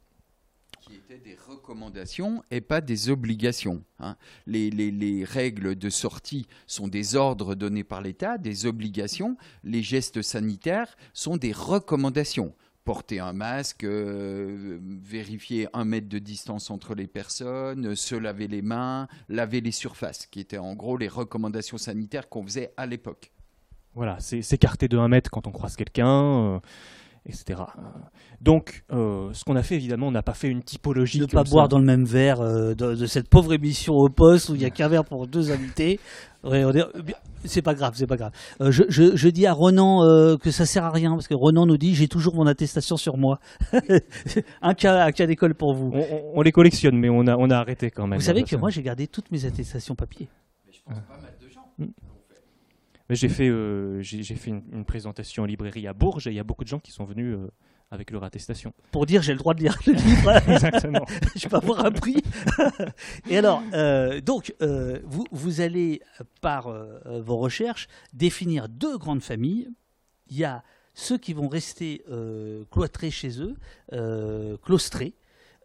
[0.88, 3.84] Qui étaient des recommandations et pas des obligations.
[4.00, 4.16] hein.
[4.46, 9.38] Les, les- les règles de sortie sont des ordres donnés par l'État, des obligations.
[9.64, 12.54] Les gestes sanitaires sont des recommandations.
[12.86, 18.62] Porter un masque, euh, vérifier un mètre de distance entre les personnes, se laver les
[18.62, 23.32] mains, laver les surfaces, qui étaient en gros les recommandations sanitaires qu'on faisait à l'époque.
[23.94, 26.08] Voilà, c'est s'écarter de 1 mètre quand on croise quelqu'un,
[26.56, 26.60] euh,
[27.28, 27.62] etc.
[28.42, 31.20] Donc, euh, ce qu'on a fait, évidemment, on n'a pas fait une typologie.
[31.20, 31.52] Ne pas ça.
[31.52, 34.60] boire dans le même verre euh, de, de cette pauvre émission au poste où il
[34.60, 36.00] n'y a qu'un verre pour deux invités.
[36.44, 36.84] Ouais, euh,
[37.46, 38.32] c'est pas grave, c'est pas grave.
[38.62, 41.34] Euh, je, je- je dis à Renan euh, que ça sert à rien parce que
[41.34, 43.40] Renan nous dit j'ai toujours mon attestation sur moi.
[44.62, 45.92] un cas, un cas d'école pour vous.
[45.94, 48.20] On, on- on les collectionne, mais on a, on a arrêté quand même.
[48.20, 50.30] Vous savez que moi j'ai gardé toutes mes attestations papier.
[50.66, 51.92] Mais je pense pas mal de gens.
[53.10, 56.36] Mais J'ai fait, euh, j'ai fait une, une présentation en librairie à Bourges et il
[56.36, 57.50] y a beaucoup de gens qui sont venus euh,
[57.90, 58.74] avec leur attestation.
[58.92, 60.32] Pour dire j'ai le droit de lire le livre.
[60.50, 61.06] Exactement.
[61.36, 62.22] je peux avoir un prix.
[63.30, 66.02] Et alors, euh, donc, vous, vous allez,
[66.42, 66.74] par
[67.06, 69.70] vos recherches, définir deux grandes familles.
[70.30, 70.64] Il y a
[70.94, 72.04] ceux qui vont rester
[72.72, 73.56] cloîtrés chez eux,
[74.64, 75.16] claustrés,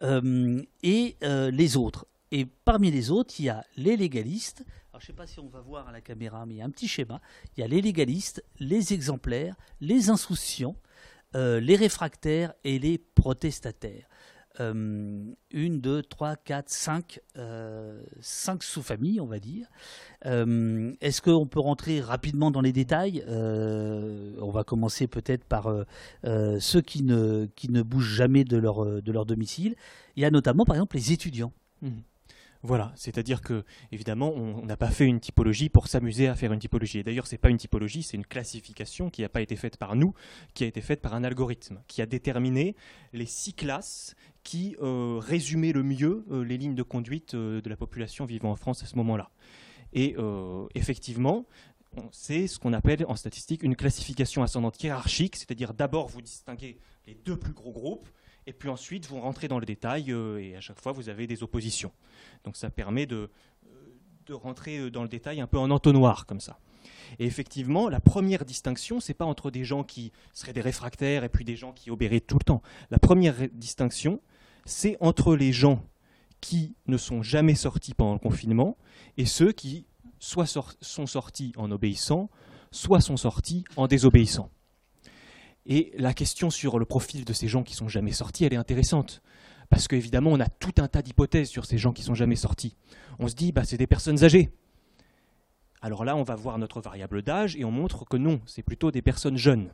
[0.03, 2.07] euh, et les autres.
[2.31, 4.65] Et parmi les autres, il y a les légalistes.
[5.03, 6.65] Je ne sais pas si on va voir à la caméra, mais il y a
[6.65, 7.19] un petit schéma.
[7.57, 10.77] Il y a les légalistes, les exemplaires, les insouciants,
[11.35, 14.07] euh, les réfractaires et les protestataires.
[14.61, 19.67] Euh, une, deux, trois, quatre, cinq, euh, cinq sous-familles, on va dire.
[20.23, 23.25] Est-ce qu'on peut rentrer rapidement dans les détails?
[23.27, 25.67] On va commencer peut-être par
[26.23, 29.75] ceux qui ne, bougent jamais de leur, de leur domicile.
[30.15, 31.51] Il y a notamment, par exemple, les étudiants.
[32.65, 36.59] Voilà, c'est-à-dire que évidemment, on n'a pas fait une typologie pour s'amuser à faire une
[36.59, 36.99] typologie.
[36.99, 39.97] Et d'ailleurs, c'est pas une typologie, c'est une classification qui n'a pas été faite par
[39.97, 40.13] nous,
[40.53, 42.77] qui a été faite par un algorithme qui a déterminé
[43.11, 47.69] les six classes qui euh, résumaient le mieux euh, les lignes de conduite euh, de
[47.69, 49.29] la population vivant en France à ce moment-là.
[49.95, 50.15] Et
[50.73, 51.45] effectivement,
[52.11, 57.13] c'est ce qu'on appelle en statistique une classification ascendante hiérarchique, c'est-à-dire d'abord vous distinguez les
[57.13, 58.09] deux plus gros groupes,
[58.47, 61.27] et puis ensuite vous rentrez dans le détail, euh, et à chaque fois vous avez
[61.27, 61.91] des oppositions.
[62.43, 63.29] Donc ça permet de,
[64.29, 66.59] euh, rentrer euh, dans le détail un peu en entonnoir comme ça.
[67.19, 71.29] Et effectivement, la première distinction, c'est pas entre des gens qui seraient des réfractaires et
[71.29, 72.61] puis des gens qui obéiraient tout le temps.
[72.89, 74.21] La première distinction,
[74.65, 75.83] c'est entre les gens
[76.41, 78.77] qui ne sont jamais sortis pendant le confinement
[79.17, 79.85] et ceux qui
[80.19, 80.47] soit
[80.81, 82.29] sont sortis en obéissant,
[82.71, 84.49] soit sont sortis en désobéissant.
[85.65, 88.57] Et la question sur le profil de ces gens qui sont jamais sortis, elle est
[88.57, 89.21] intéressante.
[89.69, 92.75] Parce qu'évidemment, on a tout un tas d'hypothèses sur ces gens qui sont jamais sortis.
[93.19, 94.51] On se dit, bah, c'est des personnes âgées.
[95.81, 98.91] Alors là, on va voir notre variable d'âge et on montre que non, c'est plutôt
[98.91, 99.73] des personnes jeunes.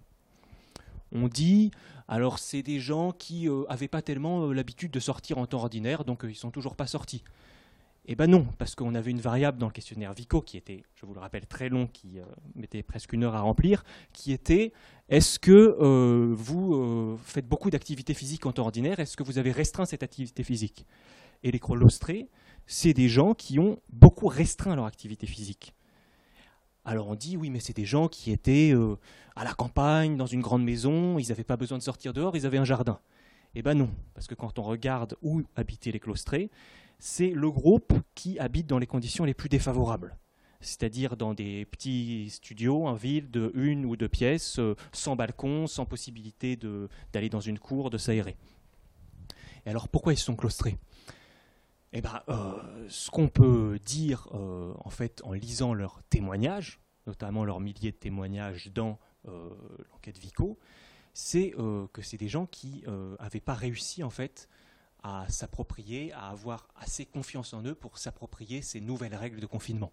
[1.11, 1.71] On dit,
[2.07, 5.59] alors c'est des gens qui n'avaient euh, pas tellement euh, l'habitude de sortir en temps
[5.59, 7.23] ordinaire, donc euh, ils sont toujours pas sortis.
[8.11, 11.05] Eh bien non, parce qu'on avait une variable dans le questionnaire Vico qui était, je
[11.05, 12.23] vous le rappelle, très long, qui euh,
[12.55, 13.83] mettait presque une heure à remplir,
[14.13, 14.73] qui était
[15.09, 19.37] est-ce que euh, vous euh, faites beaucoup d'activités physiques en temps ordinaire Est-ce que vous
[19.37, 20.87] avez restreint cette activité physique?
[21.43, 22.29] Et les crolostrés,
[22.65, 25.75] c'est des gens qui ont beaucoup restreint leur activité physique.
[26.85, 28.73] Alors on dit oui, mais c'est des gens qui étaient
[29.35, 32.47] à la campagne, dans une grande maison, ils n'avaient pas besoin de sortir dehors, ils
[32.47, 32.99] avaient un jardin.
[33.53, 36.49] Eh bien non, parce que quand on regarde où habitaient les claustrés,
[36.99, 40.17] c'est le groupe qui habite dans les conditions les plus défavorables
[40.61, 45.67] c'est-à-dire dans des petits studios en ville de une ou deux pièces, euh, sans balcon,
[45.67, 46.57] sans possibilité
[47.13, 48.35] d'aller dans une cour, de s'aérer.
[49.65, 50.77] Alors pourquoi ils sont claustrés?
[51.91, 57.45] Eh ben, euh, ce qu'on peut dire euh, en fait en lisant leurs témoignages, notamment
[57.45, 58.99] leurs milliers de témoignages dans
[59.91, 60.57] l'enquête Vico,
[61.13, 61.53] c'est
[61.93, 62.83] que c'est des gens qui
[63.19, 64.47] n'avaient pas réussi en fait
[65.03, 69.91] à s'approprier, à avoir assez confiance en eux pour s'approprier ces nouvelles règles de confinement.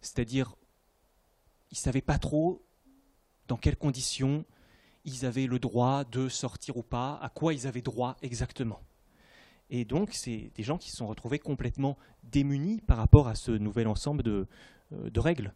[0.00, 0.54] C'est-à-dire,
[1.70, 2.64] ils ne savaient pas trop
[3.48, 4.44] dans quelles conditions
[5.04, 8.80] ils avaient le droit de sortir ou pas, à quoi ils avaient droit exactement.
[9.70, 13.52] Et donc, c'est des gens qui se sont retrouvés complètement démunis par rapport à ce
[13.52, 14.46] nouvel ensemble de,
[14.92, 15.54] euh, de règles.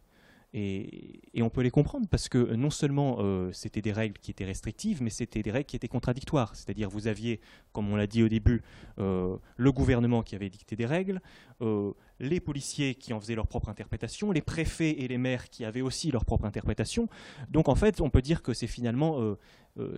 [0.57, 4.45] Et, on peut les comprendre parce que non seulement euh, c'était des règles qui étaient
[4.45, 6.55] restrictives, mais c'était des règles qui étaient contradictoires.
[6.55, 7.41] C'est-à-dire vous aviez,
[7.73, 8.63] comme on l'a dit au début,
[8.97, 11.21] euh, le gouvernement qui avait dicté des règles,
[11.61, 11.91] euh,
[12.21, 15.81] les policiers qui en faisaient leur propre interprétation, les préfets et les maires qui avaient
[15.81, 17.09] aussi leur propre interprétation.
[17.49, 19.35] Donc en fait, on peut dire que c'est finalement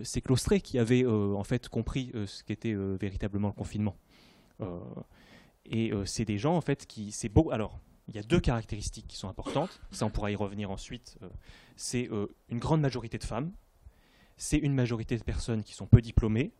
[0.02, 3.96] ces claustrés qui avaient en fait compris ce qu'était véritablement le confinement.
[5.66, 7.52] et c'est des gens en fait qui, c'est beau.
[7.52, 7.78] Alors
[8.08, 11.28] il y a deux caractéristiques qui sont importantes, ça on pourra y revenir ensuite, euh,
[11.76, 13.52] c'est euh, une grande majorité de femmes,
[14.36, 16.52] c'est une majorité de personnes qui sont peu diplômées,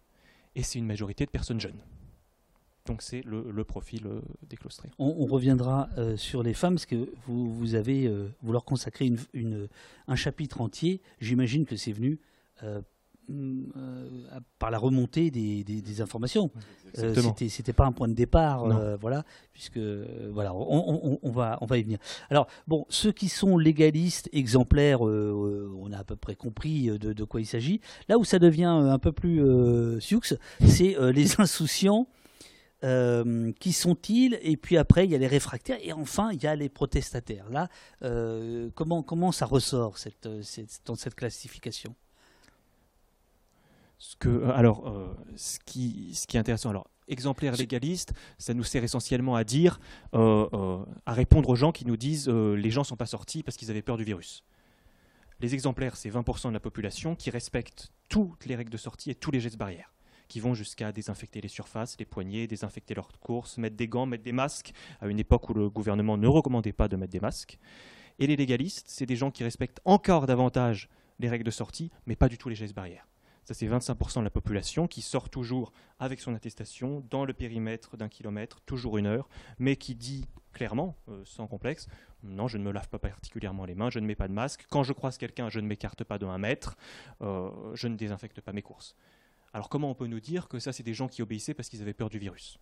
[0.55, 1.81] et c'est une majorité de personnes jeunes.
[2.87, 4.91] Donc c'est le, profil euh, des claustrés.
[4.99, 8.11] On, reviendra sur les femmes, parce que vous, vous avez,
[8.43, 9.69] vous leur consacrez une,
[10.07, 12.19] un chapitre entier, j'imagine que c'est venu
[12.63, 12.83] euh,
[14.59, 16.51] par la remontée des, informations.
[16.99, 17.15] Euh,
[17.49, 21.83] c'était pas un point de départ, euh, voilà, puisque voilà, on, va on va y
[21.83, 21.99] venir.
[22.31, 27.41] Alors bon, ceux qui sont légalistes exemplaires, on a à peu près compris de, quoi
[27.41, 27.81] il s'agit.
[28.09, 29.43] Là où ça devient un peu plus
[30.01, 30.21] sioux,
[30.67, 32.07] c'est les insouciants.
[33.61, 36.57] qui sont-ils Et puis après, il y a les réfractaires, et enfin, il y a
[36.57, 37.51] les protestataires.
[37.51, 37.69] Là,
[38.75, 41.95] comment, comment ça ressort cette, cette, dans cette classification?
[43.99, 48.55] Ce que, euh, alors, euh, ce, qui, ce qui est intéressant, alors, exemplaire légaliste, ça
[48.55, 49.81] nous sert essentiellement à dire,
[50.15, 53.57] euh, à répondre aux gens qui nous disent les gens ne sont pas sortis parce
[53.57, 54.45] qu'ils avaient peur du virus.
[55.41, 59.15] Les exemplaires, c'est 20% de la population qui respectent toutes les règles de sortie et
[59.15, 59.95] tous les gestes barrières,
[60.29, 64.25] qui vont jusqu'à désinfecter les surfaces, les poignets, désinfecter leurs courses, mettre des gants, mettre
[64.25, 67.59] des masques, à une époque où le gouvernement ne recommandait pas de mettre des masques.
[68.19, 70.89] Et les légalistes, c'est des gens qui respectent encore davantage
[71.21, 73.07] les règles de sortie, mais pas du tout les gestes barrières.
[73.49, 77.97] Ça, c'est 25% de la population qui sort toujours avec son attestation dans le périmètre
[77.97, 79.27] d'un kilomètre, toujours une heure,
[79.59, 81.89] mais qui dit clairement, euh, sans complexe,
[82.23, 84.67] non, je ne me lave pas particulièrement les mains, je ne mets pas de masque.
[84.69, 86.77] Quand je croise quelqu'un, je ne m'écarte pas de un mètre,
[87.23, 88.95] euh, je ne désinfecte pas mes courses.
[89.55, 91.81] Alors comment on peut nous dire que ça, c'est des gens qui obéissaient parce qu'ils
[91.81, 92.59] avaient peur du virus?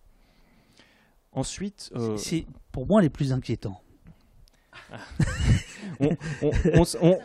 [1.33, 1.91] Ensuite...
[1.97, 3.81] Euh, c'est pour moi les plus inquiétants.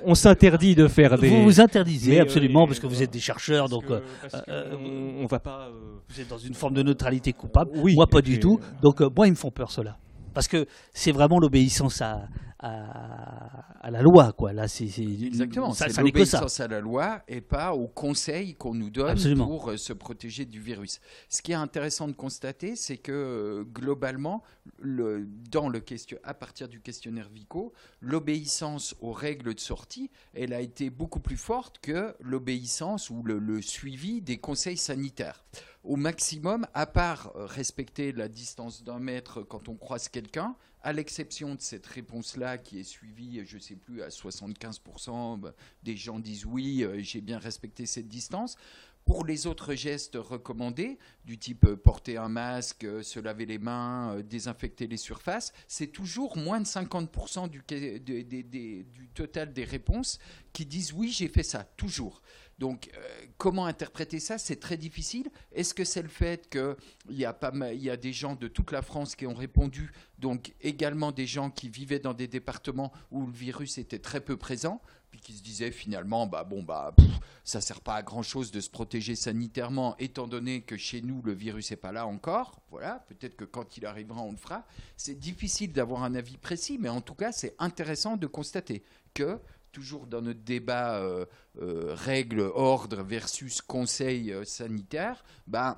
[0.04, 1.28] on, s'interdit de faire des.
[1.28, 4.00] Vous vous interdisez absolument parce que vous êtes des chercheurs, donc euh,
[4.48, 4.74] euh,
[5.20, 5.68] on, va pas.
[5.68, 7.70] Euh, vous êtes dans une forme de neutralité coupable.
[7.74, 8.60] Oui, moi pas du tout.
[8.82, 9.98] Donc moi ils me font peur cela
[10.34, 12.28] parce que c'est vraiment l'obéissance à,
[12.62, 14.52] à, la loi, quoi.
[14.52, 15.72] Là, c'est exactement.
[15.72, 19.76] Ça, c'est l'obéissance à la loi et pas aux conseils qu'on nous donne pour euh,
[19.76, 21.00] se protéger du virus.
[21.28, 24.42] Ce qui est intéressant de constater, c'est que euh, globalement,
[24.78, 30.52] le, dans le question, à partir du questionnaire Vico, l'obéissance aux règles de sortie, elle
[30.52, 35.44] a été beaucoup plus forte que l'obéissance ou le suivi des conseils sanitaires
[35.84, 40.92] au maximum, à part euh, respecter la distance d'un mètre quand on croise quelqu'un, à
[40.92, 45.96] l'exception de cette réponse-là qui est suivie, je ne sais plus, à 75%, bah, des
[45.96, 48.56] gens disent oui, euh, j'ai bien respecté cette distance.
[49.04, 54.20] Pour les autres gestes recommandés, du type euh, porter un masque, se laver les mains,
[54.22, 60.18] désinfecter les surfaces, c'est toujours moins de 50% du, du, total des réponses
[60.52, 62.22] qui disent oui, j'ai fait ça, toujours.
[62.62, 64.38] Donc, euh, comment interpréter ça?
[64.38, 65.28] C'est très difficile.
[65.50, 66.76] Est-ce que c'est le fait qu'il
[67.10, 67.36] y, a
[67.72, 69.90] y a des gens de toute la France qui ont répondu,
[70.20, 74.36] donc également des gens qui vivaient dans des départements où le virus était très peu
[74.36, 74.80] présent
[75.10, 76.94] puis qui se disaient finalement, bah bon, bah
[77.42, 81.20] ça sert pas à grand chose de se protéger sanitairement, étant donné que chez nous
[81.22, 82.62] le virus n'est pas là encore.
[82.70, 84.64] Voilà, peut-être que quand il arrivera, on le fera.
[84.96, 88.84] C'est difficile d'avoir un avis précis, mais en tout cas, c'est intéressant de constater
[89.14, 89.40] que
[89.72, 91.24] toujours dans notre débat euh,
[91.60, 95.76] euh, règles, ordre versus conseil euh, sanitaire, ben,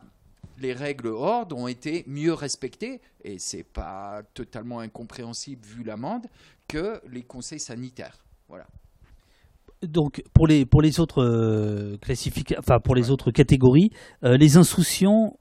[0.58, 6.26] les règles ordre ont été mieux respectées, et c'est pas totalement incompréhensible vu l'amende,
[6.68, 8.18] que les conseils sanitaires.
[8.48, 8.66] Voilà.
[9.82, 13.90] Donc pour les pour les autres classifications, enfin pour les autres catégories,
[14.22, 15.36] les insouciants,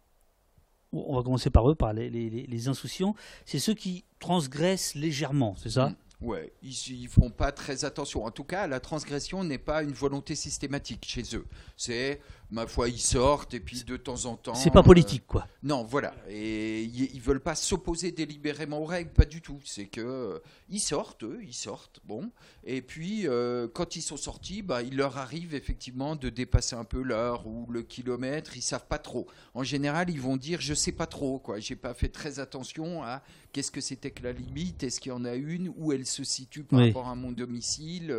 [0.92, 3.16] on va commencer par eux, par les, les, insouciants,
[3.46, 5.90] c'est ceux qui transgressent légèrement, c'est ça?
[5.90, 5.96] Mm.
[6.24, 8.24] Ouais, ils, ne font pas très attention.
[8.24, 11.46] En tout cas, la transgression n'est pas une volonté systématique chez eux.
[11.76, 14.56] C'est ma foi, ils sortent et puis de temps en temps.
[14.56, 15.42] C'est pas politique, quoi.
[15.42, 16.14] Euh, non, voilà.
[16.30, 19.60] Et ils, veulent pas s'opposer délibérément aux règles, pas du tout.
[19.66, 20.40] C'est que euh,
[20.70, 22.32] ils sortent, eux, ils sortent, bon.
[22.64, 26.86] Et puis euh, quand ils sont sortis, bah, il leur arrive effectivement de dépasser un
[26.86, 28.56] peu l'heure ou le kilomètre.
[28.56, 29.28] Ils savent pas trop.
[29.54, 31.60] En général, ils vont dire, je sais pas trop, quoi.
[31.60, 33.24] J'ai pas fait très attention à
[33.54, 36.26] qu'est-ce que c'était que la limite, est-ce qu'il y en a une, où elle se
[36.26, 38.14] situe par rapport à mon domicile,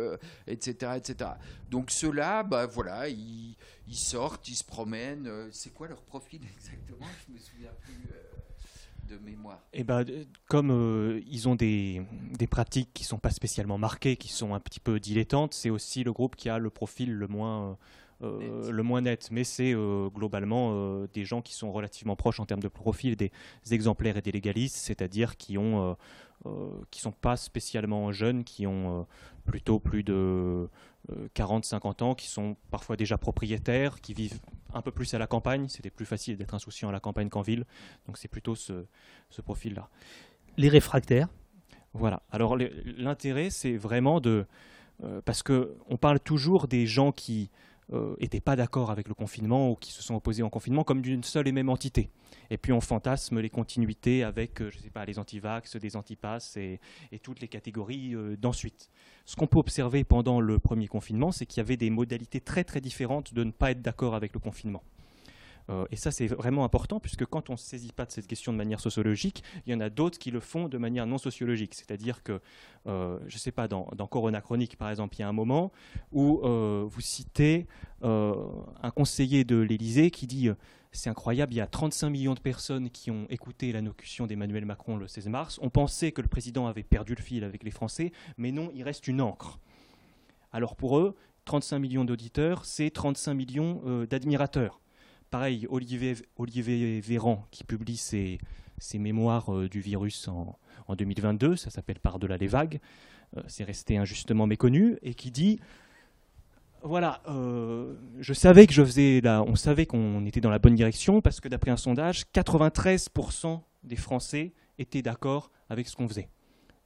[0.47, 1.31] etc., etc.
[1.69, 3.55] Donc ceux-là, bah voilà, ils
[3.87, 5.27] ils sortent, ils se promènent.
[5.27, 7.05] Euh, c'est quoi leur profil exactement?
[7.27, 9.61] Je me souviens plus euh, de mémoire.
[9.73, 10.05] Eh ben,
[10.47, 12.01] comme euh, ils ont des,
[12.37, 16.03] des, pratiques qui sont pas spécialement marquées, qui sont un petit peu dilettantes, c'est aussi
[16.03, 17.77] le groupe qui a le profil le moins
[18.21, 18.69] net.
[18.71, 19.29] le moins net.
[19.31, 19.73] Mais c'est
[20.13, 23.31] globalement des gens qui sont relativement proches en termes de profil des
[23.71, 25.95] exemplaires et des légalistes, c'est-à-dire qui ont
[26.91, 29.07] qui sont pas spécialement jeunes, qui ont
[29.45, 30.67] plutôt plus de
[31.35, 34.39] 40-50 euh, ans, qui sont parfois déjà propriétaires, qui vivent
[34.73, 35.67] un peu plus à la campagne.
[35.69, 37.65] C'était plus facile d'être insouciant à la campagne qu'en ville.
[38.07, 38.85] Donc c'est plutôt ce,
[39.43, 39.89] profil-là.
[40.57, 41.29] Les réfractaires
[41.93, 42.21] Voilà.
[42.31, 44.45] Alors l'intérêt, c'est vraiment de...
[45.03, 47.49] Euh, parce qu'on parle toujours des gens qui
[47.91, 51.01] n'étaient euh, pas d'accord avec le confinement ou qui se sont opposés au confinement comme
[51.01, 52.09] d'une seule et même entité.
[52.49, 56.79] Et puis on fantasme les continuités avec, je sais pas, les antivax, des antipasses et,
[57.11, 58.89] et toutes les catégories d'ensuite.
[59.25, 62.63] Ce qu'on peut observer pendant le premier confinement, c'est qu'il y avait des modalités très
[62.63, 64.83] très différentes de ne pas être d'accord avec le confinement.
[65.69, 68.51] Euh, et ça, c'est vraiment important, puisque quand on ne saisit pas de cette question
[68.51, 71.73] de manière sociologique, il y en a d'autres qui le font de manière non sociologique.
[71.73, 72.39] C'est-à-dire que,
[72.87, 75.71] euh, je ne sais pas, dans, Corona Chronique, par exemple, il y a un moment
[76.11, 77.67] où euh, vous citez
[78.01, 80.49] un conseiller de l'Élysée qui dit
[80.91, 84.95] c'est incroyable, il y a 35 millions de personnes qui ont écouté l'allocution d'Emmanuel Macron
[84.95, 85.59] le 16 mars.
[85.63, 88.83] On pensait que le président avait perdu le fil avec les Français, mais non, il
[88.83, 89.59] reste une encre.
[90.53, 91.15] Alors pour eux,
[91.45, 94.79] 35 millions d'auditeurs, c'est 35 millions d'admirateurs.
[95.35, 98.39] Pareil, Olivier, Véran qui publie ses,
[98.93, 100.57] mémoires euh, du virus en,
[100.95, 102.79] 2022, ça s'appelle Par-delà les vagues,
[103.35, 105.59] euh, c'est resté injustement méconnu, et qui dit
[106.83, 110.75] voilà, euh, je savais que je faisais là, on savait qu'on était dans la bonne
[110.75, 116.29] direction parce que d'après un sondage, 93% des Français étaient d'accord avec ce qu'on faisait.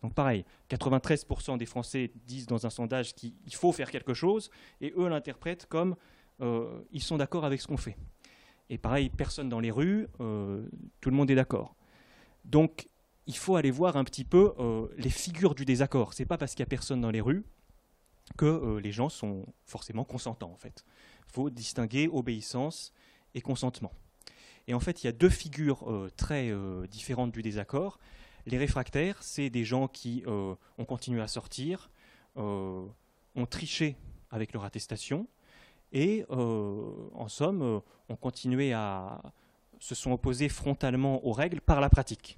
[0.02, 4.50] Donc pareil, 93% des Français disent dans un sondage qu'il faut faire quelque chose
[4.82, 5.96] et eux l'interprètent comme
[6.92, 7.98] ils sont d'accord avec ce qu'on fait.
[8.70, 10.68] Et pareil, personne dans les rues, euh,
[11.02, 11.76] tout le monde est d'accord.
[12.46, 12.88] Donc,
[13.26, 16.14] il faut aller voir un petit peu euh, les figures du désaccord.
[16.14, 17.44] C'est pas parce qu'il y a personne dans les rues
[18.38, 20.86] que euh, les gens sont forcément consentants, en fait.
[21.28, 22.94] Il faut distinguer obéissance
[23.34, 23.92] et consentement.
[24.68, 26.52] Et en fait, il y a deux figures très
[26.92, 28.00] différentes du désaccord.
[28.46, 31.90] Les réfractaires, c'est des gens qui ont continué à sortir,
[32.36, 32.92] ont
[33.50, 33.96] triché
[34.30, 35.28] avec leur attestation,
[35.92, 37.80] et euh, en somme, euh,
[38.10, 39.22] on continuait à
[39.80, 42.38] se sont opposés frontalement aux règles par la pratique.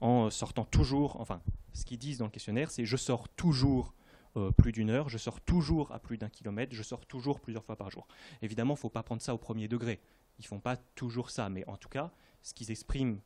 [0.00, 1.42] en sortant toujours, enfin,
[1.74, 3.94] ce qu'ils disent dans le questionnaire, c'est je sors toujours
[4.36, 7.64] euh, plus d'une heure, je sors toujours à plus d'un kilomètre, je sors toujours plusieurs
[7.64, 8.06] fois par jour.
[8.40, 10.00] Évidemment, il ne faut pas prendre ça au premier degré.
[10.38, 12.10] Ils ne font pas toujours ça, mais en tout cas,
[12.42, 13.20] ce qu'ils expriment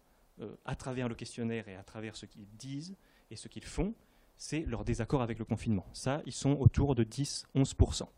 [0.64, 2.97] à travers le questionnaire et à travers ce qu'ils disent
[3.30, 3.94] et ce qu'ils font,
[4.36, 5.86] c'est leur désaccord avec le confinement.
[5.93, 8.09] Ça, ils sont autour de 10-11%.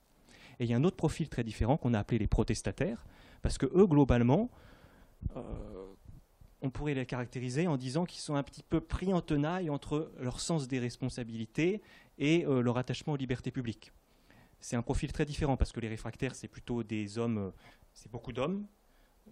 [0.60, 3.06] Et il y a un autre profil très différent qu'on a appelé les protestataires,
[3.40, 4.50] parce que eux, globalement,
[5.34, 5.42] euh,
[6.60, 10.12] on pourrait les caractériser en disant qu'ils sont un petit peu pris en tenaille entre
[10.20, 11.80] leur sens des responsabilités
[12.18, 13.90] et euh, leur attachement aux libertés publiques.
[14.60, 17.50] C'est un profil très différent parce que les réfractaires, c'est plutôt des hommes, euh,
[17.94, 18.66] c'est beaucoup d'hommes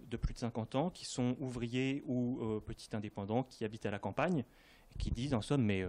[0.07, 3.99] de plus de 50 ans qui sont ouvriers ou petits indépendants qui habitent à la
[3.99, 4.45] campagne
[4.95, 5.85] et qui disent en somme, mais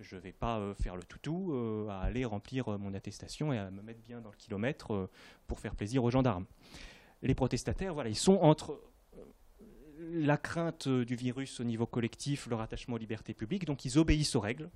[0.00, 1.54] je ne vais pas faire le toutou
[1.88, 5.08] à aller remplir mon attestation et à me mettre bien dans le kilomètre
[5.46, 6.46] pour faire plaisir aux gendarmes.
[7.24, 8.78] Les protestataires, voilà, ils sont entre
[9.16, 9.24] euh,
[9.98, 14.36] la crainte du virus au niveau collectif, leur attachement aux libertés publiques, donc ils obéissent
[14.36, 14.68] aux règles,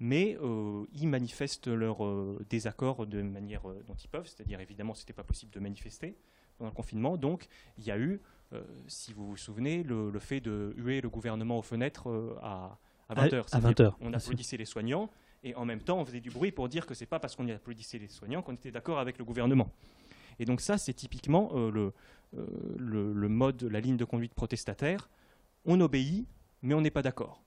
[0.00, 5.02] mais euh, ils manifestent leur euh, désaccord de manière dont ils peuvent, c'est-à-dire évidemment, ce
[5.02, 6.16] n'était pas possible de manifester
[6.56, 7.46] pendant le confinement, donc
[7.76, 8.22] il y a eu,
[8.86, 12.78] si vous vous souvenez, le, fait de huer le gouvernement aux fenêtres à,
[13.10, 13.44] 20h.
[13.52, 13.92] À, 20h.
[14.00, 15.10] On applaudissait les soignants,
[15.42, 17.36] et en même temps, on faisait du bruit pour dire que ce n'est pas parce
[17.36, 19.70] qu'on applaudissait les soignants qu'on était d'accord avec le gouvernement.
[20.38, 21.92] Et donc ça, c'est typiquement euh,
[22.36, 22.46] euh,
[22.78, 25.08] le, le, mode, la ligne de conduite protestataire.
[25.64, 26.26] On obéit,
[26.62, 27.40] mais on n'est pas d'accord.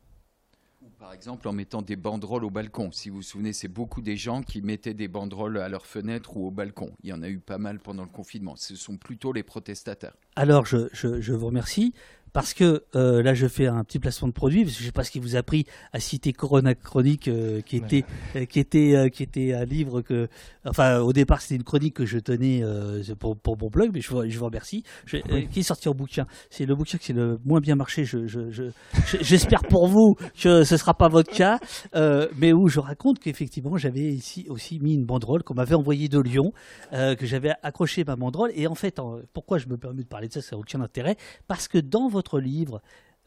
[0.99, 2.91] Par exemple, en mettant des banderoles au balcon.
[2.91, 6.37] Si vous vous souvenez, c'est beaucoup des gens qui mettaient des banderoles à leur fenêtre
[6.37, 6.91] ou au balcon.
[7.03, 8.55] Il y en a eu pas mal pendant le confinement.
[8.55, 10.15] Ce sont plutôt les protestataires.
[10.35, 11.93] Alors, je, je vous remercie
[12.37, 14.91] parce que euh, là je fais un petit placement de produit parce que je sais
[14.91, 18.05] pas ce qui vous a pris à citer Corona Chronique euh, qui était
[18.35, 20.27] euh, qui était qui était un livre que
[20.63, 22.61] enfin au départ c'était une chronique que je tenais
[23.19, 24.83] pour, pour mon blog mais je vous, je vous remercie.
[25.07, 26.27] Qui est sorti en bouquin?
[26.51, 28.19] C'est le bouquin qui est le moins bien marché je,
[29.19, 31.57] j'espère pour vous que ce sera pas votre cas
[32.37, 36.19] mais où je raconte qu'effectivement j'avais ici aussi mis une banderole qu'on m'avait envoyée de
[36.19, 36.51] Lyon
[36.91, 38.51] que j'avais accroché ma banderole.
[38.53, 39.01] Et en fait
[39.33, 40.41] pourquoi je me permets de parler de ça?
[40.43, 41.15] Ça n'a aucun intérêt.
[41.47, 42.81] Parce que dans votre livre,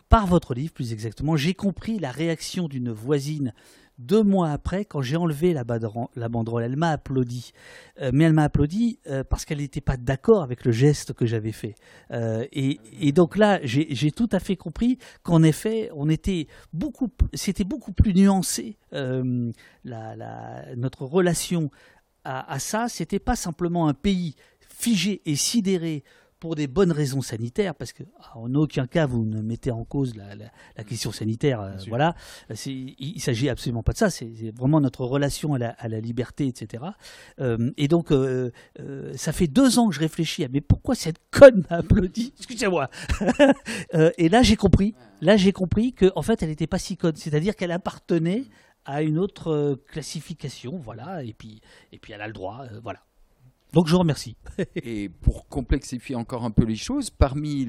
[0.08, 3.52] par votre livre plus exactement, j'ai compris la réaction d'une voisine
[4.00, 7.52] deux mois après, quand j'ai enlevé la, banderole, elle m'a applaudi.
[8.00, 11.26] Euh, mais elle m'a applaudi euh, parce qu'elle n'était pas d'accord avec le geste que
[11.26, 11.74] j'avais fait.
[12.10, 17.64] Euh, et, donc là, j'ai tout à fait compris qu'en effet, on était beaucoup, c'était
[17.64, 18.78] beaucoup plus nuancé.
[18.92, 21.70] notre relation
[22.24, 26.04] à ça, c'était pas simplement un pays figé et sidéré
[26.40, 29.84] pour des bonnes raisons sanitaires, parce que ah, en aucun cas vous ne mettez en
[29.84, 31.60] cause la, question sanitaire.
[31.60, 32.16] Euh, voilà,
[32.66, 34.10] il, il s'agit absolument pas de ça.
[34.10, 36.84] C'est vraiment notre relation à la, liberté, etc.
[37.40, 38.50] Euh, et donc, euh,
[39.14, 42.32] ça fait deux ans que je réfléchis à mais pourquoi cette conne m'a applaudi?
[42.38, 42.88] Excusez-moi.
[44.18, 44.94] et là, j'ai compris.
[45.20, 47.16] Là, j'ai compris que en fait, elle n'était pas si conne.
[47.16, 48.44] C'est-à-dire qu'elle appartenait
[48.86, 51.22] à une autre classification, voilà.
[51.22, 51.60] Et puis,
[51.92, 53.00] et puis, elle a le droit, voilà.
[53.72, 54.36] Donc je vous remercie.
[54.76, 57.66] et pour complexifier encore un peu les choses, parmi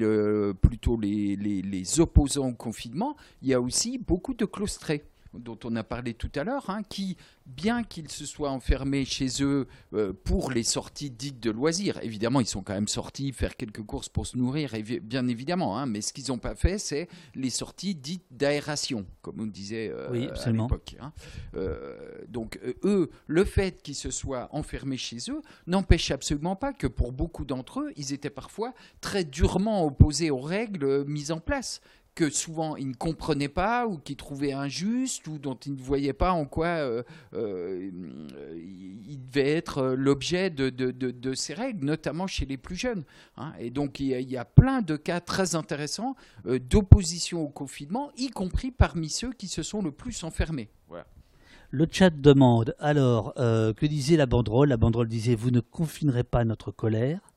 [0.60, 5.04] plutôt les, les, les opposants au confinement, il y a aussi beaucoup de claustrés
[5.34, 9.42] dont on a parlé tout à l'heure, hein, qui, bien qu'ils se soient enfermés chez
[9.42, 13.56] eux euh, pour les sorties dites de loisirs, évidemment, ils sont quand même sortis faire
[13.56, 14.72] quelques courses pour se nourrir,
[15.02, 19.40] bien évidemment, hein, mais ce qu'ils n'ont pas fait, c'est les sorties dites d'aération, comme
[19.40, 20.96] on disait euh, à l'époque.
[21.00, 21.12] Hein.
[21.54, 21.96] Euh,
[22.28, 27.12] donc, eux, le fait qu'ils se soient enfermés chez eux n'empêche absolument pas que pour
[27.12, 31.80] beaucoup d'entre eux, ils étaient parfois très durement opposés aux règles mises en place
[32.14, 36.12] que souvent ils ne comprenaient pas ou qu'ils trouvaient injustes ou dont ils ne voyaient
[36.12, 37.02] pas en quoi euh,
[37.34, 37.90] euh,
[38.54, 43.04] il devait être l'objet de, de, ces règles, notamment chez les plus jeunes.
[43.36, 43.52] Hein.
[43.58, 46.14] Et donc il y, a, plein de cas très intéressants
[46.46, 50.68] euh, d'opposition au confinement, y compris parmi ceux qui se sont le plus enfermés.
[51.74, 54.68] Le chat demande alors que disait la banderole?
[54.68, 57.31] La banderole disait Vous ne confinerez pas notre colère.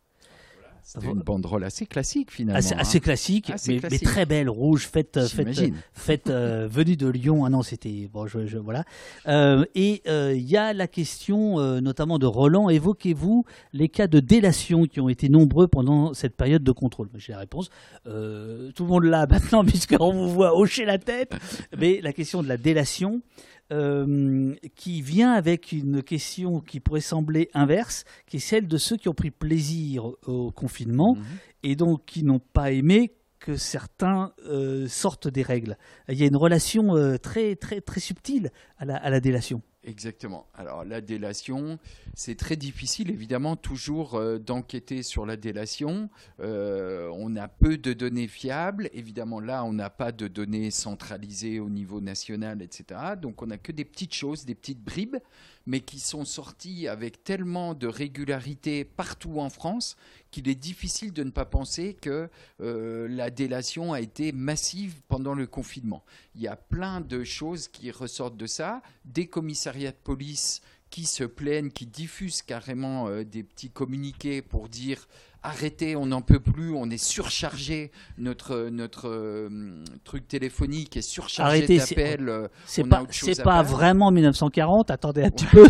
[0.86, 2.60] C'était une banderole assez classique finalement.
[2.60, 3.00] Assez, hein.
[3.00, 7.44] classique, mais, très belle, rouge, faite, faite, faite euh, venue de Lyon.
[7.44, 8.84] Ah non, c'était bon, je, voilà.
[9.28, 12.70] Euh, et euh, il y a la question, notamment de Roland.
[12.70, 17.10] Évoquez-vous les cas de délation qui ont été nombreux pendant cette période de contrôle?
[17.16, 17.72] J'ai la réponse.
[18.04, 21.34] tout le monde l'a maintenant puisqu'on vous voit hocher la tête.
[21.76, 23.24] Mais la question de la délation.
[23.72, 28.96] Euh, qui vient avec une question qui pourrait sembler inverse, qui est celle de ceux
[28.96, 31.24] qui ont pris plaisir au confinement mhm.
[31.64, 35.78] et donc qui n'ont pas aimé que certains euh, sortent des règles.
[36.10, 39.64] Il y a une relation euh, très, très, très subtile à la, à la délation.
[39.86, 40.48] Exactement.
[40.56, 41.78] Alors la délation,
[42.16, 46.10] c'est très difficile évidemment toujours euh, d'enquêter sur la délation.
[46.40, 48.90] Euh, on a peu de données fiables.
[48.94, 53.00] Évidemment là, on n'a pas de données centralisées au niveau national, etc.
[53.22, 55.18] Donc on n'a que des petites choses, des petites bribes,
[55.66, 59.96] mais qui sont sorties avec tellement de régularité partout en France
[60.32, 62.30] qu'il est difficile de ne pas penser que
[62.62, 66.04] euh, la délation a été massive pendant le confinement.
[66.36, 71.06] Il y a plein de choses qui ressortent de ça, des commissariats de police qui
[71.06, 75.08] se plaignent, qui diffusent carrément euh, des petits communiqués pour dire
[75.46, 81.62] arrêtez, on n'en peut plus, on est surchargé, notre, notre euh, truc téléphonique est surchargé
[81.78, 82.30] d'appels.
[82.30, 83.04] euh, C'est pas,
[83.44, 84.92] pas vraiment 1940.
[84.92, 85.68] Attendez un petit peu.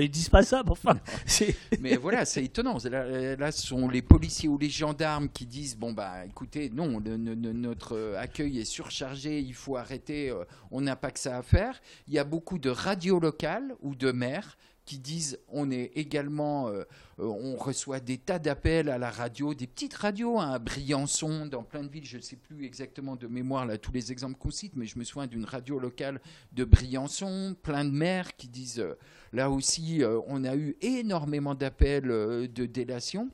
[0.00, 0.62] ils disent pas ça.
[0.64, 2.78] mais Enfin, c'est- Mais voilà, c'est étonnant.
[2.90, 6.98] Là, là, ce sont les policiers ou les gendarmes qui disent bon bah écoutez, non,
[6.98, 11.18] le- le- le- notre accueil est surchargé, il faut arrêter, euh, on n'a pas que
[11.18, 11.80] ça à faire.
[12.06, 16.68] Il y a beaucoup de radios locales ou de maires qui disent on est également,
[16.68, 16.84] euh,
[17.18, 21.62] on reçoit des tas d'appels à la radio, des petites radios hein, à Briançon, dans
[21.62, 24.76] plein de villes, je ne sais plus exactement de mémoire tous les exemples qu'on cite,
[24.76, 26.20] mais je me souviens d'une radio locale
[26.52, 28.98] de Briançon, plein de maires qui disent euh,
[29.32, 33.30] là aussi euh, on a eu énormément d'appels euh, de délation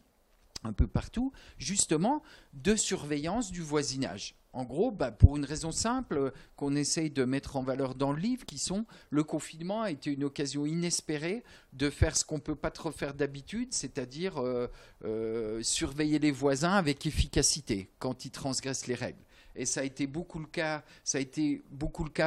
[0.65, 2.23] un peu partout, justement
[2.55, 4.35] de surveillance du voisinage.
[4.55, 8.21] En gros, bah, pour une raison simple qu'on essaye de mettre en valeur dans le
[8.21, 12.55] livre, qui sont le confinement a été une occasion inespérée de faire ce qu'on peut
[12.55, 14.69] pas trop faire d'habitude, c'est-à-dire euh,
[15.05, 19.24] euh, surveiller les voisins avec efficacité quand ils transgressent les règles.
[19.57, 20.83] Et ça a été beaucoup le cas.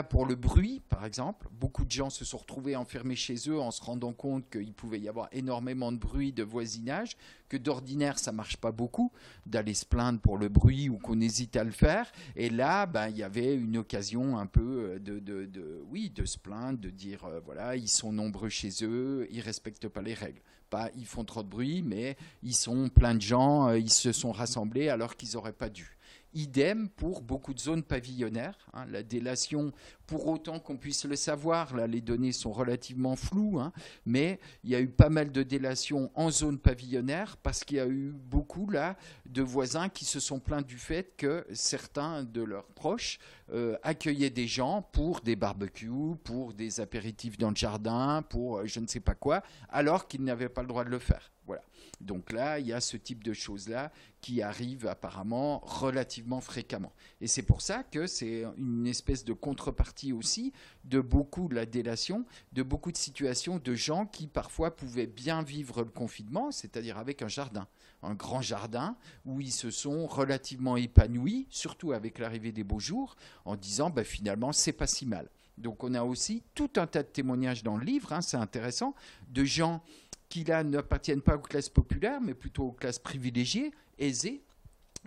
[0.03, 1.47] Pour le bruit, par exemple.
[1.51, 4.99] Beaucoup de gens se sont retrouvés enfermés chez eux en se rendant compte qu'il pouvait
[4.99, 7.17] y avoir énormément de bruit de voisinage,
[7.49, 9.11] que d'ordinaire ça marche pas beaucoup
[9.45, 12.11] d'aller se plaindre pour le bruit ou qu'on hésite à le faire.
[12.35, 16.37] Et là, ben, il y avait une occasion un peu euh, de- oui, de se
[16.37, 20.41] plaindre, de dire euh, voilà, ils sont nombreux chez eux, ils respectent pas les règles.
[20.69, 24.11] Pas, ils font trop de bruit, mais ils sont plein de gens, euh, ils se
[24.11, 25.96] sont rassemblés alors qu'ils n'auraient pas dû.
[26.37, 28.57] Idem pour beaucoup de zones pavillonnaires.
[28.73, 28.85] hein.
[28.91, 29.71] la délation,
[30.05, 33.73] pour autant qu'on puisse le savoir, là les données sont relativement floues, hein,
[34.05, 37.79] mais il y a eu pas mal de délations en zone pavillonnaire parce qu'il y
[37.79, 42.43] a eu beaucoup là de voisins qui se sont plaints du fait que certains de
[42.43, 43.17] leurs proches
[43.51, 48.65] euh, accueillaient des gens pour des barbecues, pour des apéritifs dans le jardin, pour euh,
[48.65, 51.31] je ne sais pas quoi, alors qu'ils n'avaient pas le droit de le faire.
[51.47, 51.63] Voilà.
[52.01, 53.91] Donc là, il y a ce type de choses-là
[54.21, 56.91] qui arrivent apparemment relativement fréquemment.
[57.21, 60.53] Et c'est pour ça que c'est une espèce de contrepartie aussi
[60.85, 65.41] de beaucoup de la délation, de beaucoup de situations de gens qui parfois pouvaient bien
[65.41, 67.67] vivre le confinement, c'est-à-dire avec un jardin,
[68.03, 68.95] un grand jardin
[69.25, 73.15] où ils se sont relativement épanouis, surtout avec l'arrivée des beaux jours,
[73.45, 75.29] en disant bah, finalement c'est pas si mal.
[75.57, 78.93] Donc on a aussi tout un tas de témoignages dans le livre, hein, c'est intéressant,
[79.29, 79.81] de gens
[80.29, 84.41] qui là n'appartiennent pas aux classes populaires, mais plutôt aux classes privilégiées, aisées,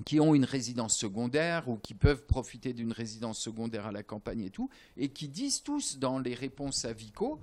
[0.07, 4.43] qui ont une résidence secondaire ou qui peuvent profiter d'une résidence secondaire à la campagne
[4.43, 7.39] et tout, et qui disent tous dans les réponses à Vico,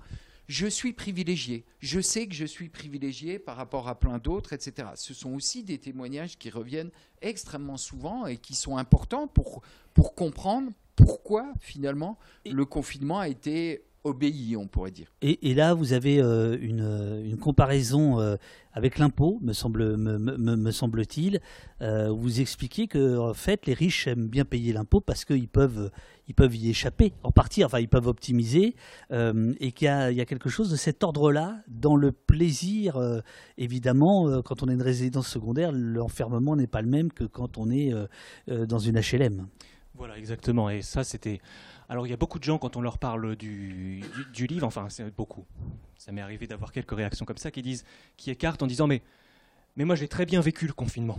[0.48, 4.88] je suis privilégié, je sais que je suis privilégié par rapport à plein d'autres, etc.
[4.94, 6.90] Ce sont aussi des témoignages qui reviennent
[7.20, 9.60] extrêmement souvent et qui sont importants pour,
[9.92, 15.12] pour comprendre pourquoi finalement Et- le confinement a été obéi, on pourrait dire.
[15.22, 18.36] Et, et là, vous avez euh, une, euh, une comparaison euh,
[18.72, 21.40] avec l'impôt, me, semble, me, me- me semble-t-il.
[21.82, 25.90] Euh, vous expliquez que en fait, les riches aiment bien payer l'impôt parce qu'ils peuvent,
[26.28, 28.74] ils peuvent y échapper, en partie, enfin, ils peuvent optimiser,
[29.12, 32.12] euh, et qu'il y a, il y a quelque chose de cet ordre-là dans le
[32.12, 32.96] plaisir.
[32.96, 33.20] euh,
[33.56, 37.58] évidemment, euh, quand on a une résidence secondaire, l'enfermement n'est pas le même que quand
[37.58, 38.06] on est euh,
[38.50, 39.46] euh, dans une HLM.
[39.94, 40.70] Voilà, exactement.
[40.70, 41.40] Et ça, c'était.
[41.88, 44.02] Alors, il y a beaucoup de gens, quand on leur parle du,
[44.36, 45.46] livre, enfin, c'est beaucoup.
[45.96, 47.84] Ça m'est arrivé d'avoir quelques réactions comme ça qui disent,
[48.16, 49.02] qui écartent en disant Mais,
[49.76, 51.18] mais moi, j'ai très bien vécu le confinement.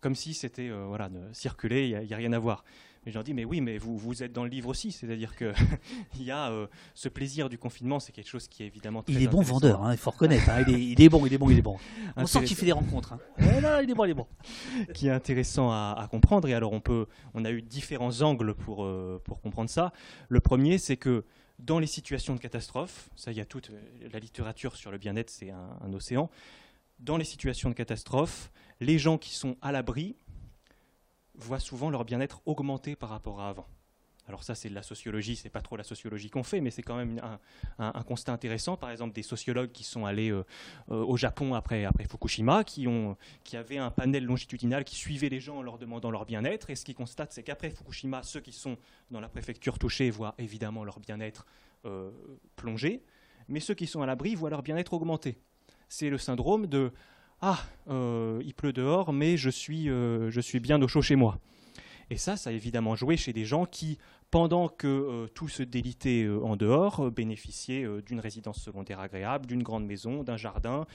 [0.00, 2.64] Comme si c'était, euh, voilà, circuler, il n'y a, rien à voir.
[3.04, 4.92] Mais je leur dis Mais oui, mais vous, vous êtes dans le livre aussi.
[4.92, 5.52] C'est-à-dire qu'il
[6.22, 9.22] y a euh, ce plaisir du confinement, c'est quelque chose qui est évidemment très Il
[9.22, 10.48] est bon vendeur, hein, il faut reconnaître.
[10.48, 11.76] hein, il, est, il est bon, il est bon, il est bon.
[12.16, 13.14] On sent qu'il fait des rencontres.
[13.14, 13.18] hein.
[13.38, 14.26] Ouais, non, il est bon, il est bon.
[14.94, 16.46] qui est intéressant à, à comprendre.
[16.48, 19.92] Et alors, on, peut, on a eu différents angles pour, euh, pour comprendre ça.
[20.28, 21.24] Le premier, c'est que
[21.58, 24.98] dans les situations de catastrophe, ça, il y a toute euh, la littérature sur le
[24.98, 26.30] bien-être, c'est un, un océan.
[26.98, 30.16] Dans les situations de catastrophe, les gens qui sont à l'abri
[31.34, 33.66] voient souvent leur bien-être augmenter par rapport à avant.
[34.28, 36.82] Alors ça, c'est de la sociologie, c'est pas trop la sociologie qu'on fait, mais c'est
[36.82, 37.20] quand même
[37.78, 38.76] un, constat intéressant.
[38.76, 40.44] Par exemple, des sociologues qui sont allés euh,
[40.90, 45.28] euh, au Japon après, après Fukushima, qui ont qui avait un panel longitudinal qui suivait
[45.28, 46.70] les gens en leur demandant leur bien-être.
[46.70, 48.76] Et ce qu'ils constatent, c'est qu'après Fukushima, ceux qui sont
[49.10, 51.44] dans la préfecture touchée voient évidemment leur bien-être
[51.84, 52.12] euh,
[52.54, 53.02] plonger.
[53.48, 55.36] mais ceux qui sont à l'abri voient leur bien-être augmenter.
[55.88, 56.92] C'est le syndrome de
[57.42, 61.38] Ah, il pleut dehors, mais je suis, je suis bien au chaud chez moi.
[62.10, 63.98] Et ça, ça a évidemment joué chez des gens qui,
[64.32, 69.46] pendant que euh, tout se délitait euh, en dehors, euh, bénéficiaient d'une résidence secondaire agréable,
[69.46, 70.86] d'une grande maison, d'un jardin,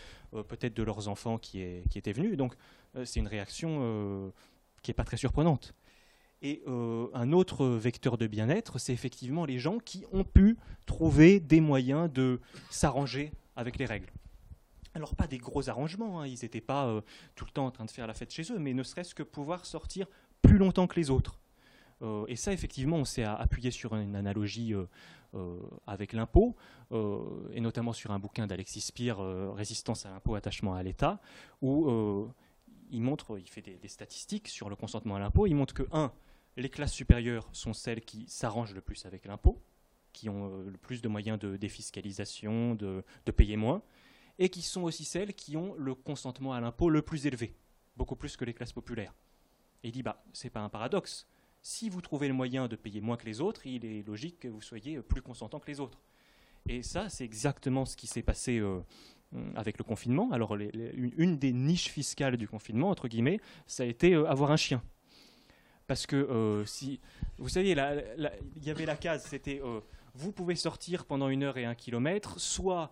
[0.48, 2.36] peut-être de leurs enfants qui, étaient venus.
[2.36, 2.56] Donc
[3.06, 4.32] c'est une réaction
[4.82, 5.74] qui n'est pas très surprenante.
[6.42, 11.62] Et un autre vecteur de bien-être, c'est effectivement les gens qui ont pu trouver des
[11.62, 14.12] moyens de s'arranger avec les règles.
[14.98, 17.04] Alors pas des gros arrangements, hein, ils n'étaient pas
[17.36, 19.22] tout le temps en train de faire la fête chez eux, mais ne serait-ce que
[19.22, 20.08] pouvoir sortir
[20.42, 21.40] plus longtemps que les autres.
[22.02, 24.86] Euh, et ça, effectivement, on s'est appuyé sur une analogie euh,
[25.36, 26.56] euh, avec l'impôt,
[26.92, 29.20] et notamment sur un bouquin d'Alexis Spire,
[29.54, 31.20] Résistance à l'impôt, attachement à l'État,
[31.62, 32.32] où
[32.90, 35.48] il montre, il fait des, statistiques sur le consentement à l'impôt.
[35.48, 36.14] Il montre que, un,
[36.56, 39.62] les classes supérieures sont celles qui s'arrangent le plus avec l'impôt,
[40.14, 43.04] qui ont le plus de moyens de défiscalisation, de
[43.36, 43.82] payer moins,
[44.40, 47.56] et qui sont aussi celles qui ont le consentement à l'impôt le plus élevé,
[47.96, 49.14] beaucoup plus que les classes populaires.
[49.84, 51.28] Et il dit, bah, c'est pas un paradoxe.
[51.62, 54.48] Si vous trouvez le moyen de payer moins que les autres, il est logique que
[54.48, 56.00] vous soyez plus consentant que les autres.
[56.70, 58.80] Et ça, c'est exactement ce qui s'est passé euh,
[59.56, 60.32] avec le confinement.
[60.32, 64.58] Alors, une, des niches fiscales du confinement, entre guillemets, ça a été euh, avoir un
[64.58, 64.82] chien.
[65.88, 67.00] Parce que euh, si,
[67.38, 69.62] vous savez, il y avait la case, c'était
[70.18, 72.92] vous pouvez sortir pendant une heure et un kilomètre, soit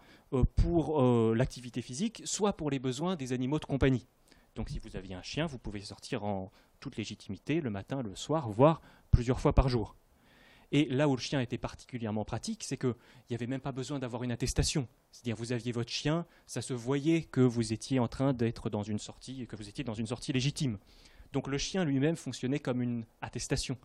[0.56, 1.02] pour
[1.34, 4.08] l'activité physique, soit pour les besoins des animaux de compagnie.
[4.56, 8.16] Donc si vous aviez un chien, vous pouvez sortir en toute légitimité le matin, le
[8.16, 8.82] soir, voire
[9.12, 9.96] plusieurs fois par jour.
[10.72, 12.96] Et là où le chien était particulièrement pratique, c'est qu'il
[13.30, 14.88] n'y avait même pas besoin d'avoir une attestation.
[15.12, 18.84] C'est-à-dire vous aviez votre chien, ça se voyait que vous étiez en train d'être dans
[18.84, 20.78] une sortie, que vous étiez dans une sortie légitime.
[21.34, 23.78] Donc le chien lui-même fonctionnait comme une attestation.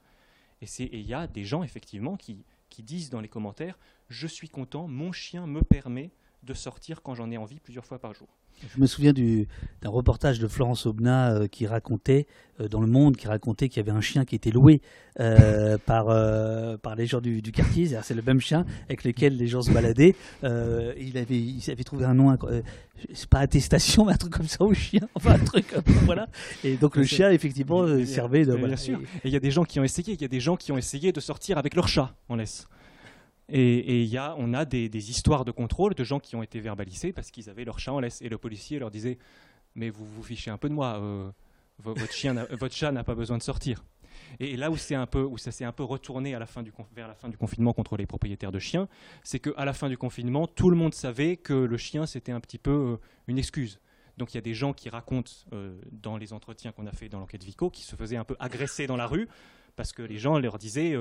[0.63, 3.79] Et il y a des gens effectivement qui, qui disent dans les commentaires,
[4.09, 7.99] je suis content, mon chien me permet de sortir quand j'en ai envie plusieurs fois
[7.99, 8.29] par jour.
[8.69, 12.27] Je me souviens d'un reportage de Florence Aubenas euh, qui racontait,
[12.61, 14.83] euh, dans Le Monde, qui racontait qu'il y avait un chien qui était loué
[15.19, 16.07] euh, par,
[16.79, 17.89] par les gens du, quartier.
[18.03, 20.15] C'est le même chien avec lequel les gens se baladaient.
[20.43, 22.37] il, avait, il avait trouvé un nom,
[23.15, 25.01] c'est pas attestation, mais un truc comme ça au chien.
[25.15, 25.75] Enfin, un truc
[26.05, 26.29] voilà.
[26.65, 28.55] Et donc le chien, effectivement, servait de.
[28.57, 29.01] Bien sûr.
[29.25, 30.15] Et il y a des gens qui ont essayé.
[30.15, 32.67] Il y a des gens qui ont essayé de sortir avec leur chat en laisse.
[33.53, 37.13] Et, y a, on a des, histoires de contrôle de gens qui ont été verbalisés
[37.13, 38.23] parce qu'ils avaient leur chat en laisse.
[38.23, 39.19] Et le policier leur disait
[39.75, 41.31] Mais vous vous fichez un peu de moi, euh,
[41.79, 43.85] votre, chien votre chat n'a pas besoin de sortir.
[44.39, 46.73] Et, là où, un peu, où ça s'est un peu retourné à la fin du,
[46.95, 48.89] vers la fin du confinement contre les propriétaires de chiens,
[49.25, 52.41] c'est qu'à la fin du confinement, tout le monde savait que le chien, c'était un
[52.41, 52.97] petit peu euh,
[53.27, 53.81] une excuse.
[54.19, 57.09] Donc il y a des gens qui racontent euh, dans les entretiens qu'on a fait
[57.09, 59.29] dans l'enquête Vico qui se faisaient un peu agresser dans la rue
[59.77, 60.95] parce que les gens leur disaient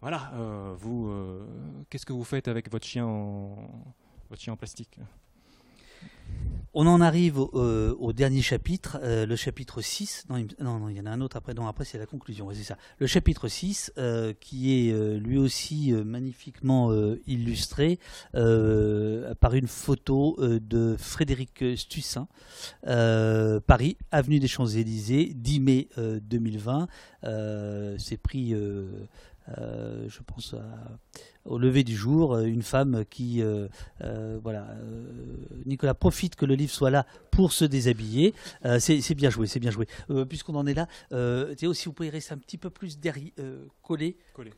[0.00, 1.44] voilà, euh, vous, euh,
[1.90, 3.56] qu'est-ce que vous faites avec votre chien en,
[4.30, 5.00] votre chien en plastique?
[6.72, 10.26] On en arrive au, euh, dernier chapitre, le chapitre 6.
[10.28, 11.52] Non, non, il y en a un autre après.
[11.52, 12.48] Non, après, c'est la conclusion.
[12.52, 12.76] c'est ça.
[12.98, 13.92] Le chapitre 6,
[14.38, 16.92] qui est lui aussi magnifiquement
[17.26, 17.98] illustré
[18.32, 22.28] par une photo de Frédéric Stussin,
[22.82, 26.86] Paris, avenue des Champs-Élysées, 10 mai 2020.
[27.98, 28.54] c'est pris
[29.56, 30.54] euh, je pense
[31.44, 33.68] au lever du jour, euh, une femme qui, euh,
[34.42, 34.66] voilà,
[35.64, 38.34] Nicolas profite que le livre soit là pour se déshabiller.
[38.78, 39.86] c'est bien joué, c'est bien joué.
[40.28, 40.86] Puisqu'on en est là,
[41.54, 43.32] Théo, si vous pouvez rester un petit peu plus derrière,
[43.82, 44.16] collé.
[44.34, 44.52] Collé.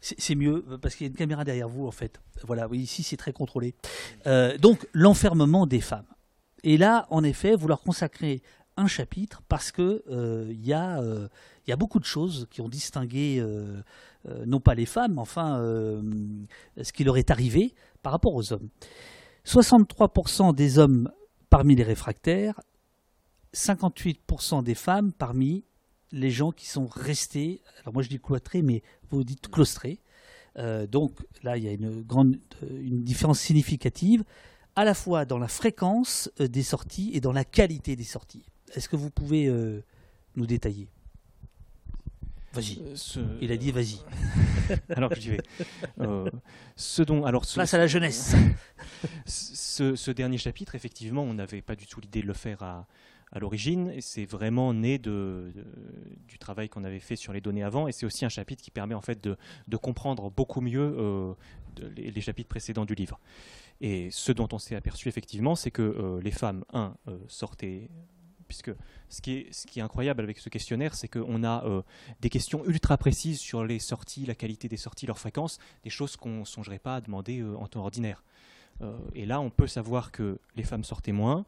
[0.00, 2.20] C'est mieux parce qu'il y a une caméra derrière vous en fait.
[2.44, 3.74] Voilà, oui, ici c'est très contrôlé.
[4.60, 6.06] donc l'enfermement des femmes.
[6.62, 8.42] Et là, en effet, vous leur consacrez
[8.76, 10.02] un chapitre parce que
[10.50, 11.00] il y a
[11.66, 13.82] il y a beaucoup de choses qui ont distingué, euh,
[14.28, 16.00] euh, non pas les femmes, enfin euh,
[16.80, 18.68] ce qui leur est arrivé par rapport aux hommes.
[19.44, 21.10] 63% des hommes
[21.50, 22.60] parmi les réfractaires,
[23.54, 25.64] 58% des femmes parmi
[26.12, 30.00] les gens qui sont restés, alors moi je dis cloîtrés, mais vous dites claustrés.
[30.88, 31.12] donc
[31.42, 32.38] là, il y a une, grande,
[32.70, 34.24] une différence significative,
[34.76, 38.44] à la fois dans la fréquence des sorties et dans la qualité des sorties.
[38.74, 39.50] Est-ce que vous pouvez
[40.36, 40.88] nous détailler?
[42.56, 42.78] Vas-y.
[43.18, 43.98] Euh, Il a dit vas-y.
[44.88, 45.40] alors j'y vais.
[46.00, 46.30] Euh,
[46.74, 48.34] ce dont, alors, Place à la jeunesse.
[49.26, 52.86] ce, dernier chapitre, effectivement, on n'avait pas du tout l'idée de le faire à,
[53.30, 53.90] à l'origine.
[53.90, 55.52] Et c'est vraiment né de,
[56.26, 57.88] du travail qu'on avait fait sur les données avant.
[57.88, 59.36] Et c'est aussi un chapitre qui permet en fait de,
[59.68, 61.34] de comprendre beaucoup mieux euh,
[61.94, 63.20] les, chapitres précédents du livre.
[63.82, 66.94] Et ce dont on s'est aperçu effectivement, c'est que les femmes, un,
[67.28, 67.90] sortaient
[68.46, 68.72] puisque
[69.08, 69.46] ce qui
[69.78, 71.82] est, incroyable avec ce questionnaire, c'est qu'on a euh,
[72.20, 76.16] des questions ultra précises sur les sorties, la qualité des sorties, leur fréquence, des choses
[76.16, 78.22] qu'on ne songerait pas à demander euh, en temps ordinaire.
[78.82, 81.44] Euh, et là, on peut savoir que les femmes sortaient moins,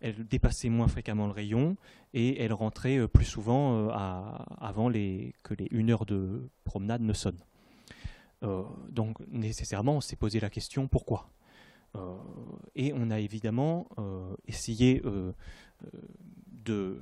[0.00, 1.76] elles dépassaient moins fréquemment le rayon
[2.14, 7.44] et elles rentraient plus souvent avant que les une heure de promenade ne sonnent.
[8.88, 11.28] donc nécessairement, on s'est posé la question pourquoi?
[12.74, 13.88] Et on a évidemment
[14.46, 15.02] essayé
[16.64, 17.00] de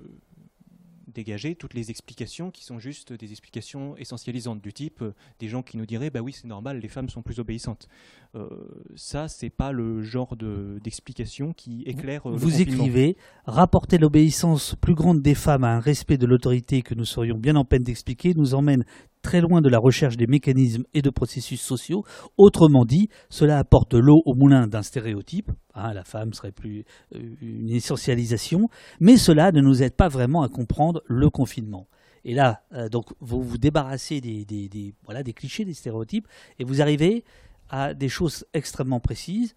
[1.12, 5.62] dégager toutes les explications qui sont juste des explications essentialisantes du type euh, des gens
[5.62, 7.88] qui nous diraient bah oui c'est normal les femmes sont plus obéissantes.
[8.34, 8.48] Euh,
[8.94, 13.16] ça c'est pas le genre d'explication qui éclaire euh, vous écrivez
[13.46, 17.56] rapporter l'obéissance plus grande des femmes à un respect de l'autorité que nous serions bien
[17.56, 18.84] en peine d'expliquer nous emmène
[19.28, 22.02] très loin de la recherche des mécanismes et de processus sociaux.
[22.38, 25.50] Autrement dit, cela apporte l'eau au moulin d'un stéréotype.
[25.74, 30.40] Hein, la femme serait plus euh, une essentialisation, mais cela ne nous aide pas vraiment
[30.40, 31.88] à comprendre le confinement.
[32.24, 36.26] Et là, euh, donc, vous vous débarrassez des, voilà, des clichés, des stéréotypes,
[36.58, 37.22] et vous arrivez
[37.68, 39.54] à des choses extrêmement précises.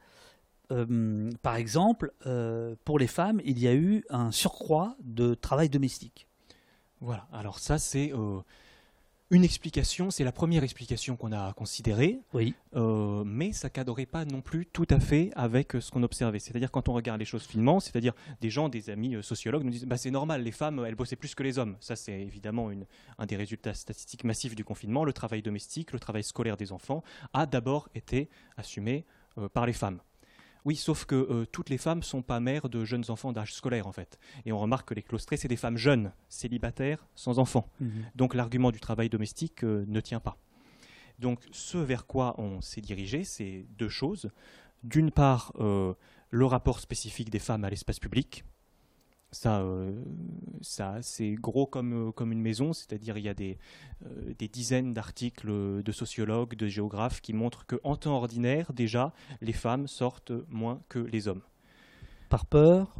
[0.71, 2.11] Euh, par exemple,
[2.83, 6.27] pour les femmes, il y a eu un surcroît de travail domestique.
[6.99, 8.11] Voilà, alors ça c'est
[9.31, 12.53] une explication, c'est la première explication qu'on a considérée, oui.
[12.75, 16.39] Euh, mais ça cadrait pas non plus tout à fait avec euh, ce qu'on observait.
[16.39, 19.71] C'est-à-dire quand on regarde les choses finement, c'est-à-dire des gens, des amis euh, sociologues nous
[19.71, 21.77] disent bah, c'est normal, les femmes, elles bossaient plus que les hommes.
[21.79, 22.69] Ça, c'est évidemment
[23.17, 25.05] un des résultats statistiques massifs du confinement.
[25.05, 27.01] Le travail domestique, le travail scolaire des enfants
[27.33, 29.05] a d'abord été assumé
[29.53, 30.01] par les femmes.
[30.63, 33.53] Oui, sauf que euh, toutes les femmes ne sont pas mères de jeunes enfants d'âge
[33.53, 34.19] scolaire, en fait.
[34.45, 37.67] Et on remarque que les claustrés, c'est des femmes jeunes, célibataires, sans enfants.
[37.79, 37.91] Mhm.
[38.15, 40.37] Donc l'argument du travail domestique euh, ne tient pas.
[41.19, 44.29] Donc ce vers quoi on s'est dirigé, c'est deux choses.
[44.83, 45.93] D'une part, euh,
[46.29, 48.43] le rapport spécifique des femmes à l'espace public,
[49.31, 49.91] ça, euh,
[50.61, 53.57] ça c'est gros comme, euh, comme une maison, c'est-à-dire il y a des,
[54.05, 59.53] euh, des dizaines d'articles de sociologues, de géographes qui montrent qu'en temps ordinaire, déjà, les
[59.53, 61.41] femmes sortent moins que les hommes.
[62.29, 62.95] Par peur?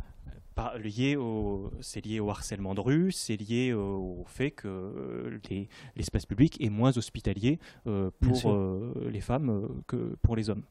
[0.78, 5.40] Lié au, c'est lié au harcèlement de rue, c'est lié au, fait que
[5.96, 8.56] l'espace public est moins hospitalier pour
[9.02, 10.62] les femmes que pour les hommes.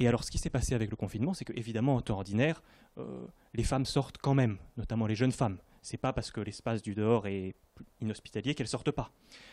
[0.00, 2.62] Et alors, ce qui s'est passé avec le confinement, c'est qu'évidemment, en temps ordinaire,
[2.96, 5.58] euh, les femmes sortent quand même, notamment les jeunes femmes.
[5.82, 7.54] C'est pas parce que l'espace du dehors est
[8.00, 9.12] inhospitalier qu'elles sortent pas.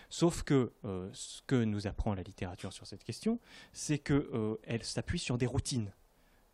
[0.10, 3.42] Sauf que euh, ce que nous apprend la littérature sur cette question,
[3.74, 5.92] c'est qu'elle euh, s'appuie sur des routines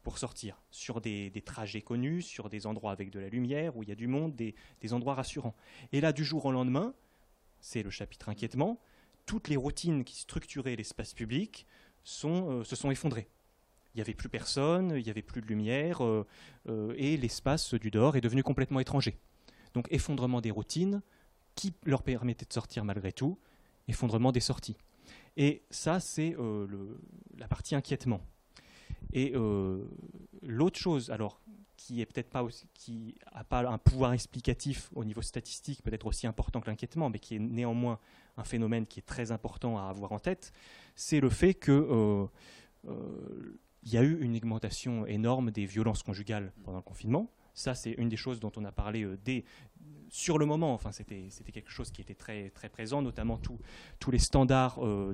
[0.01, 3.89] pour sortir, sur des, trajets connus, sur des endroits avec de la lumière, où il
[3.89, 4.55] y a du monde, des,
[4.91, 5.55] endroits rassurants.
[5.91, 6.95] Et là, du jour au lendemain,
[7.61, 8.79] c'est le chapitre inquiétement,
[9.27, 11.67] toutes les routines qui structuraient l'espace public
[12.03, 13.29] se sont effondrées
[13.93, 16.25] il n'y avait plus personne, il n'y avait plus de lumière, euh,
[16.67, 19.17] euh, et l'espace du dehors est devenu complètement étranger.
[19.73, 21.01] Donc effondrement des routines
[21.55, 23.37] qui leur permettaient de sortir malgré tout,
[23.87, 24.77] effondrement des sorties.
[25.37, 26.67] Et ça, c'est euh,
[27.37, 28.21] la partie inquiètement.
[29.11, 29.33] Et
[30.41, 31.39] l'autre chose, alors
[31.77, 36.25] qui est peut-être pas qui a pas un pouvoir explicatif au niveau statistique peut-être aussi
[36.25, 37.99] important que l'inquiétement, mais qui est néanmoins
[38.37, 40.51] un phénomène qui est très important à avoir en tête,
[40.95, 42.27] c'est le fait que
[43.85, 47.29] il y a eu une augmentation énorme des violences conjugales pendant le confinement.
[47.53, 49.43] Ça, c'est une des choses dont on a parlé euh, dès,
[50.09, 50.73] sur le moment.
[50.73, 53.39] Enfin, c'était, quelque chose qui était très, très présent, notamment
[53.99, 55.13] tous les standards euh,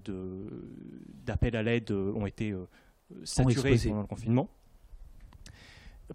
[1.25, 2.55] d'appel à l'aide euh, ont été
[3.23, 4.49] saturés pendant le confinement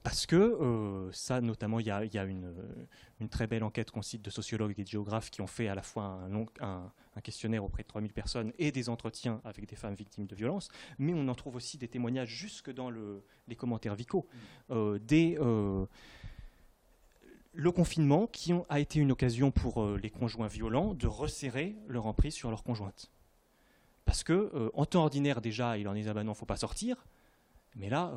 [0.03, 2.53] parce que euh, ça, notamment, il y a, une,
[3.31, 5.83] très belle enquête qu'on cite de sociologues et de géographes qui ont fait à la
[5.83, 6.21] fois
[6.61, 10.69] un, questionnaire auprès de 3000 personnes et des entretiens avec des femmes victimes de violences,
[10.99, 12.91] mais on en trouve aussi des témoignages jusque dans
[13.49, 14.27] les commentaires vicaux,
[14.69, 14.73] mm.
[14.73, 15.87] euh, des, euh,
[17.53, 22.35] le confinement qui a été une occasion pour les conjoints violents de resserrer leur emprise
[22.35, 23.11] sur leur conjointe.
[24.05, 27.07] Parce que en temps ordinaire déjà, il en est ah ben non, faut pas sortir,
[27.77, 28.13] mais là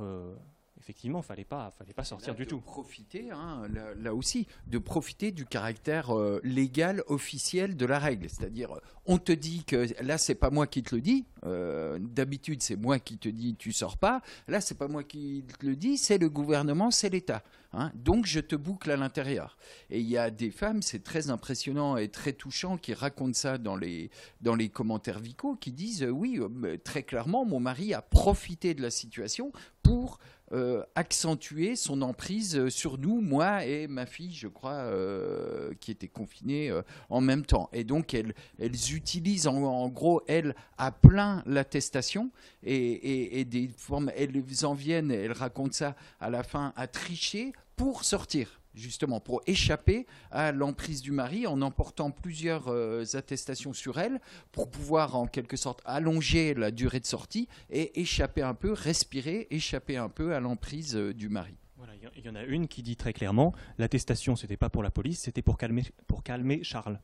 [0.80, 2.60] effectivement, fallait pas, fallait pas sortir du tout.
[2.60, 3.64] Profiter, hein,
[4.00, 8.30] là, aussi, de profiter du caractère euh, légal officiel de la règle.
[8.30, 11.26] C'est-à-dire, on te dit que là, c'est pas moi qui te le dis.
[11.46, 14.22] Euh, d'habitude, c'est moi qui te dis tu sors pas.
[14.48, 17.44] Là, c'est pas moi qui te le dis, c'est le gouvernement, c'est l'État.
[17.74, 17.92] Hein.
[17.96, 19.58] Donc, je te boucle à l'intérieur.
[19.90, 23.58] Et il y a des femmes, c'est très impressionnant et très touchant, qui racontent ça
[23.58, 24.10] dans les
[24.42, 26.40] dans les commentaires vicaux, qui disent euh, oui,
[26.84, 29.52] très clairement, mon mari a profité de la situation
[29.84, 30.20] pour
[30.54, 35.92] euh, accentuer son emprise euh, sur nous, moi et ma fille, je crois, euh, qui
[35.92, 36.72] était confinée
[37.10, 37.70] en même temps.
[37.74, 38.34] Et donc, elles,
[38.94, 42.32] utilisent en, gros, elles, à plein l'attestation
[42.64, 47.52] et, et, des formes, elles en viennent, elles racontent ça à la fin, à tricher
[47.76, 54.00] pour sortir justement, pour échapper à l'emprise du mari en emportant plusieurs euh, attestations sur
[54.00, 54.22] elle,
[54.52, 59.48] pour pouvoir en quelque sorte allonger la durée de sortie et échapper un peu, respirer,
[59.52, 61.56] échapper un peu à l'emprise euh, du mari.
[61.78, 64.90] Voilà, il y en a une qui dit très clairement l'attestation, c'était pas pour la
[64.90, 67.00] police, c'était pour calmer, pour calmer Charles.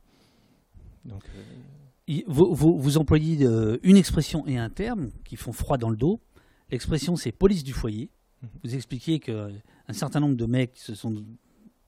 [1.04, 3.46] Donc, euh, vous, vous, vous, employez
[3.82, 6.20] une expression et un terme qui font froid dans le dos.
[6.70, 8.10] L'expression, c'est police du foyer.
[8.42, 8.48] Mhm.
[8.64, 9.52] Vous expliquez qu'un
[9.92, 11.24] certain nombre de mecs se sont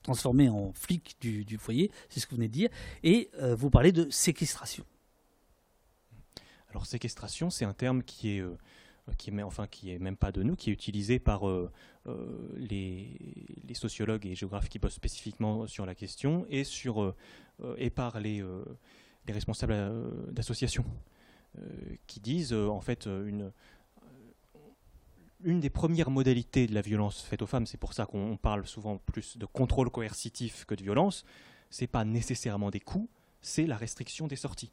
[0.07, 2.69] transformés en flics du, foyer, c'est ce que vous venez de dire,
[3.03, 4.85] et euh, vous parlez de séquestration.
[6.69, 8.55] Alors séquestration, c'est un terme qui est, euh,
[9.17, 11.69] qui enfin, qui est même pas de nous, qui est utilisé par euh,
[12.55, 13.09] les,
[13.73, 17.13] sociologues et géographes qui bossent spécifiquement sur la question et, sur,
[17.77, 18.43] et par les
[19.27, 19.75] responsables
[20.31, 20.85] d'associations
[22.07, 23.51] qui disent en fait une
[25.43, 28.65] une des premières modalités de la violence faite aux femmes, c'est pour ça qu'on parle
[28.65, 31.25] souvent plus de contrôle coercitif que de violence,
[31.69, 33.09] c'est pas nécessairement des coups,
[33.41, 34.71] c'est la restriction des sorties.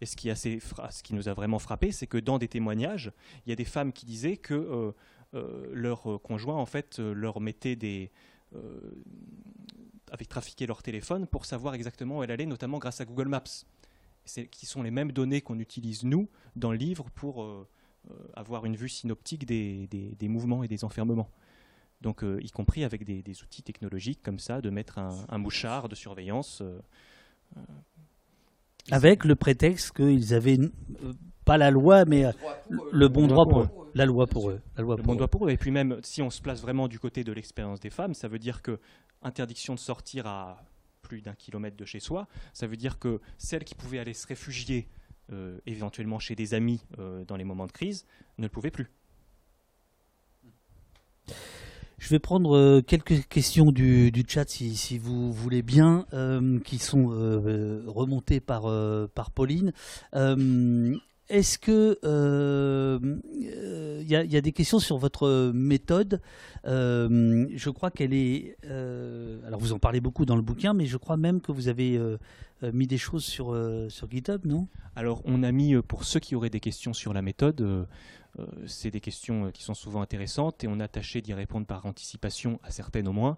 [0.00, 0.60] Et ce qui, assez,
[0.90, 3.12] ce qui nous a vraiment frappé, c'est que dans des témoignages,
[3.44, 4.92] il y a des femmes qui disaient que euh,
[5.34, 8.10] euh, leur conjoint, en fait, euh, leur mettait des.
[10.10, 13.64] avait trafiqué leur téléphone pour savoir exactement où elle allait, notamment grâce à Google Maps.
[14.50, 17.66] Qui sont les mêmes données qu'on utilise, nous, dans le livre, pour euh,
[18.34, 21.30] avoir une vue synoptique des, des, mouvements et des enfermements.
[22.00, 25.94] Donc, euh, y compris avec des, outils technologiques comme ça, de mettre un, mouchard de
[25.94, 26.62] surveillance.
[26.62, 26.80] Euh,
[28.90, 30.58] avec le prétexte qu'ils avaient
[31.44, 32.24] pas la loi, mais
[32.68, 33.68] le bon droit pour eux.
[33.94, 34.60] La loi pour eux.
[34.76, 35.50] La loi le bon droit pour eux.
[35.50, 38.28] Et puis même, si on se place vraiment du côté de l'expérience des femmes, ça
[38.28, 38.78] veut dire que
[39.22, 40.64] interdiction de sortir à
[41.02, 44.26] plus d'un kilomètre de chez soi, ça veut dire que celles qui pouvaient aller se
[44.26, 44.99] réfugier euh,
[45.66, 48.04] éventuellement chez des amis euh, dans les moments de crise,
[48.38, 48.90] ne le pouvaient plus.
[51.98, 56.06] Je vais prendre euh, quelques questions du, chat, si, vous voulez bien,
[56.64, 57.08] qui sont
[57.86, 58.62] remontées par,
[59.14, 59.72] par Pauline.
[61.30, 61.98] Est-ce que
[64.02, 66.20] il y, a des questions sur votre méthode?
[66.64, 68.56] Je crois qu'elle est.
[68.64, 71.98] alors vous en parlez beaucoup dans le bouquin, mais je crois même que vous avez
[72.62, 74.68] euh, mis des choses sur, euh, sur GitHub, non?
[74.94, 77.86] Alors, on a mis, euh, pour ceux qui auraient des questions sur la méthode,
[78.66, 82.60] c'est des questions qui sont souvent intéressantes et on a tâché d'y répondre par anticipation,
[82.62, 83.36] à certaines au moins,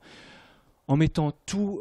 [0.87, 1.81] en mettant tous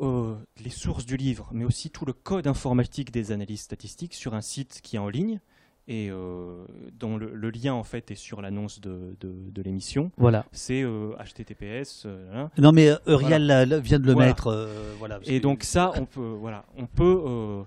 [0.63, 4.39] les sources du livre, mais aussi tout le code informatique des analyses statistiques sur un
[4.39, 5.41] site qui est en ligne
[5.87, 10.11] et euh, dont le, lien en fait est sur l'annonce de, de, l'émission.
[10.17, 10.45] Voilà.
[10.51, 12.03] C'est HTTPS.
[12.05, 12.51] Euh, hein.
[12.57, 14.47] Non mais Uriel vient de le mettre.
[14.47, 15.19] Euh, voilà.
[15.25, 17.65] Et donc ça, on peut, voilà, on peut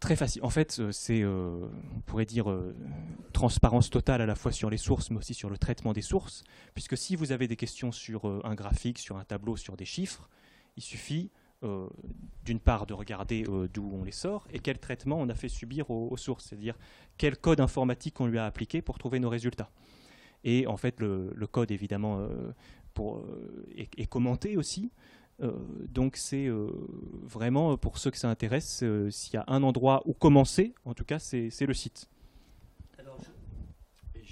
[0.00, 0.42] très facile.
[0.44, 2.46] En fait, c'est, on pourrait dire,
[3.32, 6.44] transparence totale à la fois sur les sources, mais aussi sur le traitement des sources,
[6.74, 10.28] puisque si vous avez des questions sur un graphique, sur un tableau, sur des chiffres,
[10.76, 11.30] il suffit
[11.64, 11.88] euh,
[12.44, 15.48] d'une part de regarder euh, d'où on les sort et quel traitement on a fait
[15.48, 16.76] subir aux, sources, c'est-à-dire
[17.16, 19.70] quel code informatique on lui a appliqué pour trouver nos résultats.
[20.44, 22.52] Et en fait, le, code, évidemment, euh,
[23.76, 24.90] est, commenté aussi.
[25.40, 26.50] donc c'est
[27.22, 31.04] vraiment, pour ceux que ça intéresse, s'il y a un endroit où commencer, en tout
[31.04, 32.10] cas, c'est le site.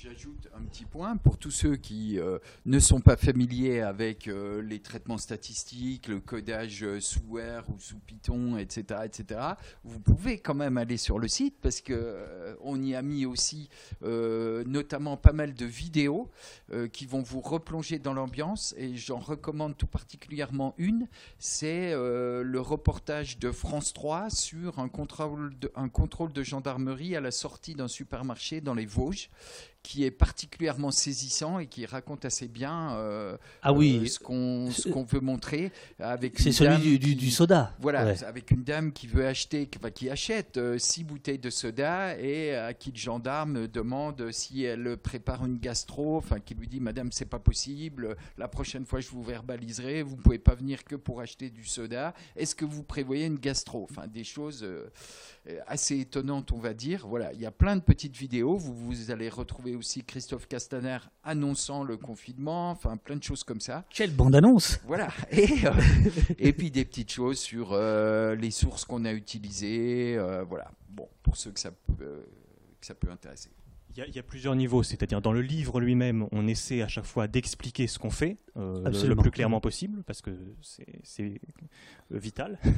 [0.03, 4.61] J'ajoute un petit point pour tous ceux qui euh, ne sont pas familiers avec euh,
[4.61, 9.41] les traitements statistiques, le codage euh, sous R ou sous Python, etc., etc.
[9.85, 13.69] Vous pouvez quand même aller sur le site parce que on y a mis aussi
[14.03, 16.31] notamment pas mal de vidéos
[16.93, 21.07] qui vont vous replonger dans l'ambiance et j'en recommande tout particulièrement une.
[21.39, 27.31] C'est le reportage de France 3 sur un contrôle un contrôle de gendarmerie à la
[27.31, 29.31] sortie d'un supermarché dans les Vosges
[29.83, 34.01] qui est particulièrement saisissant et qui raconte assez bien euh, ah oui.
[34.03, 37.75] Euh, ce qu'on veut montrer avec c'est celui du, du, soda.
[37.81, 42.55] voilà avec une dame qui veut acheter qui achète euh, six bouteilles de soda et
[42.55, 47.11] à qui le gendarme demande si elle prépare une gastro enfin qui lui dit madame
[47.11, 51.21] c'est pas possible la prochaine fois je vous verbaliserai vous pouvez pas venir que pour
[51.21, 52.15] acheter du soda.
[52.37, 53.87] Est-ce que vous prévoyez une gastro?
[53.91, 54.67] Enfin des choses
[55.67, 57.07] assez étonnantes on va dire.
[57.09, 60.99] Voilà il y a plein de petites vidéos vous vous allez retrouver aussi Christophe Castaner
[61.23, 63.85] annonçant le confinement, enfin plein de choses comme ça.
[63.90, 65.09] Quelle bande-annonce Voilà.
[65.31, 65.73] Et, euh,
[66.39, 70.70] et puis des petites choses sur euh, les sources qu'on a utilisées, euh, voilà.
[70.89, 72.27] Bon, pour ceux que ça peut,
[72.81, 73.51] que ça peut intéresser.
[73.94, 77.28] Il y, a plusieurs niveaux, c'est-à-dire dans le livre lui-même, on essaie à chaque fois
[77.28, 80.31] d'expliquer ce qu'on fait euh, le, plus clairement possible, parce que
[81.02, 81.40] c'est
[82.10, 82.59] vital.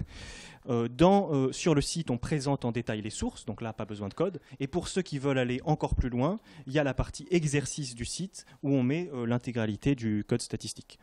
[0.71, 3.85] Euh, dans, euh, sur le site, on présente en détail les sources, donc là, pas
[3.85, 4.41] besoin de code.
[4.61, 7.95] Et pour ceux qui veulent aller encore plus loin, il y a la partie exercice
[7.95, 10.99] du site où on met l'intégralité du code statistique.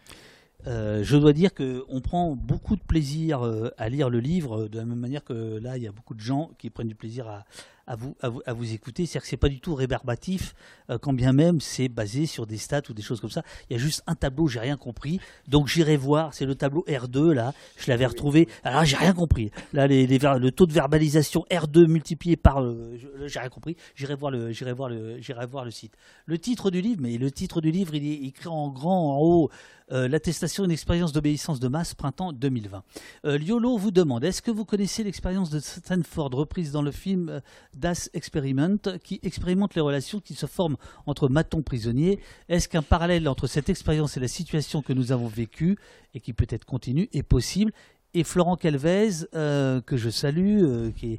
[0.68, 4.78] Euh, je dois dire qu'on prend beaucoup de plaisir euh, à lire le livre, de
[4.78, 7.28] la même manière que là, il y a beaucoup de gens qui prennent du plaisir
[7.28, 7.46] à,
[7.92, 9.06] à vous, à vous, à vous écouter.
[9.06, 10.54] C'est-à-dire que c'est pas du tout rébarbatif,
[10.90, 13.44] euh, quand bien même c'est basé sur des stats ou des choses comme ça.
[13.70, 15.20] Il y a juste un tableau, j'ai rien compris.
[15.50, 18.48] Donc j'irai voir, c'est le tableau R2 là, je l'avais retrouvé.
[18.64, 19.52] Alors j'ai rien compris.
[19.74, 23.76] Là, les, les ver- le taux de verbalisation R2 multiplié par, euh, j'ai rien compris.
[23.96, 25.94] J'irai voir le, j'irai voir le, j'irai voir le site.
[26.26, 29.20] Le titre du livre, mais le titre du livre, il est écrit en grand en
[29.20, 29.50] haut.
[29.92, 32.84] Euh, L'attestation d'une expérience d'obéissance de masse, printemps 2020.
[33.26, 37.30] Euh, Liolo vous demande est-ce que vous connaissez l'expérience de Stanford reprise dans le film
[37.30, 37.40] euh,
[37.76, 42.20] Das Experiment qui expérimente les relations qui se forment entre matons prisonniers?
[42.48, 45.78] Est-ce qu'un parallèle entre cette expérience et la situation que nous avons vécue
[46.14, 47.72] et qui peut être continue est possible?
[48.14, 51.18] Et Florent Calvez, que je salue, qui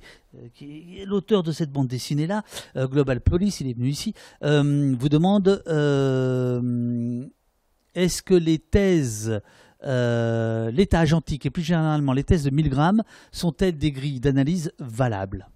[0.60, 2.44] est, l'auteur de cette bande dessinée-là,
[2.76, 4.12] Global Police, il est venu ici,
[4.42, 5.62] vous demande
[7.94, 9.40] est-ce que les thèses,
[9.84, 15.48] euh, l'état agentique et plus généralement les thèses de Milgram sont-elles des grilles d'analyse valables?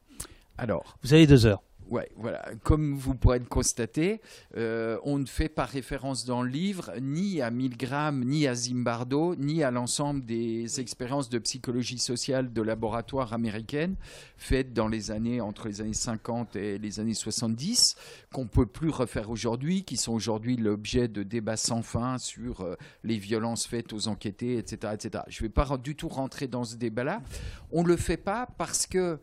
[0.58, 1.62] Alors, Vous avez deux heures.
[1.88, 2.44] Ouais, voilà.
[2.64, 4.20] Comme vous pourrez le constater,
[4.56, 9.36] euh, on ne fait pas référence dans le livre ni à Milgram, ni à Zimbardo,
[9.36, 13.96] ni à l'ensemble des expériences de psychologie sociale de laboratoire américaines
[14.36, 17.96] faites dans les années entre les années 50 et les années 70,
[18.32, 22.74] qu'on peut plus refaire aujourd'hui, qui sont aujourd'hui l'objet de débats sans fin sur euh,
[23.04, 25.24] les violences faites aux enquêtés, etc., etc.
[25.28, 27.22] Je ne vais pas du tout rentrer dans ce débat-là.
[27.70, 29.18] On ne le fait pas parce que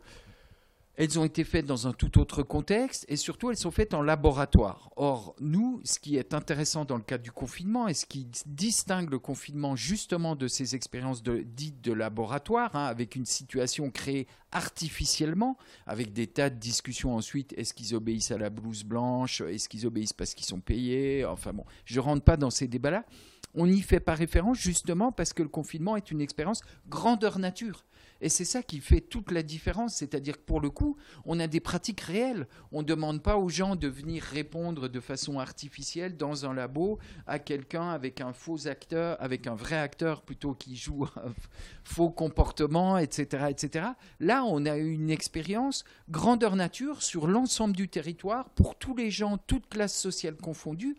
[0.96, 4.02] elles ont été faites dans un tout autre contexte et surtout elles sont faites en
[4.02, 4.90] laboratoire.
[4.96, 9.10] Or, nous, ce qui est intéressant dans le cadre du confinement et ce qui distingue
[9.10, 15.58] le confinement justement de ces expériences dites de laboratoire, hein, avec une situation créée artificiellement,
[15.86, 19.86] avec des tas de discussions ensuite, est-ce qu'ils obéissent à la blouse blanche, est-ce qu'ils
[19.86, 23.04] obéissent parce qu'ils sont payés, enfin bon, je ne rentre pas dans ces débats-là.
[23.56, 27.84] On n'y fait pas référence justement parce que le confinement est une expérience grandeur nature.
[28.20, 31.46] Et c'est ça qui fait toute la différence, c'est-à-dire que pour le coup, on a
[31.46, 32.46] des pratiques réelles.
[32.72, 36.98] On ne demande pas aux gens de venir répondre de façon artificielle dans un labo
[37.26, 41.32] à quelqu'un avec un faux acteur, avec un vrai acteur plutôt qui joue un
[41.84, 43.86] faux comportement, etc., etc.
[44.20, 49.38] Là, on a une expérience grandeur nature sur l'ensemble du territoire pour tous les gens,
[49.38, 50.96] toutes classes sociales confondues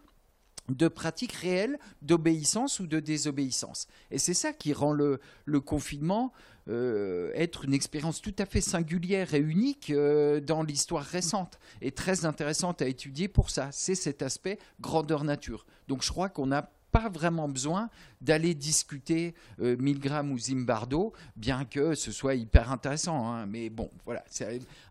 [0.69, 3.87] de pratiques réelles d'obéissance ou de désobéissance.
[4.11, 6.33] Et c'est ça qui rend le, le confinement
[6.67, 11.91] euh, être une expérience tout à fait singulière et unique euh, dans l'histoire récente et
[11.91, 13.69] très intéressante à étudier pour ça.
[13.71, 15.65] C'est cet aspect grandeur nature.
[15.87, 17.89] Donc je crois qu'on n'a pas vraiment besoin
[18.21, 23.27] d'aller discuter euh, Milgram ou Zimbardo, bien que ce soit hyper intéressant.
[23.27, 23.45] hein.
[23.47, 24.23] Mais bon, voilà.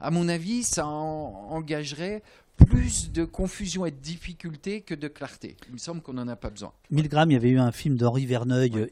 [0.01, 2.23] À mon avis, ça en- engagerait
[2.57, 5.57] plus de confusion et de difficulté que de clarté.
[5.69, 6.73] Il me semble qu'on n'en a pas besoin.
[6.91, 8.81] Milgram, il y avait eu un film d'Henri Verneuil, Ouais.
[8.83, 8.87] euh,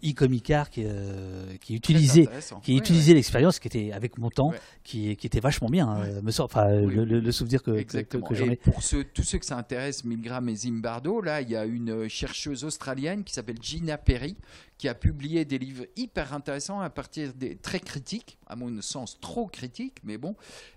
[0.70, 2.28] qui, euh, qui utilisait
[2.62, 4.60] qui utilisait l'expérience, qui était avec mon temps, Ouais.
[4.82, 5.88] qui, qui était vachement bien.
[5.88, 8.56] hein, me sort, enfin, Oui, le, souvenir que, que- que, j'en ai.
[8.56, 12.08] pour ceux, tous ceux que ça intéresse, Milgram et Zimbardo, là, il y a une
[12.08, 14.36] chercheuse australienne qui s'appelle Gina Perry,
[14.82, 19.20] qui a publié des livres hyper intéressants à partir des très critiques, à mon sens
[19.20, 20.34] trop critiques, mais bon,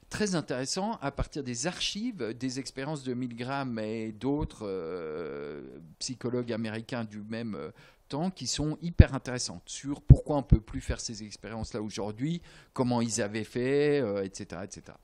[0.10, 7.04] très intéressants à partir des archives des expériences de Milgram et d'autres euh, psychologues américains
[7.04, 7.72] du même euh,
[8.08, 13.02] temps qui sont hyper intéressantes sur pourquoi on peut plus faire ces expériences-là aujourd'hui, comment
[13.02, 14.96] ils avaient fait, euh, etc., etc.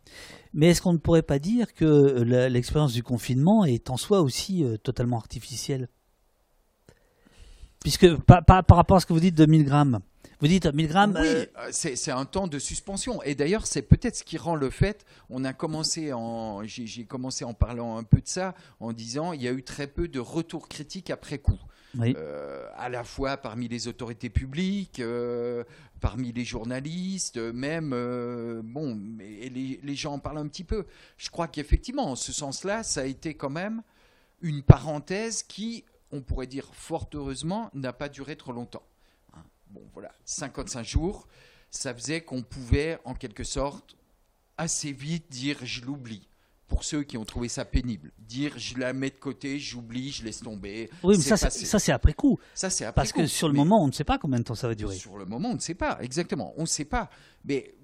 [0.54, 4.64] Mais est-ce qu'on ne pourrait pas dire que l'expérience du confinement est en soi aussi
[4.84, 5.90] totalement artificielle?
[7.82, 10.00] Puisque par, par- par rapport à ce que vous dites de 1000 grammes,
[10.40, 13.22] vous dites 1000 grammes, Oui, euh, euh, c'est un temps de suspension.
[13.24, 15.06] Et d'ailleurs, c'est peut-être ce qui rend le fait.
[15.30, 19.42] On a commencé en, j'ai commencé en parlant un peu de ça, en disant il
[19.44, 21.60] y a eu très peu de retours critiques après coup.
[21.98, 22.16] oui.
[22.18, 25.64] Euh, à la fois parmi les autorités publiques, euh,
[26.00, 27.92] parmi les journalistes, même
[28.64, 30.86] bon, et les, les gens en parlent un petit peu.
[31.18, 33.84] Je crois qu'effectivement, en ce sens-là, ça a été quand même
[34.42, 38.84] une parenthèse qui, on pourrait dire fort heureusement, n'a pas duré trop longtemps.
[39.34, 39.44] Hein.
[39.70, 41.28] Bon, voilà, 55 jours,
[41.70, 43.96] ça faisait qu'on pouvait, en quelque sorte,
[44.58, 46.28] assez vite dire je l'oublie.
[46.68, 50.24] Pour ceux qui ont trouvé ça pénible, dire je la mets de côté, j'oublie, je
[50.24, 50.90] laisse tomber.
[51.04, 51.66] oui, mais ça, c'est- passé.
[51.66, 52.40] ça c'est après coup.
[52.54, 54.44] Ça, c'est après Parce que sur le Mais moment, on ne sait pas combien de
[54.46, 54.96] temps ça va durer.
[54.96, 56.54] Sur le moment, on ne sait pas, exactement.
[56.56, 57.10] On ne sait pas.
[57.44, 57.76] Mais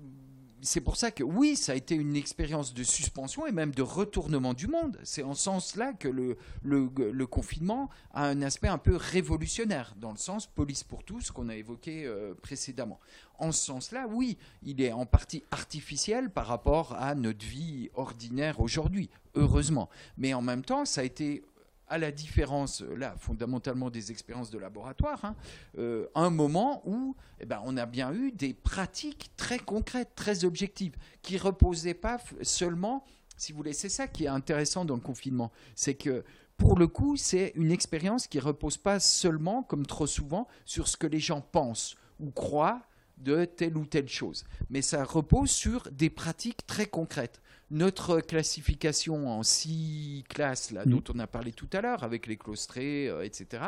[0.68, 3.81] c'est pour ça que oui, ça a été une expérience de suspension et même de
[3.81, 4.99] retournement du monde.
[5.03, 10.18] C'est en ce sens-là que le, confinement a un aspect un peu révolutionnaire, dans le
[10.18, 12.99] sens police pour tous qu'on a évoqué euh, précédemment.
[13.39, 18.60] En ce sens-là, oui, il est en partie artificiel par rapport à notre vie ordinaire
[18.60, 19.88] aujourd'hui, heureusement.
[20.18, 21.44] Mais en même temps, ça a été
[21.90, 25.36] à la différence, euh, là, fondamentalement des expériences de laboratoire, hein,
[25.78, 30.46] euh, un moment où eh ben, on a bien eu des pratiques très concrètes, très
[30.46, 33.06] objectives, qui reposaient pas seulement,
[33.38, 36.24] si vous voulez, c'est ça qui est intéressant dans le confinement, c'est que
[36.58, 40.98] pour le coup, c'est une expérience qui repose pas seulement, comme trop souvent, sur ce
[40.98, 42.82] que les gens pensent ou croient
[43.18, 49.30] de telle ou telle chose, mais ça repose sur des pratiques très concrètes notre classification
[49.30, 50.89] en six classes, là, mm.
[50.89, 53.64] dont on a parlé tout à l'heure, avec les claustrés, euh, etc.,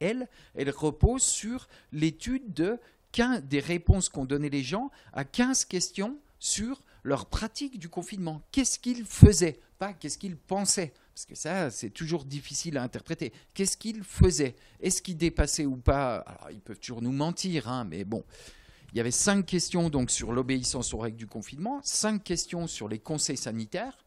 [0.00, 2.78] elle, elle repose sur l'étude de
[3.44, 8.42] des réponses qu'ont données les gens à 15 questions sur leur pratique du confinement.
[8.52, 9.58] Qu'est-ce qu'ils faisaient?
[9.78, 10.92] Pas qu'est-ce qu'ils pensaient.
[11.18, 13.32] Parce que ça, c'est toujours difficile à interpréter.
[13.52, 16.18] Qu'est-ce qu'ils faisaient Est-ce qu'ils dépassaient ou pas?
[16.18, 18.22] Alors, ils peuvent toujours nous mentir, hein, mais bon.
[18.92, 22.86] Il y avait cinq questions donc sur l'obéissance aux règles du confinement, cinq questions sur
[22.86, 23.98] les conseils sanitaires.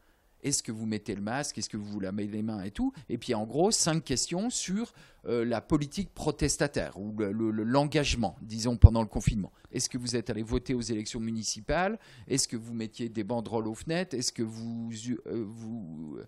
[0.42, 1.58] Est-ce que vous mettez le masque?
[1.58, 2.94] Est-ce que vous vous lavez les mains et tout?
[3.10, 4.94] Et puis en gros, cinq questions sur
[5.26, 9.52] euh, la politique protestataire ou l'engagement, disons, pendant le confinement.
[9.70, 11.98] Est-ce que vous êtes allé voter aux élections municipales?
[12.26, 14.16] Est-ce que vous mettiez des banderoles aux fenêtres?
[14.16, 14.90] Est-ce que vous,
[15.26, 16.18] euh, vous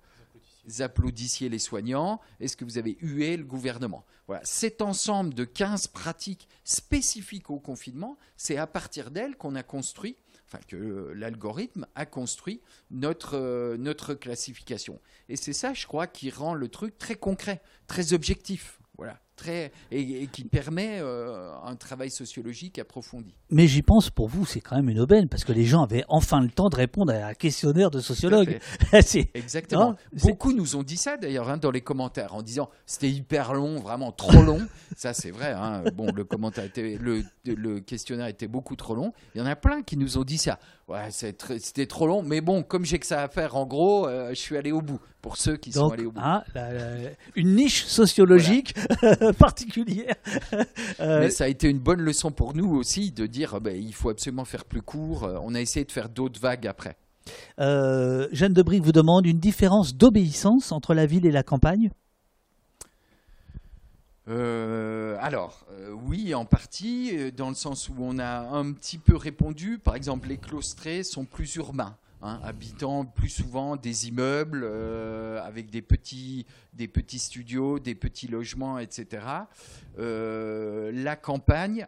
[0.78, 4.04] applaudissiez les soignants Est-ce que vous avez hué le gouvernement?
[4.26, 9.62] Voilà, cet ensemble de 15 pratiques spécifiques au confinement, c'est à partir d'elles qu'on a
[9.62, 10.16] construit,
[10.46, 12.60] enfin que l'algorithme a construit
[12.90, 15.00] notre, euh, notre classification.
[15.28, 18.80] Et c'est ça, je crois, qui rend le truc très concret, très objectif.
[19.36, 23.34] Très et, qui permet euh, un travail sociologique approfondi.
[23.50, 26.04] Mais j'y pense pour vous, c'est quand même une aubaine parce que les gens avaient
[26.08, 28.60] enfin le temps de répondre à un questionnaire de sociologue.
[29.34, 29.96] Exactement.
[30.12, 33.80] Beaucoup nous ont dit ça d'ailleurs hein, dans les commentaires en disant c'était hyper long,
[33.80, 34.60] vraiment trop long.
[34.96, 35.52] ça c'est vrai.
[35.52, 35.82] Hein.
[35.94, 39.12] Bon, le commentaire était, le, le, questionnaire était beaucoup trop long.
[39.34, 40.58] Il y en a plein qui nous ont dit ça.
[40.86, 44.28] Ouais, c'était trop long, mais bon, comme j'ai que ça à faire, en gros, euh,
[44.30, 45.00] je suis allé au bout.
[45.22, 46.20] Pour ceux qui sont allés au bout.
[46.22, 46.44] Ah,
[47.34, 48.74] une niche sociologique.
[49.32, 50.14] Particulière.
[51.00, 53.92] Euh, Mais ça a été une bonne leçon pour nous aussi de dire ben, il
[53.94, 55.24] faut absolument faire plus court.
[55.24, 56.96] Euh, on a essayé de faire d'autres vagues après.
[57.58, 61.90] Euh, Jeanne de Brique vous demande une différence d'obéissance entre la ville et la campagne
[64.26, 65.66] alors,
[66.06, 69.78] oui, en partie, dans le sens où on a un petit peu répondu.
[69.78, 71.96] Par exemple, les claustrés sont plus urbains.
[72.26, 78.28] Hein, habitant plus souvent des immeubles euh, avec des petits, des petits studios, des petits
[78.28, 79.26] logements, etc.
[79.98, 81.86] Euh, la campagne,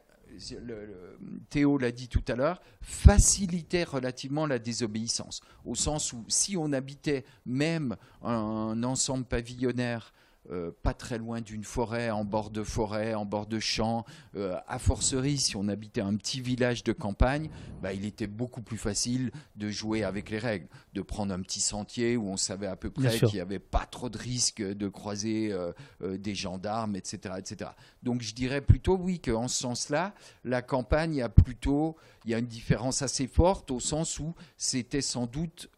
[1.49, 6.71] Théo l'a dit tout à l'heure, facilitait relativement la désobéissance, au sens où si on
[6.75, 10.13] habitait même un ensemble pavillonnaire
[10.51, 14.05] euh, pas très loin d'une forêt, en bord de forêt, en bord de champ.
[14.37, 17.51] Euh, à forcerie, si on habitait un petit village de campagne,
[17.83, 21.61] bah, il était beaucoup plus facile de jouer avec les règles, de prendre un petit
[21.61, 24.89] sentier où on savait à peu près qu'il n'y avait pas trop de risque de
[24.89, 25.73] croiser euh,
[26.19, 27.71] des gendarmes, etc., etc.
[28.03, 30.15] Donc je dirais plutôt oui qu'en ce sens-là,
[30.45, 31.97] la campagne a plutôt,
[32.27, 35.71] il y a une différence assez forte au sens où c'était sans doute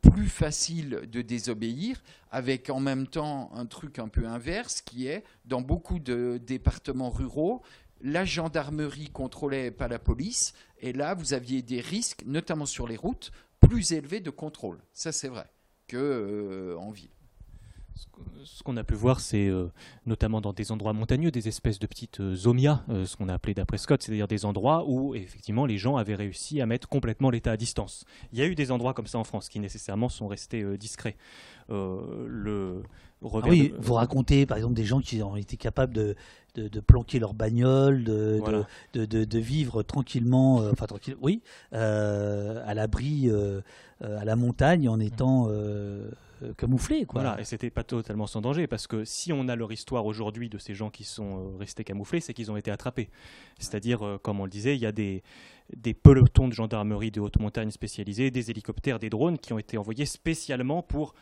[0.00, 2.00] plus facile de désobéir,
[2.30, 7.10] avec en même temps un truc un peu inverse qui est, dans beaucoup de départements
[7.10, 7.62] ruraux,
[8.00, 12.96] la gendarmerie contrôlait pas la police, et là, vous aviez des risques, notamment sur les
[12.96, 14.78] routes, plus élevés de contrôle.
[14.92, 15.46] Ça, c'est vrai,
[15.88, 17.10] qu'en euh, ville
[18.44, 19.70] ce qu'on a pu voir, c'est euh,
[20.06, 23.34] notamment dans des endroits montagneux, des espèces de petites euh, zomias, euh, ce qu'on a
[23.34, 27.30] appelé d'après Scott, c'est-à-dire des endroits où effectivement les gens avaient réussi à mettre complètement
[27.30, 28.04] l'État à distance.
[28.32, 31.16] Il y a eu des endroits comme ça en France qui nécessairement sont restés discrets.
[31.68, 32.82] le
[33.20, 36.14] ah oui, vous racontez par exemple des gens qui ont été capables de,
[36.54, 38.40] de, planquer leur bagnole, de,
[38.92, 41.42] de, de, vivre tranquillement, enfin tranquille, oui,
[41.72, 43.28] à l'abri,
[44.00, 45.48] à la montagne en étant
[46.42, 47.04] euh, camouflés.
[47.04, 47.22] Quoi.
[47.22, 50.48] Voilà, et c'était pas totalement sans danger, parce que si on a leur histoire aujourd'hui
[50.48, 53.10] de ces gens qui sont euh, restés camouflés, c'est qu'ils ont été attrapés.
[53.58, 55.22] C'est-à-dire, euh, comme on le disait, il y a des,
[56.02, 60.06] pelotons de gendarmerie de haute montagne spécialisés, des hélicoptères, des drones qui ont été envoyés
[60.06, 61.14] spécialement pour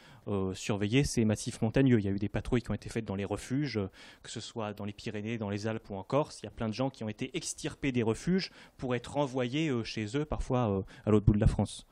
[0.55, 2.01] surveiller ces massifs montagneux.
[2.01, 3.78] Il y a eu des patrouilles qui ont été faites dans les refuges,
[4.24, 6.40] que ce soit dans les Pyrénées, dans les Alpes ou en Corse.
[6.43, 9.70] Il y a plein de gens qui ont été extirpés des refuges pour être renvoyés
[9.84, 11.86] chez eux, parfois à l'autre bout de la France.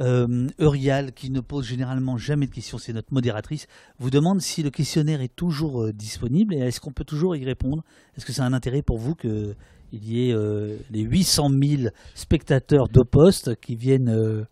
[0.00, 3.66] Euh, Eurial, qui ne pose généralement jamais de questions, c'est notre modératrice,
[3.98, 7.44] vous demande si le questionnaire est toujours euh, disponible et est-ce qu'on peut toujours y
[7.44, 7.82] répondre?
[8.16, 9.54] Est-ce que c'est un intérêt pour vous qu'il
[9.92, 11.82] y ait euh, les 800 000
[12.14, 14.46] spectateurs de poste qui viennent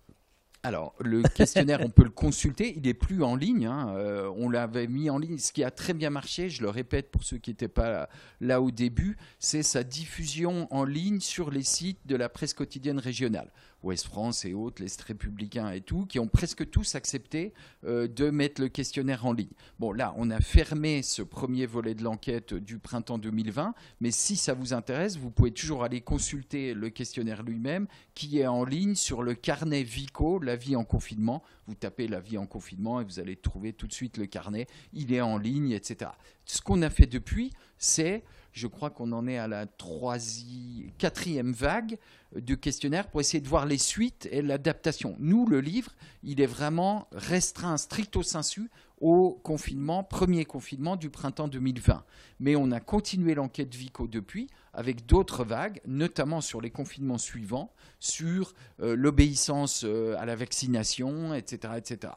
[0.67, 2.73] alors, le questionnaire, on peut le consulter.
[2.75, 3.67] Il n'est plus en ligne.
[3.67, 3.95] Hein.
[4.39, 5.37] On l'avait mis en ligne.
[5.37, 8.09] Ce qui a très bien marché, je le répète pour ceux qui n'étaient pas
[8.41, 12.99] là, au début, c'est sa diffusion en ligne sur les sites de la presse quotidienne
[12.99, 13.53] régionale.
[13.85, 17.53] Ouest France et autres, les républicains et tout, qui ont presque tous accepté
[17.85, 19.53] euh, de mettre le questionnaire en ligne.
[19.79, 24.37] Bon, là, on a fermé ce premier volet de l'enquête du printemps 2020, mais si
[24.37, 28.95] ça vous intéresse, vous pouvez toujours aller consulter le questionnaire lui-même, qui est en ligne
[28.95, 31.43] sur le carnet Vico, la vie en confinement.
[31.67, 34.67] Vous tapez la vie en confinement et vous allez trouver tout de suite le carnet.
[34.93, 36.11] Il est en ligne, etc.
[36.47, 38.25] Ce qu'on a fait depuis, c'est
[38.55, 41.99] je crois qu'on en est à la troisième, quatrième vague
[42.35, 45.17] de questionnaires pour essayer de voir les suites et l'adaptation.
[45.19, 48.71] Nous, le livre, il est vraiment restreint stricto sensu
[49.01, 52.05] au confinement, premier confinement du printemps 2020.
[52.39, 57.73] Mais on a continué l'enquête Vico depuis avec d'autres vagues, notamment sur les confinements suivants,
[57.99, 62.13] sur euh, l'obéissance euh, à la vaccination, etc., etc.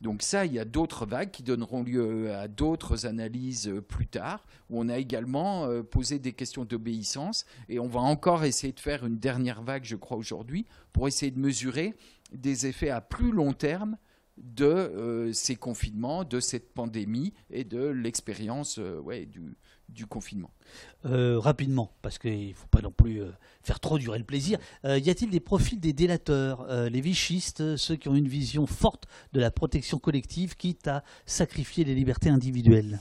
[0.00, 4.06] Donc ça, il y a d'autres vagues qui donneront lieu à d'autres analyses euh, plus
[4.06, 8.72] tard, où on a également euh, posé des questions d'obéissance, et on va encore essayer
[8.72, 11.94] de faire une dernière vague, je crois, aujourd'hui, pour essayer de mesurer
[12.32, 13.96] des effets à plus long terme
[14.36, 19.56] de euh, ces confinements, de cette pandémie et de l'expérience ouais, du,
[19.88, 20.50] du confinement
[21.06, 23.30] euh, Rapidement, parce qu'il ne faut pas non plus euh,
[23.62, 24.58] faire trop durer le plaisir.
[24.84, 29.06] Euh, y a-t-il des profils des délateurs, les vichistes, ceux qui ont une vision forte
[29.32, 33.00] de la protection collective, quitte à sacrifier les libertés individuelles?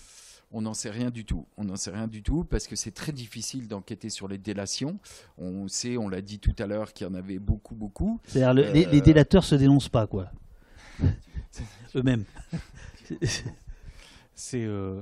[0.52, 1.46] On n'en sait rien du tout.
[1.58, 4.98] On n'en sait rien du tout parce que c'est très difficile d'enquêter sur les délations.
[5.38, 8.22] On sait, on l'a dit tout à l'heure, qu'il y en avait beaucoup, beaucoup.
[8.26, 10.32] C'est-à-dire les, les, délateurs se dénoncent pas, quoi.
[11.96, 12.24] Eux-mêmes.
[14.38, 15.02] c'est euh,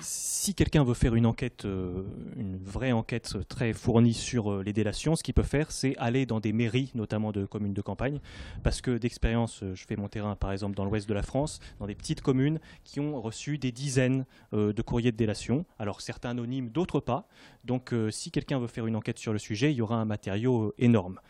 [0.00, 2.04] si quelqu'un veut faire une enquête, euh,
[2.36, 6.24] une vraie enquête très fournie sur euh, les délations, ce qu'il peut faire, c'est aller
[6.24, 8.20] dans des mairies, notamment de communes de campagne,
[8.62, 11.86] parce que d'expérience, je fais mon terrain par exemple dans l'ouest de la France, dans
[11.86, 16.70] des petites communes qui ont reçu des dizaines de courriers de délation, alors certains anonymes,
[16.70, 17.26] d'autres pas.
[17.64, 20.74] Donc si quelqu'un veut faire une enquête sur le sujet, il y aura un matériau
[20.78, 21.20] énorme.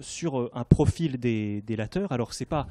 [0.00, 2.66] sur un profil des délateurs, alors c'est pas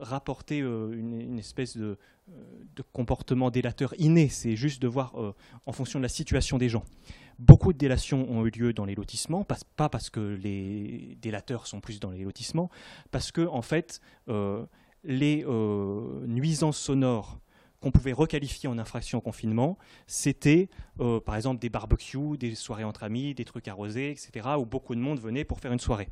[0.00, 1.98] rapporter euh, une, espèce de,
[2.28, 2.32] euh,
[2.76, 5.14] de, comportement délateur inné, c'est juste de voir
[5.66, 6.84] en fonction de la situation des gens.
[7.38, 9.44] Beaucoup de délations ont eu lieu dans les lotissements,
[9.76, 12.70] pas, parce que les délateurs sont plus dans les lotissements,
[13.10, 14.00] parce que en fait,
[15.04, 15.44] les
[16.26, 17.40] nuisances sonores
[17.80, 20.68] qu'on pouvait requalifier en infraction au confinement, c'était
[21.24, 25.00] par exemple des barbecues, des soirées entre amis, des trucs arrosés, etc., où beaucoup de
[25.00, 26.10] monde venait pour faire une soirée.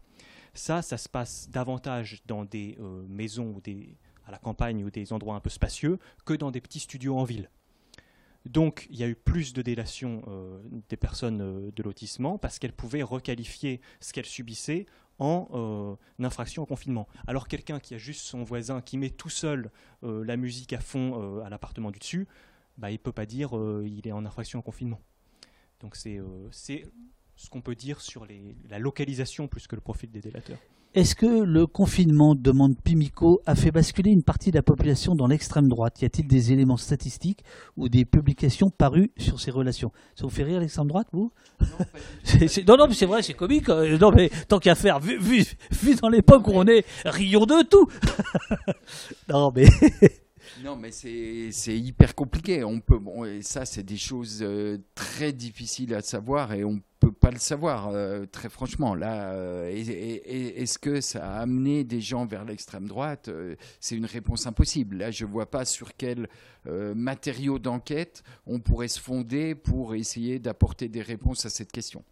[0.55, 3.63] Ça, ça se passe davantage dans des euh, maisons ou
[4.27, 7.25] à la campagne ou des endroits un peu spacieux que dans des petits studios en
[7.25, 7.51] ville.
[8.45, 12.59] Donc il y a eu plus de délation euh, des personnes euh, de lotissement parce
[12.59, 14.87] qu'elles pouvaient requalifier ce qu'elles subissaient
[15.21, 17.09] en infraction au confinement.
[17.27, 19.73] Alors quelqu'un qui a juste son voisin qui met tout seul
[20.03, 22.29] la musique à fond à l'appartement du dessus,
[22.77, 23.51] bah, il ne peut pas dire
[23.85, 25.01] il est en infraction au confinement.
[25.81, 26.21] Donc c'est
[27.39, 28.27] ce qu'on peut dire sur
[28.69, 30.59] la localisation plus que le profil des délateurs.
[30.95, 35.27] Est-ce que le confinement, demande Pimico, a fait basculer une partie de la population dans
[35.27, 36.01] l'extrême droite?
[36.03, 37.45] Y a-t-il des éléments statistiques
[37.77, 39.93] ou des publications parues sur ces relations?
[40.17, 41.31] Ça vous fait rire l'extrême droite, vous?
[41.61, 43.69] Non, non, mais c'est vrai, c'est comique.
[43.69, 47.45] Euh, non, mais tant qu'à faire, vu, vu, vu dans l'époque où on est, rions
[47.47, 47.87] de tout.
[49.29, 49.67] non, mais.
[50.65, 52.65] Non, mais c'est hyper compliqué.
[52.65, 56.88] On peut, et ça, c'est des choses euh, très difficiles à savoir et on peut
[57.21, 58.95] pas le savoir, euh, très franchement.
[58.95, 63.31] Là, euh, est-ce que ça a amené des gens vers l'extrême droite
[63.81, 64.99] C'est une réponse impossible.
[64.99, 66.29] Là, je vois pas sur quel
[66.67, 72.05] matériau d'enquête on pourrait se fonder pour essayer d'apporter des réponses à cette question.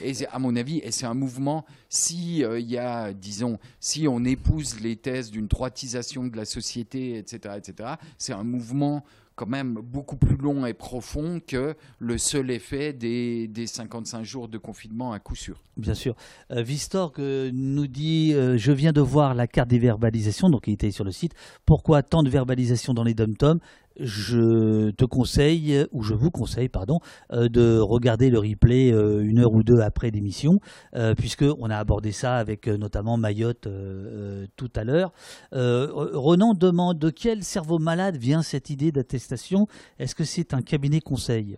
[0.00, 4.24] Et à mon avis, c'est un mouvement, si euh, il y a, disons, si on
[4.24, 9.04] épouse les thèses d'une droitisation de la société, etc., etc., c'est un mouvement
[9.36, 14.48] quand même beaucoup plus long et profond que le seul effet des, des 55 jours
[14.48, 15.62] de confinement à coup sûr.
[15.76, 16.16] Bien sûr.
[16.50, 20.72] Euh, Vistor nous dit euh, Je viens de voir la carte des verbalisations, donc il
[20.72, 21.34] était sur le site.
[21.66, 23.60] Pourquoi tant de verbalisations dans les dom-toms?
[23.98, 26.98] Je te conseille, ou je vous conseille, pardon,
[27.32, 30.58] euh, de regarder le replay euh, une heure ou deux après l'émission,
[30.94, 33.68] euh, puisqu'on a abordé ça avec notamment Mayotte
[34.56, 35.12] tout à l'heure.
[35.52, 39.66] Renan demande de quel cerveau malade vient cette idée d'attestation?
[39.98, 41.56] Est-ce que c'est un cabinet conseil?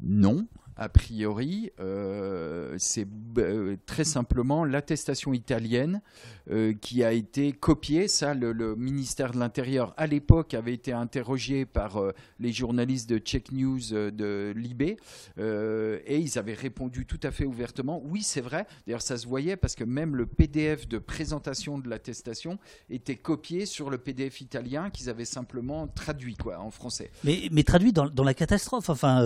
[0.00, 3.06] Non, a priori, euh, c'est
[3.38, 6.02] euh, très simplement l'attestation italienne
[6.50, 8.08] euh, qui a été copiée.
[8.08, 12.02] Ça, le, ministère de l'Intérieur, à l'époque, avait été interrogé par
[12.38, 14.98] les journalistes de Check News de Libé
[15.38, 18.02] et ils avaient répondu tout à fait ouvertement.
[18.04, 18.66] Oui, c'est vrai.
[18.86, 22.58] D'ailleurs, ça se voyait parce que même le PDF de présentation de l'attestation
[22.90, 27.10] était copié sur le PDF italien qu'ils avaient simplement traduit quoi, en français.
[27.24, 29.22] Mais, mais traduit dans, dans, la catastrophe, enfin.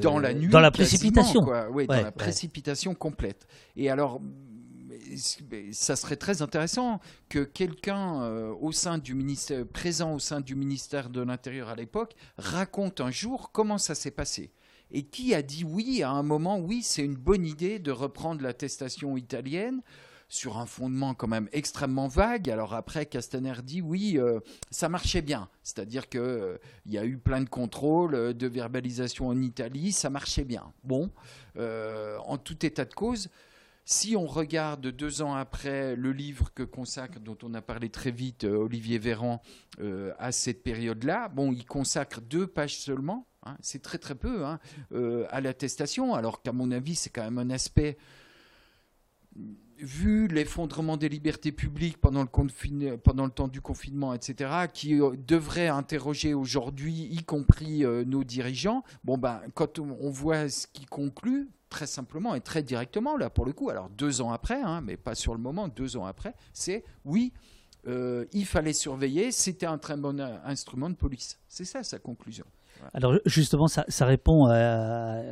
[0.00, 1.40] dans la nuit dans la précipitation.
[1.72, 3.46] Oui, dans la précipitation complète.
[3.76, 4.20] Et alors,
[5.72, 10.54] ça serait très intéressant que quelqu'un euh, au sein du ministère, présent au sein du
[10.54, 14.52] ministère de l'Intérieur à l'époque raconte un jour comment ça s'est passé.
[14.92, 18.42] Et qui a dit oui à un moment, oui, c'est une bonne idée de reprendre
[18.42, 19.82] l'attestation italienne
[20.30, 22.48] sur un fondement quand même extrêmement vague.
[22.48, 24.38] Alors après, Castaner dit oui, euh,
[24.70, 25.50] ça marchait bien.
[25.64, 30.08] C'est-à-dire qu'il euh, y a eu plein de contrôles, euh, de verbalisation en Italie, ça
[30.08, 30.72] marchait bien.
[30.84, 31.10] Bon,
[31.56, 33.28] en tout état de cause,
[33.84, 38.12] si on regarde deux ans après le livre que consacre, dont on a parlé très
[38.12, 39.42] vite, Olivier Véran,
[40.18, 43.26] à cette période-là, bon, il consacre deux pages seulement.
[43.44, 44.60] Hein, c'est très très peu hein,
[45.28, 47.98] à l'attestation, alors qu'à mon avis, c'est quand même un aspect
[49.82, 56.34] vu l'effondrement des libertés publiques pendant le, temps du confinement, etc., qui euh, devrait interroger
[56.34, 61.86] aujourd'hui, y compris euh, nos dirigeants, bon ben, quand on voit ce qui conclut, très
[61.86, 65.14] simplement et très directement, là pour le coup, alors deux ans après, hein, mais pas
[65.14, 67.32] sur le moment, deux ans après, c'est oui,
[67.86, 71.38] euh, il fallait surveiller, c'était un très bon instrument de police.
[71.48, 72.44] C'est ça sa conclusion.
[72.94, 75.22] Alors justement, ça, ça répond à,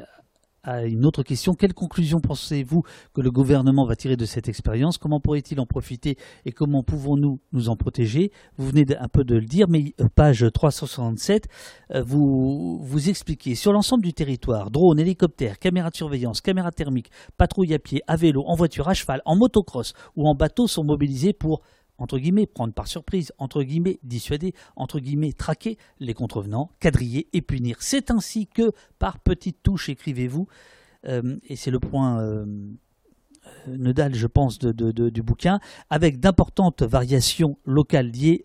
[0.64, 1.54] une autre question.
[1.54, 2.82] Quelle conclusion pensez-vous
[3.14, 4.98] que le gouvernement va tirer de cette expérience?
[4.98, 8.32] Comment pourrait-il en profiter et comment pouvons-nous nous en protéger?
[8.56, 11.48] Vous venez un peu de le dire, mais euh, page 367,
[11.94, 17.10] euh, vous, vous expliquez sur l'ensemble du territoire, drone, hélicoptère, caméra de surveillance, caméra thermique,
[17.36, 20.84] patrouille à pied, à vélo, en voiture, à cheval, en motocross ou en bateau sont
[20.84, 21.62] mobilisés pour
[21.98, 27.42] entre guillemets, prendre par surprise, entre guillemets, dissuader, entre guillemets, traquer les contrevenants, quadriller et
[27.42, 27.76] punir.
[27.80, 30.48] C'est ainsi que, par petites touches, écrivez-vous,
[31.06, 32.46] euh, et c'est le point euh,
[33.68, 35.58] euh, nodal, je pense, du bouquin,
[35.90, 38.42] avec d'importantes variations locales liées.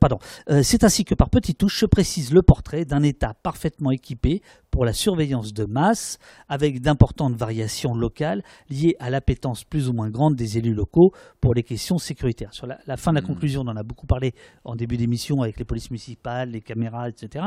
[0.00, 0.18] pardon.
[0.62, 4.84] c'est ainsi que par petites touches se précise le portrait d'un État parfaitement équipé pour
[4.84, 6.18] la surveillance de masse,
[6.48, 11.54] avec d'importantes variations locales liées à l'appétence plus ou moins grande des élus locaux pour
[11.54, 12.52] les questions sécuritaires.
[12.52, 13.26] Sur la, fin de la mmh.
[13.26, 14.34] conclusion, on en a beaucoup parlé
[14.64, 17.46] en début d'émission avec les polices municipales, les caméras, etc.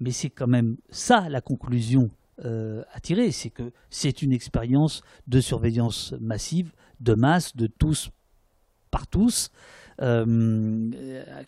[0.00, 2.10] Mais c'est quand même ça la conclusion
[2.44, 8.10] euh, à tirer, c'est que c'est une expérience de surveillance massive, de masse, de tous
[8.90, 9.50] par tous.
[10.02, 10.90] Euh,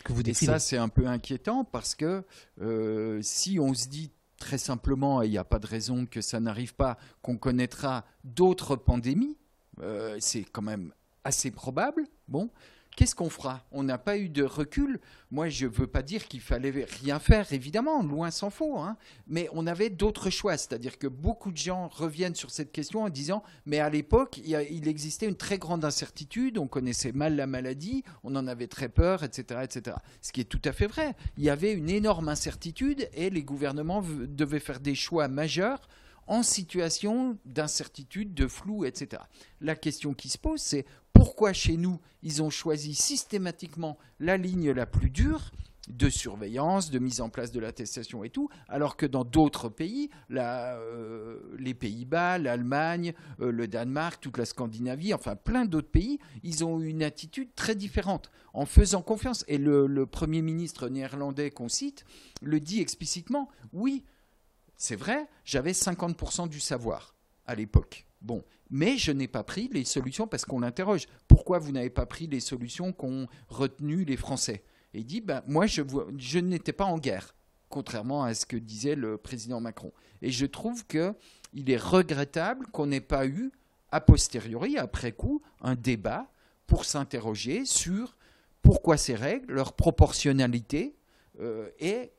[0.02, 2.24] que vous Et ça, c'est un peu inquiétant parce que
[2.62, 6.20] euh, si on se dit très simplement, et il n'y a pas de raison que
[6.20, 9.36] ça n'arrive pas, qu'on connaîtra d'autres pandémies,
[10.19, 10.93] c'est quand même
[11.24, 12.05] assez probable.
[12.27, 12.51] Bon,
[12.99, 13.65] qu'est-ce qu'on fera?
[13.70, 14.99] On n'a pas eu de recul.
[15.31, 18.77] Moi, je ne veux pas dire qu'il fallait rien faire, évidemment, loin s'en faut.
[18.77, 18.97] Hein.
[19.29, 20.57] Mais on avait d'autres choix.
[20.57, 24.89] C'est-à-dire que beaucoup de gens reviennent sur cette question en disant Mais à l'époque, il,
[24.89, 29.23] existait une très grande incertitude, on connaissait mal la maladie, on en avait très peur,
[29.23, 29.97] etc., etc.
[30.20, 31.15] Ce qui est tout à fait vrai.
[31.37, 35.87] Il y avait une énorme incertitude et les gouvernements devaient faire des choix majeurs
[36.29, 39.23] en situation d'incertitude, de flou, etc.
[39.61, 40.85] La question qui se pose, c'est
[41.19, 45.51] pourquoi chez nous, ils ont choisi systématiquement la ligne la plus dure
[45.89, 50.11] de surveillance, de mise en place de l'attestation et tout, alors que dans d'autres pays,
[50.31, 56.65] euh, les Pays-Bas, l'Allemagne, euh, le Danemark, toute la Scandinavie, enfin plein d'autres pays, ils
[56.65, 59.45] ont eu une attitude très différente, en faisant confiance.
[59.49, 62.05] Et le Premier ministre néerlandais qu'on cite
[62.43, 64.05] le dit explicitement, oui,
[64.77, 68.08] c'est vrai, j'avais 50% du savoir à l'époque.
[68.20, 71.07] Bon, mais je n'ai pas pris les solutions parce qu'on l'interroge.
[71.28, 74.65] Pourquoi vous n'avez pas pris les solutions qu'ont retenues les Français?
[74.95, 75.82] Et il dit, ben, moi, je,
[76.16, 77.35] je n'étais pas en guerre,
[77.69, 79.93] contrairement à ce que disait le président Macron.
[80.23, 83.53] Et je trouve qu'il est regrettable qu'on n'ait pas eu,
[83.93, 86.31] a posteriori, après coup, un débat
[86.66, 88.16] pour s'interroger sur
[88.62, 90.97] pourquoi ces règles, leur proportionnalité
[91.40, 92.12] euh, et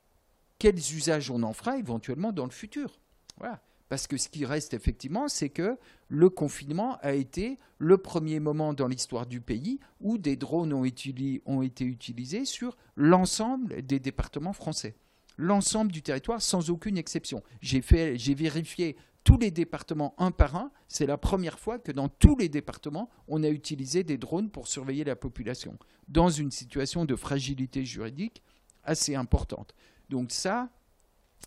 [0.57, 2.99] quels usages on en fera éventuellement dans le futur.
[3.37, 3.61] Voilà.
[3.89, 8.73] Parce que ce qui reste effectivement, c'est que le confinement a été le premier moment
[8.73, 14.95] dans l'histoire du pays où des drones ont, été utilisés sur l'ensemble des départements français.
[15.37, 17.41] L'ensemble du territoire sans aucune exception.
[17.61, 20.71] J'ai vérifié tous les départements un par un.
[20.87, 24.67] C'est la première fois que dans tous les départements, on a utilisé des drones pour
[24.67, 28.43] surveiller la population, dans une situation de fragilité juridique
[28.83, 29.73] assez importante.
[30.09, 30.69] Donc ça,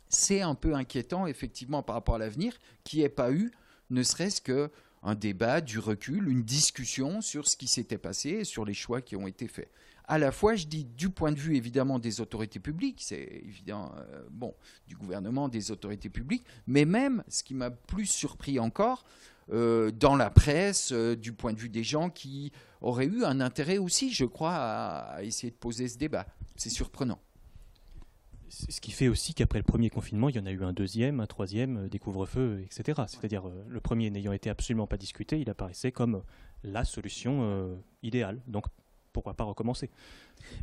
[0.09, 3.51] c'est un peu inquiétant, effectivement, par rapport à l'avenir, qui n'y ait pas eu,
[3.91, 8.65] ne serait-ce qu'un débat, du recul, une discussion sur ce qui s'était passé et sur
[8.65, 9.71] les choix qui ont été faits.
[10.05, 13.93] À la fois, je dis du point de vue évidemment des autorités publiques, c'est évident,
[13.97, 14.55] euh, bon,
[14.87, 19.05] du gouvernement, des autorités publiques, mais même, ce qui m'a plus surpris encore,
[19.53, 23.41] euh, dans la presse, euh, du point de vue des gens qui auraient eu un
[23.41, 26.27] intérêt aussi, je crois, à essayer de poser ce débat.
[26.57, 27.19] C'est surprenant
[28.53, 31.21] ce qui fait aussi qu'après le premier confinement, il y en a eu un deuxième,
[31.21, 33.03] un troisième, euh, des couvre-feux, etc.
[33.07, 36.23] C'est-à-dire, euh, le premier n'ayant été absolument pas discuté, il apparaissait comme
[36.63, 38.43] la solution euh, idéale.
[38.47, 38.67] Donc,
[39.13, 39.91] pourquoi pas recommencer?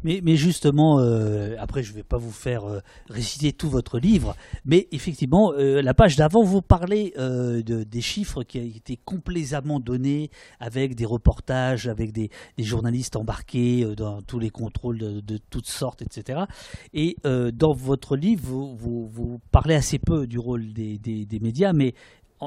[0.04, 2.80] Mais, justement, euh, après, je ne vais pas vous faire euh,
[3.10, 4.36] réciter tout votre livre,
[4.66, 9.80] mais effectivement, euh, la page d'avant, vous parlez de, des chiffres qui ont été complaisamment
[9.80, 10.30] donnés
[10.60, 16.42] avec des reportages, avec des, journalistes embarqués dans tous les contrôles de, toutes sortes, etc.
[16.94, 21.94] Et dans votre livre, vous, parlez assez peu du rôle des, des- médias, mais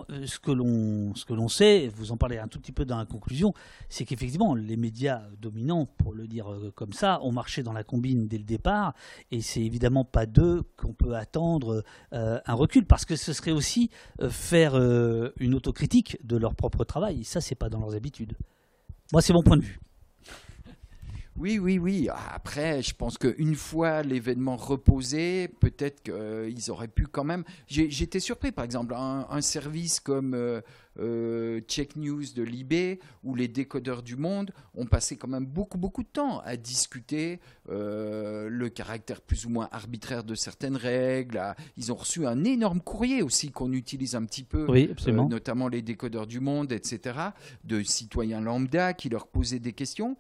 [0.09, 2.99] ce que l'on ce que l'on sait, vous en parlez un tout petit peu dans
[2.99, 3.55] la conclusion,
[3.89, 7.85] c'est qu'effectivement les médias dominants, pour le dire euh, comme ça, ont marché dans la
[7.85, 8.95] combine dès le départ,
[9.31, 13.53] et c'est évidemment pas d'eux qu'on peut attendre euh, un recul, parce que ce serait
[13.53, 13.91] aussi
[14.21, 17.21] euh, faire euh, une autocritique de leur propre travail.
[17.21, 18.37] Et ça, c'est pas dans leurs habitudes.
[19.13, 19.81] Moi, c'est mon point de vue.
[21.37, 22.09] Oui, oui, oui.
[22.35, 27.43] Après, je pense qu'une fois l'événement reposé, peut-être qu'ils auraient pu quand même.
[27.67, 30.61] J'étais surpris, par exemple, un, un service comme euh,
[31.01, 35.79] euh, Check News de Libé ou les décodeurs du monde ont passé quand même beaucoup,
[35.79, 37.41] beaucoup de temps à discuter
[37.71, 41.39] euh, le caractère plus ou moins arbitraire de certaines règles.
[41.39, 44.91] à- Ils ont reçu un énorme courrier aussi qu'on utilise un petit peu Oui,
[45.25, 47.19] euh, notamment les décodeurs du monde, etc.,
[47.65, 50.17] de citoyens lambda qui leur posaient des questions.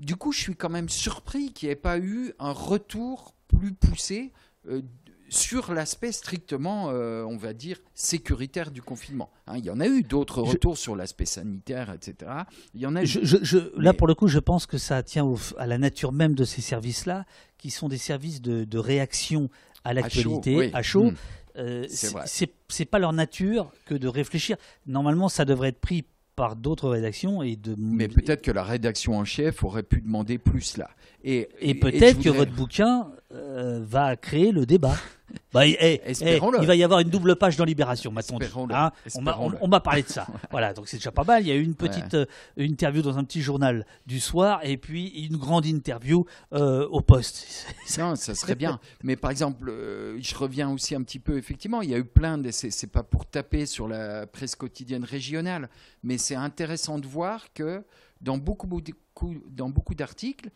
[0.00, 3.72] Du coup, je suis quand même surpris qu'il n'y ait pas eu un retour plus
[3.72, 4.32] poussé
[4.68, 4.80] euh,
[5.28, 9.30] sur l'aspect strictement, euh, on va dire, sécuritaire du confinement.
[9.46, 12.32] Hein, il y en a eu d'autres Je- retours sur l'aspect sanitaire, etc.
[12.74, 13.04] Il y en a.
[13.04, 15.78] Je- je- là, Mais- pour le coup, je pense que ça tient au- à la
[15.78, 17.26] nature même de ces services-là,
[17.58, 19.50] qui sont des services de, de réaction
[19.84, 20.70] à l'actualité, oui.
[20.74, 21.10] à chaud.
[21.12, 21.16] Mm.
[21.56, 22.22] Euh, C'est c'est vrai.
[22.26, 24.56] c'est- c'est pas leur nature que de réfléchir.
[24.86, 26.04] Normalement, ça devrait être pris
[26.40, 27.74] par d'autres rédactions et de.
[27.76, 30.88] Mais peut-être que la rédaction en chef aurait pu demander plus là.
[31.22, 34.96] Et, peut-être que votre bouquin euh, va créer le débat.
[35.52, 38.46] Bah, eh, eh, il va y avoir une double page dans Libération, m'a-t-on dit.
[38.72, 40.26] Hein on m'a- parlé de ça.
[40.52, 41.42] voilà, donc c'est déjà pas mal.
[41.42, 42.26] Il y a eu une petite euh,
[42.56, 47.66] interview dans un petit journal du soir et puis une grande interview euh, au poste.
[47.98, 48.78] Non, ça serait bien.
[49.02, 51.36] Mais par exemple, euh, je reviens aussi un petit peu.
[51.36, 52.50] Effectivement, il y a eu plein de.
[52.50, 55.68] C'est c'est pas pour taper sur la presse quotidienne régionale,
[56.02, 57.84] mais c'est intéressant de voir que
[58.20, 60.50] dans beaucoup, beaucoup, dans beaucoup d'articles,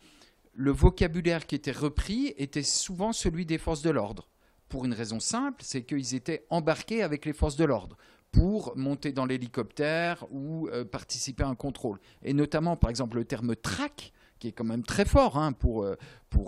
[0.53, 4.29] le vocabulaire qui était repris était souvent celui des forces de l'ordre.
[4.69, 7.97] Pour une raison simple, c'est qu'ils étaient embarqués avec les forces de l'ordre
[8.35, 11.99] pour monter dans l'hélicoptère ou euh, participer à un contrôle.
[12.21, 15.83] Et notamment, par exemple, le terme track, qui est quand même très fort hein, pour,
[15.83, 15.95] euh,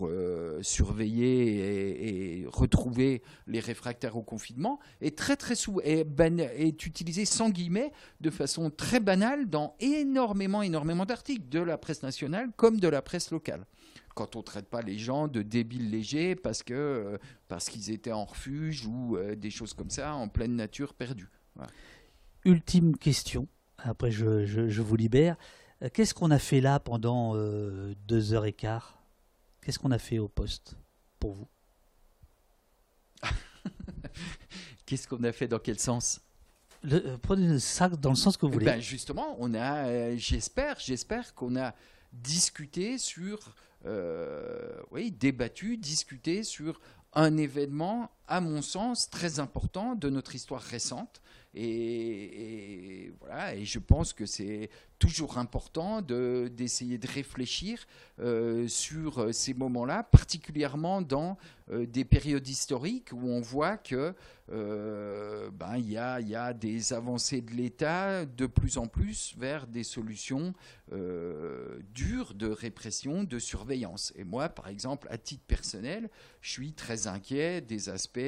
[0.03, 5.55] euh, surveiller et, et retrouver les réfractaires au confinement, est très très
[6.85, 12.49] utilisé sans guillemets de façon très banale dans énormément énormément d'articles de la presse nationale
[12.57, 13.65] comme de la presse locale.
[14.15, 17.17] Quand on traite pas les gens de débiles légers parce que euh,
[17.47, 21.29] parce qu'ils étaient en refuge ou euh, des choses comme ça en pleine nature perdue.
[22.45, 23.47] Ultime question.
[23.77, 25.35] Après, je, je- je vous libère.
[25.83, 28.99] Euh, Qu'est-ce qu'on a fait là pendant euh, deux heures et quart?
[29.61, 30.75] Qu'est-ce qu'on a fait au poste
[31.19, 31.47] pour vous?
[34.85, 36.21] Qu'est-ce qu'on a fait dans quel sens?
[36.83, 38.65] Le- euh, Prenez ça dans le sens que vous Eh voulez.
[38.65, 41.73] ben, justement, on a, euh, j'espère, j'espère qu'on a
[42.13, 43.39] discuté sur,
[44.91, 46.79] oui, débattu, discuté sur
[47.13, 51.21] un événement, à mon sens, très important de notre histoire récente.
[51.53, 54.69] Et, et voilà, et je pense que c'est
[54.99, 57.85] toujours important de, d'essayer de réfléchir
[58.19, 61.37] euh, sur euh, ces moments-là, particulièrement dans
[61.69, 63.77] euh, des périodes historiques où on voit
[64.49, 70.53] euh, ben, y, a, des avancées de l'État de plus en plus vers des solutions
[71.93, 74.13] dures de répression, de surveillance.
[74.15, 76.09] Et moi, par exemple, à titre personnel,
[76.39, 78.21] je suis très inquiet des aspects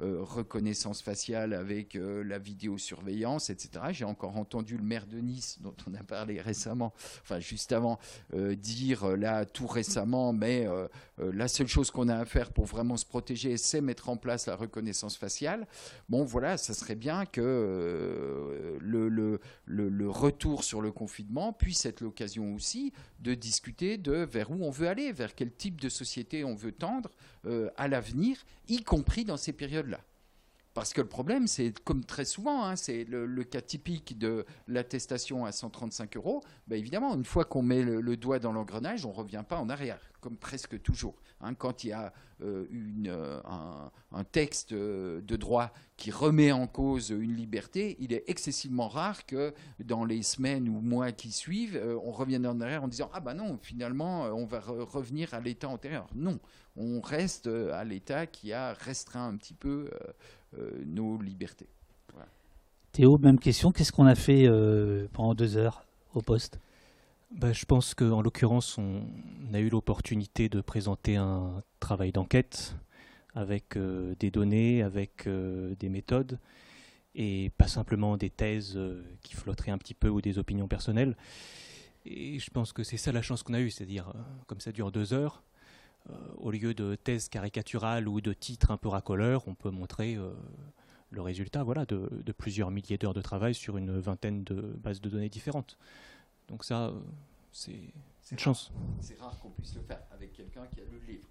[0.00, 3.84] reconnaissance faciale avec la vidéosurveillance, etc.
[3.90, 7.98] J'ai encore entendu le maire de Nice, dont on a parlé récemment, enfin juste avant,
[8.34, 12.52] euh, dire euh, là tout récemment, mais euh, la seule chose qu'on a à faire
[12.52, 15.66] pour vraiment se protéger, c'est mettre en place la reconnaissance faciale.
[16.08, 22.92] Bon, voilà, ça serait bien que le, retour sur le confinement puisse être l'occasion aussi
[23.20, 26.72] de discuter de vers où on veut aller, vers quel type de société on veut
[26.72, 27.10] tendre
[27.76, 28.36] à l'avenir,
[28.68, 30.00] y compris dans ces périodes-là.
[30.80, 35.44] Parce que le problème, c'est comme très souvent, hein, c'est le, cas typique de l'attestation
[35.44, 36.42] à 135 euros.
[36.68, 39.58] Ben évidemment, une fois qu'on met le, le doigt dans l'engrenage, on ne revient pas
[39.58, 40.00] en arrière.
[40.22, 41.20] comme presque toujours.
[41.42, 41.54] Hein.
[41.54, 42.12] quand il y a
[42.42, 43.40] euh, une, euh,
[44.12, 49.26] un, texte euh, de droit qui remet en cause une liberté, il est excessivement rare
[49.26, 49.52] que
[49.84, 53.34] dans les semaines ou mois qui suivent, on revienne en arrière en disant ah ben
[53.34, 56.08] non, finalement, on va revenir à l'état antérieur.
[56.14, 56.38] Non,
[56.76, 59.90] on reste à l'état qui a restreint un petit peu
[60.84, 61.68] nos libertés.
[62.92, 63.70] Théo, même question.
[63.70, 64.48] Qu'est-ce qu'on a fait
[65.12, 66.58] pendant deux heures au poste?
[67.30, 69.04] Bah, je pense qu'en l'occurrence, on
[69.52, 72.74] a eu l'opportunité de présenter un travail d'enquête
[73.34, 76.40] avec euh, des données, avec euh, des méthodes,
[77.14, 81.16] et pas simplement des thèses euh, qui flotteraient un petit peu ou des opinions personnelles.
[82.04, 84.12] Et je pense que c'est ça la chance qu'on a eue, c'est-à-dire,
[84.48, 85.44] comme ça dure deux heures,
[86.38, 90.16] au lieu de thèses caricaturales ou de titres un peu racoleurs, on peut montrer
[91.10, 95.00] le résultat voilà, de, de plusieurs milliers d'heures de travail sur une vingtaine de bases
[95.00, 95.76] de données différentes.
[96.48, 96.92] Donc ça, euh,
[97.52, 97.72] c'est
[98.32, 98.72] une chance.
[99.00, 101.26] C'est rare qu'on puisse le faire avec quelqu'un qui a le livre.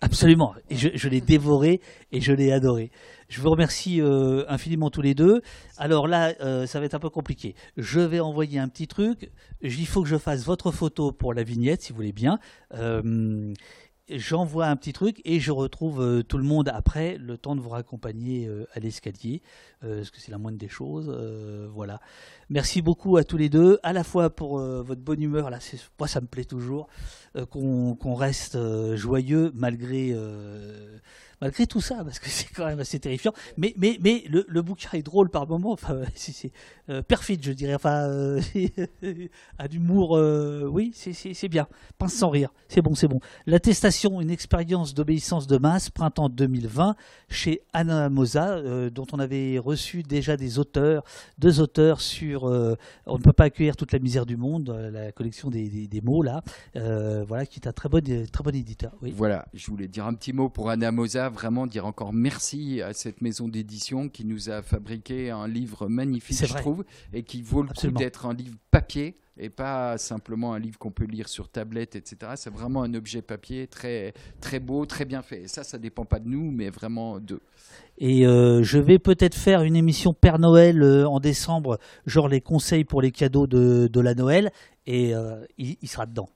[0.00, 0.54] Absolument.
[0.68, 1.80] Et je, l'ai dévoré
[2.12, 2.90] et je l'ai adoré.
[3.28, 5.40] Je vous remercie euh, infiniment tous les deux.
[5.78, 7.54] Alors là, euh, ça va être un peu compliqué.
[7.78, 9.30] Je vais envoyer un petit truc.
[9.62, 12.38] Il faut que je fasse votre photo pour la vignette, si vous voulez bien
[14.08, 17.60] j'envoie un petit truc et je retrouve euh, tout le monde après, le temps de
[17.60, 19.42] vous raccompagner euh, à l'escalier,
[19.82, 21.08] euh, parce que c'est la moindre des choses.
[21.72, 22.00] voilà.
[22.50, 25.58] Merci beaucoup à tous les deux, à la fois pour votre bonne humeur, là,
[25.98, 26.88] moi ça me plaît toujours,
[27.50, 28.58] qu'on reste
[28.96, 30.14] joyeux malgré
[31.44, 33.32] malgré tout ça, parce que c'est quand même assez terrifiant.
[33.56, 36.52] Mais, mais, mais le, le bouquin est drôle par moment, enfin, c'est
[36.88, 38.40] euh, perfide, je dirais, enfin, euh,
[39.58, 41.66] à d'humour, euh, oui, c'est bien.
[41.98, 43.20] Pince sans rire, c'est bon, c'est bon.
[43.46, 46.96] L'attestation, une expérience d'obéissance de masse, printemps 2020,
[47.28, 51.04] chez Anna Mosa, dont on avait reçu déjà des auteurs,
[51.38, 55.50] deux auteurs sur On ne peut pas accueillir toute la misère du monde, la collection
[55.50, 56.42] des, des, mots, là,
[56.74, 58.92] voilà, qui est un très bon, très bon éditeur.
[59.02, 59.12] Oui.
[59.16, 62.92] Voilà, je voulais dire un petit mot pour Anna Mosa vraiment dire encore merci à
[62.92, 67.62] cette maison d'édition qui nous a fabriqué un livre magnifique, je trouve, et qui vaut
[67.62, 71.48] le coup d'être un livre papier et pas simplement un livre qu'on peut lire sur
[71.48, 72.32] tablette, etc.
[72.36, 75.42] C'est vraiment un objet papier très, très beau, très bien fait.
[75.42, 77.40] Et ça, ça dépend pas de nous, mais vraiment d'eux.
[77.98, 82.40] Et euh, je vais peut-être faire une émission Père Noël euh, en décembre, genre les
[82.40, 84.50] conseils pour les cadeaux de, de la Noël,
[84.86, 86.28] et euh, il, sera dedans.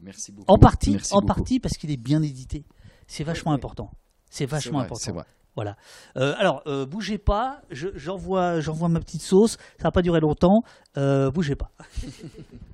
[0.00, 0.50] Merci beaucoup.
[0.50, 2.64] En partie, en partie parce qu'il est bien édité.
[3.06, 3.90] C'est vachement important.
[4.30, 5.12] C'est vachement important.
[5.12, 5.24] Vrai.
[5.54, 5.76] Voilà.
[6.14, 7.62] Alors, bougez pas.
[7.70, 9.52] J'envoie, j'envoie ma petite sauce.
[9.78, 10.62] Ça va pas durer longtemps.
[10.96, 11.70] Bougez pas.